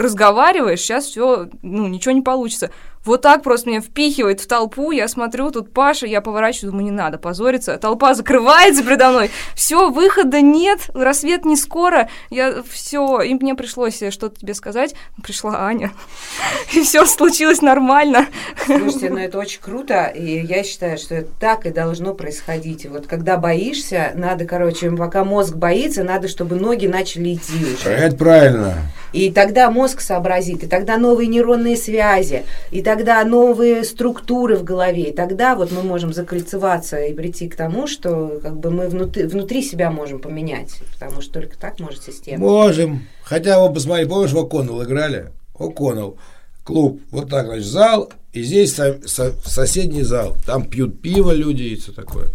[0.00, 2.70] разговариваешь, сейчас все, ну, ничего не получится.
[3.02, 6.90] Вот так просто меня впихивает в толпу, я смотрю, тут Паша, я поворачиваю, думаю, не
[6.90, 7.78] надо позориться.
[7.78, 9.30] Толпа закрывается передо мной.
[9.54, 12.10] Все, выхода нет, рассвет не скоро.
[12.28, 14.94] Я все, и мне пришлось что-то тебе сказать.
[15.22, 15.92] Пришла Аня.
[16.74, 18.26] И все случилось нормально.
[18.66, 22.86] Слушайте, ну это очень круто, и я считаю, что это так и должно происходить.
[22.86, 27.88] Вот когда боишься, надо, короче, пока мозг боится, надо, чтобы ноги начали идти уже.
[27.88, 28.74] Это правильно.
[29.12, 35.10] И тогда мозг сообразит, и тогда новые нейронные связи, и тогда новые структуры в голове,
[35.10, 39.24] и тогда вот мы можем закольцеваться и прийти к тому, что как бы мы внутри,
[39.24, 42.46] внутри себя можем поменять, потому что только так может система.
[42.46, 43.06] Можем.
[43.24, 45.32] Хотя, вот посмотри, помнишь, в О'Коннелл играли?
[45.58, 46.16] О'Коннелл.
[46.62, 47.00] Клуб.
[47.10, 50.36] Вот так, значит, зал, и здесь со- со- соседний зал.
[50.46, 52.28] Там пьют пиво люди и все такое.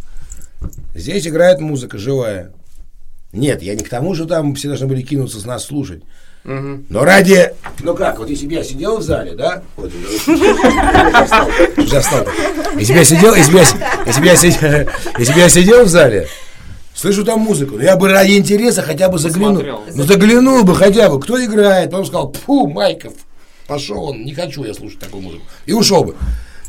[0.94, 2.52] Здесь играет музыка живая.
[3.32, 6.04] Нет, я не к тому, что там все должны были кинуться с нас слушать.
[6.46, 7.52] Но ради...
[7.82, 9.64] Ну как, вот если бы я сидел в зале, да?
[9.76, 9.92] Вот,
[10.28, 12.28] уже встал.
[12.78, 13.66] Если бы я сидел, если бы я,
[14.06, 16.28] если бы я сидел, если бы я сидел в зале,
[16.94, 19.64] слышу там музыку, ну, я бы ради интереса хотя бы заглянул.
[19.96, 23.14] Ну заглянул бы хотя бы, кто играет, потом сказал, фу, Майков,
[23.68, 25.44] пошел он, не хочу я слушать такую музыку.
[25.66, 26.16] И ушел бы.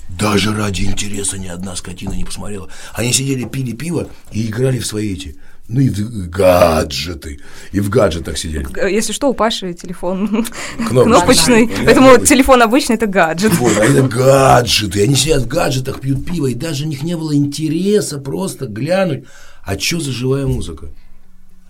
[0.09, 2.71] Даже ради интереса ни одна скотина не посмотрела.
[2.95, 5.37] Они сидели, пили пиво и играли в свои эти,
[5.69, 7.41] ну и в гаджеты.
[7.73, 8.67] И в гаджетах сидели.
[8.89, 11.05] Если что, у Паши телефон Кнопочный.
[11.05, 12.27] кнопочный, поэтому Кнопочный.
[12.27, 13.53] телефон обычный это гаджет.
[13.55, 15.03] Вот, а это гаджеты.
[15.03, 19.25] Они сидят в гаджетах, пьют пиво, и даже у них не было интереса просто глянуть,
[19.65, 20.89] а что за живая музыка.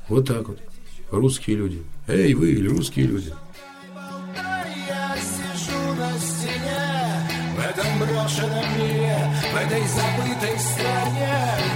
[0.09, 0.59] Вот так вот.
[1.11, 1.83] Русские люди.
[2.07, 3.33] Эй, вы, или русские люди.
[4.89, 9.17] Я сижу на стене В этом брошенном мире
[9.53, 11.76] В этой забытой стране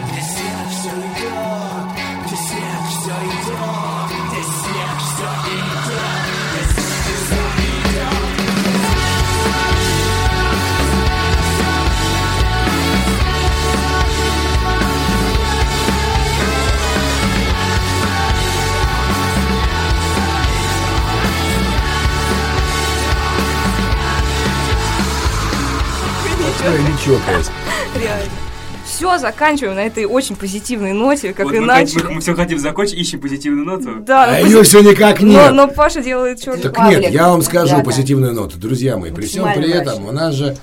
[28.87, 32.03] Все, заканчиваем на этой очень позитивной ноте, как Вот и мы, начали.
[32.15, 34.01] мы, все хотим закончить, ищем позитивную ноту.
[34.05, 35.53] Да, А ну, ее пози- все никак но, нет.
[35.55, 36.61] но Паша делает черт.
[36.61, 37.01] Так Павлик.
[37.01, 37.85] нет, я вам скажу Да-да.
[37.85, 38.59] позитивную ноту.
[38.59, 40.57] Друзья мои, при всем при этом у нас же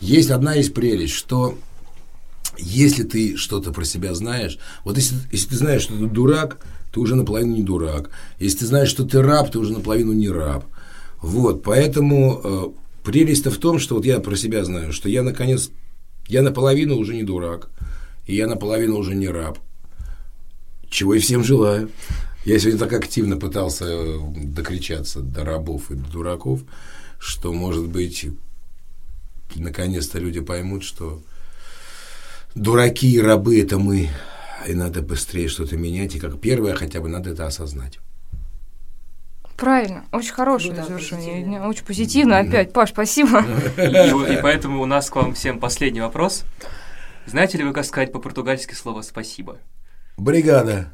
[0.00, 1.56] есть одна из прелесть, что
[2.58, 6.58] если ты что-то про себя знаешь, вот если, если ты знаешь, что ты дурак,
[6.92, 8.10] ты уже наполовину не дурак.
[8.40, 10.64] Если ты знаешь, что ты раб, ты уже наполовину не раб.
[11.22, 12.64] Вот, поэтому э,
[13.04, 15.70] прелесть-то в том, что вот я про себя знаю, что я наконец,
[16.26, 17.70] я наполовину уже не дурак,
[18.26, 19.58] и я наполовину уже не раб.
[20.90, 21.90] Чего и всем желаю.
[22.44, 26.60] Я сегодня так активно пытался э, докричаться до рабов и до дураков,
[27.18, 28.26] что, может быть,
[29.54, 31.22] наконец-то люди поймут, что
[32.54, 34.08] дураки и рабы– это мы,
[34.66, 37.98] и надо быстрее что-то менять, и как первое хотя бы надо это осознать.
[39.58, 41.58] Правильно, очень хорошее Круто, завершение позитивно.
[41.58, 42.72] дня, очень позитивно опять.
[42.72, 43.44] Паш, спасибо.
[43.76, 46.44] И, поэтому у нас к вам всем последний вопрос.
[47.26, 49.56] Знаете ли вы, как сказать по-португальски слово «спасибо»?
[50.16, 50.90] Бригада.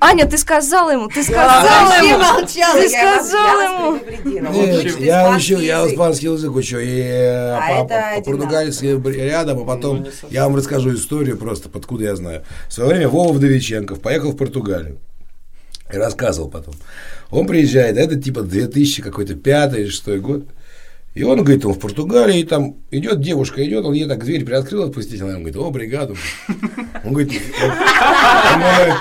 [0.00, 2.18] Аня, ты сказала ему, ты сказала ему.
[2.18, 4.50] молчала, Ты сказала ему.
[4.52, 8.86] Нет, я учу, я испанский язык учу, и А по- это по- по-португальски
[9.16, 12.42] рядом, а потом я вам расскажу историю просто, откуда я знаю.
[12.68, 14.98] В свое время Вова Вдовиченков поехал в Португалию.
[15.92, 16.74] И рассказывал потом.
[17.30, 20.44] Он приезжает, а это типа 2000 какой-то пятый или шестой год.
[21.16, 24.44] И он, говорит, он в Португалии, и там идет девушка, идет, он ей так дверь
[24.44, 26.14] приоткрыл, отпустить, она ему говорит, о, бригаду.
[27.04, 28.94] Он говорит, он, он думает,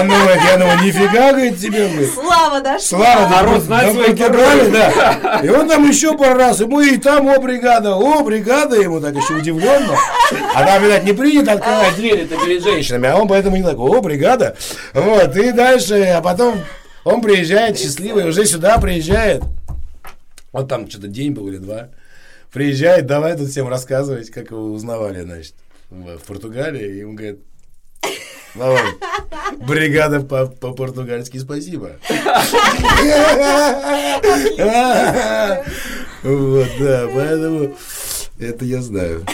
[0.00, 2.78] он думает, я думаю, нифига, говорит, тебе, говорит, Слава, да?
[2.78, 5.40] Слава, народ знает своих да.
[5.44, 9.14] И он там еще пару раз, ему и там, о, бригада, о, бригада, ему так
[9.14, 9.94] еще удивленно.
[10.54, 13.78] А там, видать, не принято открывать двери это перед женщинами, а он поэтому не так,
[13.78, 14.56] о, бригада.
[14.94, 16.54] Вот, и дальше, а потом
[17.04, 19.42] он приезжает счастливый, уже сюда приезжает.
[20.52, 21.88] Вот там что-то день был или два.
[22.52, 25.54] Приезжает, давай тут всем рассказывать, как его узнавали, значит,
[25.90, 26.86] в Португалии.
[26.86, 27.38] И ему говорят,
[28.54, 28.82] давай,
[29.66, 31.92] бригада по- по-португальски спасибо.
[36.22, 37.76] Вот, да, поэтому
[38.38, 39.24] это я знаю.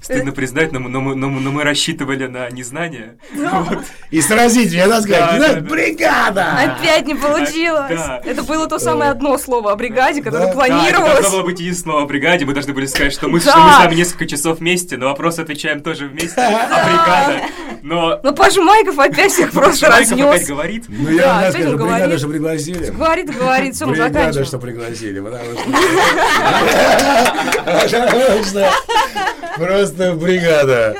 [0.00, 3.16] Стыдно признать, но, мы- но но но мы рассчитывали на незнание.
[3.34, 3.78] Вот.
[4.10, 5.70] И сразить меня, надо сказать, Да, знаешь, да, да.
[5.70, 6.46] бригада!
[6.78, 8.00] Опять не получилось.
[8.00, 8.20] Да.
[8.24, 10.54] Это было то самое одно слово о бригаде, которое Да.
[10.54, 11.30] Да, это должно планировалось.
[11.30, 12.44] было быть единственное о бригаде.
[12.46, 13.50] Мы должны были сказать, что мы, Да.
[13.50, 16.40] что мы с вами несколько часов вместе, но вопрос отвечаем тоже вместе.
[16.40, 17.42] А бригада?
[17.82, 20.48] Но Но Паша Майков опять всех просто Майков опять разнес.
[20.48, 20.84] говорит.
[20.88, 22.18] Ну, я Да, скажу, бригада, говорит.
[22.18, 22.90] что пригласили.
[22.90, 24.46] Говорит, говорит, все, мы Бригада, заканчиваем.
[24.46, 25.68] что пригласили, потому что...
[29.58, 30.96] Потому Просто бригада.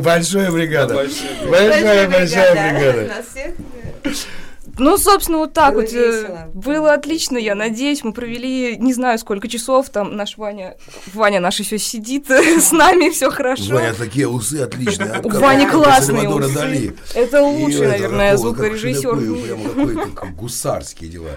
[0.00, 0.94] Большая бригада.
[1.48, 3.24] Большая, большая бригада.
[4.80, 5.92] Ну, собственно, вот так Было вот.
[5.92, 6.50] э, весело.
[6.54, 8.04] Было отлично, я надеюсь.
[8.04, 9.90] Мы провели не знаю сколько часов.
[9.90, 10.76] Там наш Ваня,
[11.12, 13.74] Ваня наш еще сидит с нами, все хорошо.
[13.74, 15.20] Ваня, такие усы отличные.
[15.20, 16.54] как классные усы.
[16.54, 16.94] Дали.
[17.14, 19.14] Это лучший, наверное, звукорежиссер.
[19.16, 21.30] в такой, гусарские дела.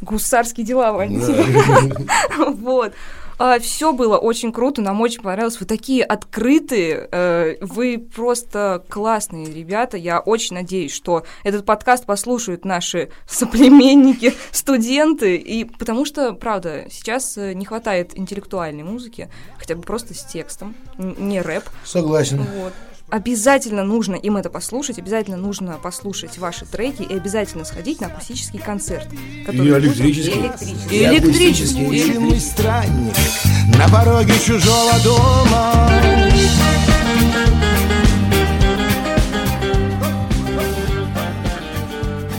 [0.00, 1.20] Гусарские дела, Ваня.
[1.26, 2.44] Да.
[3.38, 3.62] Вот.
[3.62, 5.58] все было очень круто, нам очень понравилось.
[5.60, 9.96] Вы такие открытые, э, вы просто классные ребята.
[9.96, 15.36] Я очень надеюсь, что этот подкаст послушают наши соплеменники, студенты.
[15.36, 19.28] И потому что, правда, сейчас э, не хватает интеллектуальной музыки,
[19.58, 21.64] хотя бы просто с текстом, не рэп.
[21.84, 22.44] Согласен.
[22.56, 22.72] Вот.
[23.10, 28.58] Обязательно нужно им это послушать, обязательно нужно послушать ваши треки и обязательно сходить на акустический
[28.58, 29.06] концерт.
[29.12, 30.76] И который будет- электрический.
[30.90, 32.36] И электрический.
[32.36, 33.14] И странник
[33.78, 35.90] на пороге чужого дома.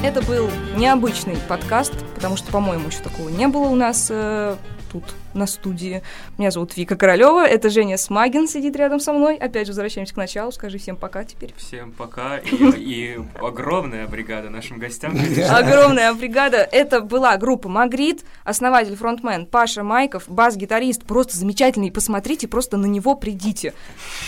[0.04, 4.56] Это был необычный подкаст, потому что, по-моему, еще такого не было у нас э,
[4.96, 6.02] тут на студии.
[6.38, 9.36] Меня зовут Вика Королева, это Женя Смагин сидит рядом со мной.
[9.36, 11.54] Опять же, возвращаемся к началу, скажи всем пока теперь.
[11.58, 15.18] Всем пока и, и огромная бригада нашим гостям.
[15.50, 16.58] Огромная бригада.
[16.72, 21.92] Это была группа Магрит, основатель, фронтмен Паша Майков, бас-гитарист, просто замечательный.
[21.92, 23.74] Посмотрите, просто на него придите.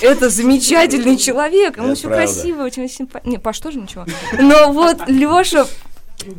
[0.01, 2.25] Это замечательный человек, все правда.
[2.25, 3.29] красиво, очень симпатично.
[3.29, 4.05] Не, Паш тоже ничего.
[4.37, 5.65] Но вот Леша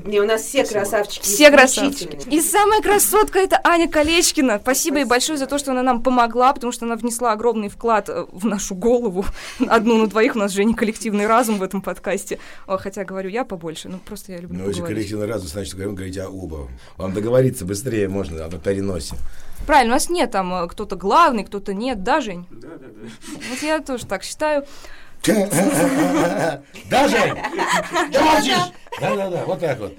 [0.05, 1.23] Не, у нас все красавчики.
[1.23, 2.19] Все красавчики.
[2.28, 4.59] И самая красотка это Аня Колечкина.
[4.62, 8.09] Спасибо ей большое за то, что она нам помогла, потому что она внесла огромный вклад
[8.09, 9.24] э, в нашу голову.
[9.66, 12.39] Одну на двоих у нас же не коллективный разум в этом подкасте.
[12.66, 15.94] О, хотя говорю я побольше, ну просто я люблю Ну, если коллективный разум, значит, говорим,
[15.94, 16.69] говорите о оба.
[16.97, 19.16] Вам договориться быстрее можно, а на переносе.
[19.66, 22.47] Правильно, у нас нет там э, кто-то главный, кто-то нет, да, Жень?
[22.51, 23.10] Да, да, да.
[23.51, 24.65] Вот я тоже так считаю.
[25.24, 27.35] Да, Жень?
[28.11, 28.73] Что молчишь?
[29.01, 29.95] Да-да-да, вот так вот.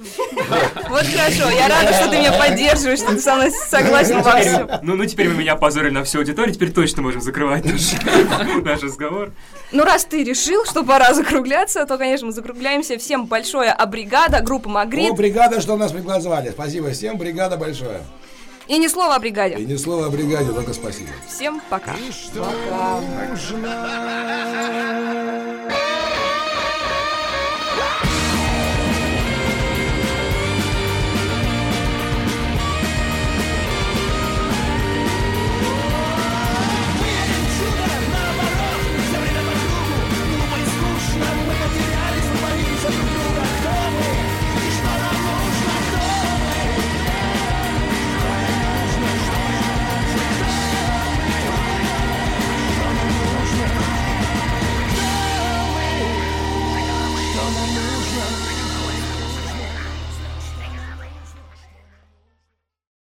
[0.90, 4.70] Вот хорошо, я рада, что ты меня поддерживаешь, что ты со мной согласен во всем.
[4.82, 7.64] Ну, ну теперь вы меня опозорили на всю аудиторию, теперь точно можем закрывать
[8.64, 9.32] наш, разговор.
[9.72, 12.98] Ну, раз ты решил, что пора закругляться, то, конечно, мы закругляемся.
[12.98, 15.12] Всем большое обригада, группа Магрит.
[15.12, 16.50] О, бригада, что нас пригласили.
[16.52, 18.02] Спасибо всем, бригада большое.
[18.70, 19.56] И ни слова о бригаде.
[19.56, 21.10] И ни слова о бригаде, только спасибо.
[21.28, 21.96] Всем пока.
[22.12, 22.48] Что
[23.02, 23.90] нужно?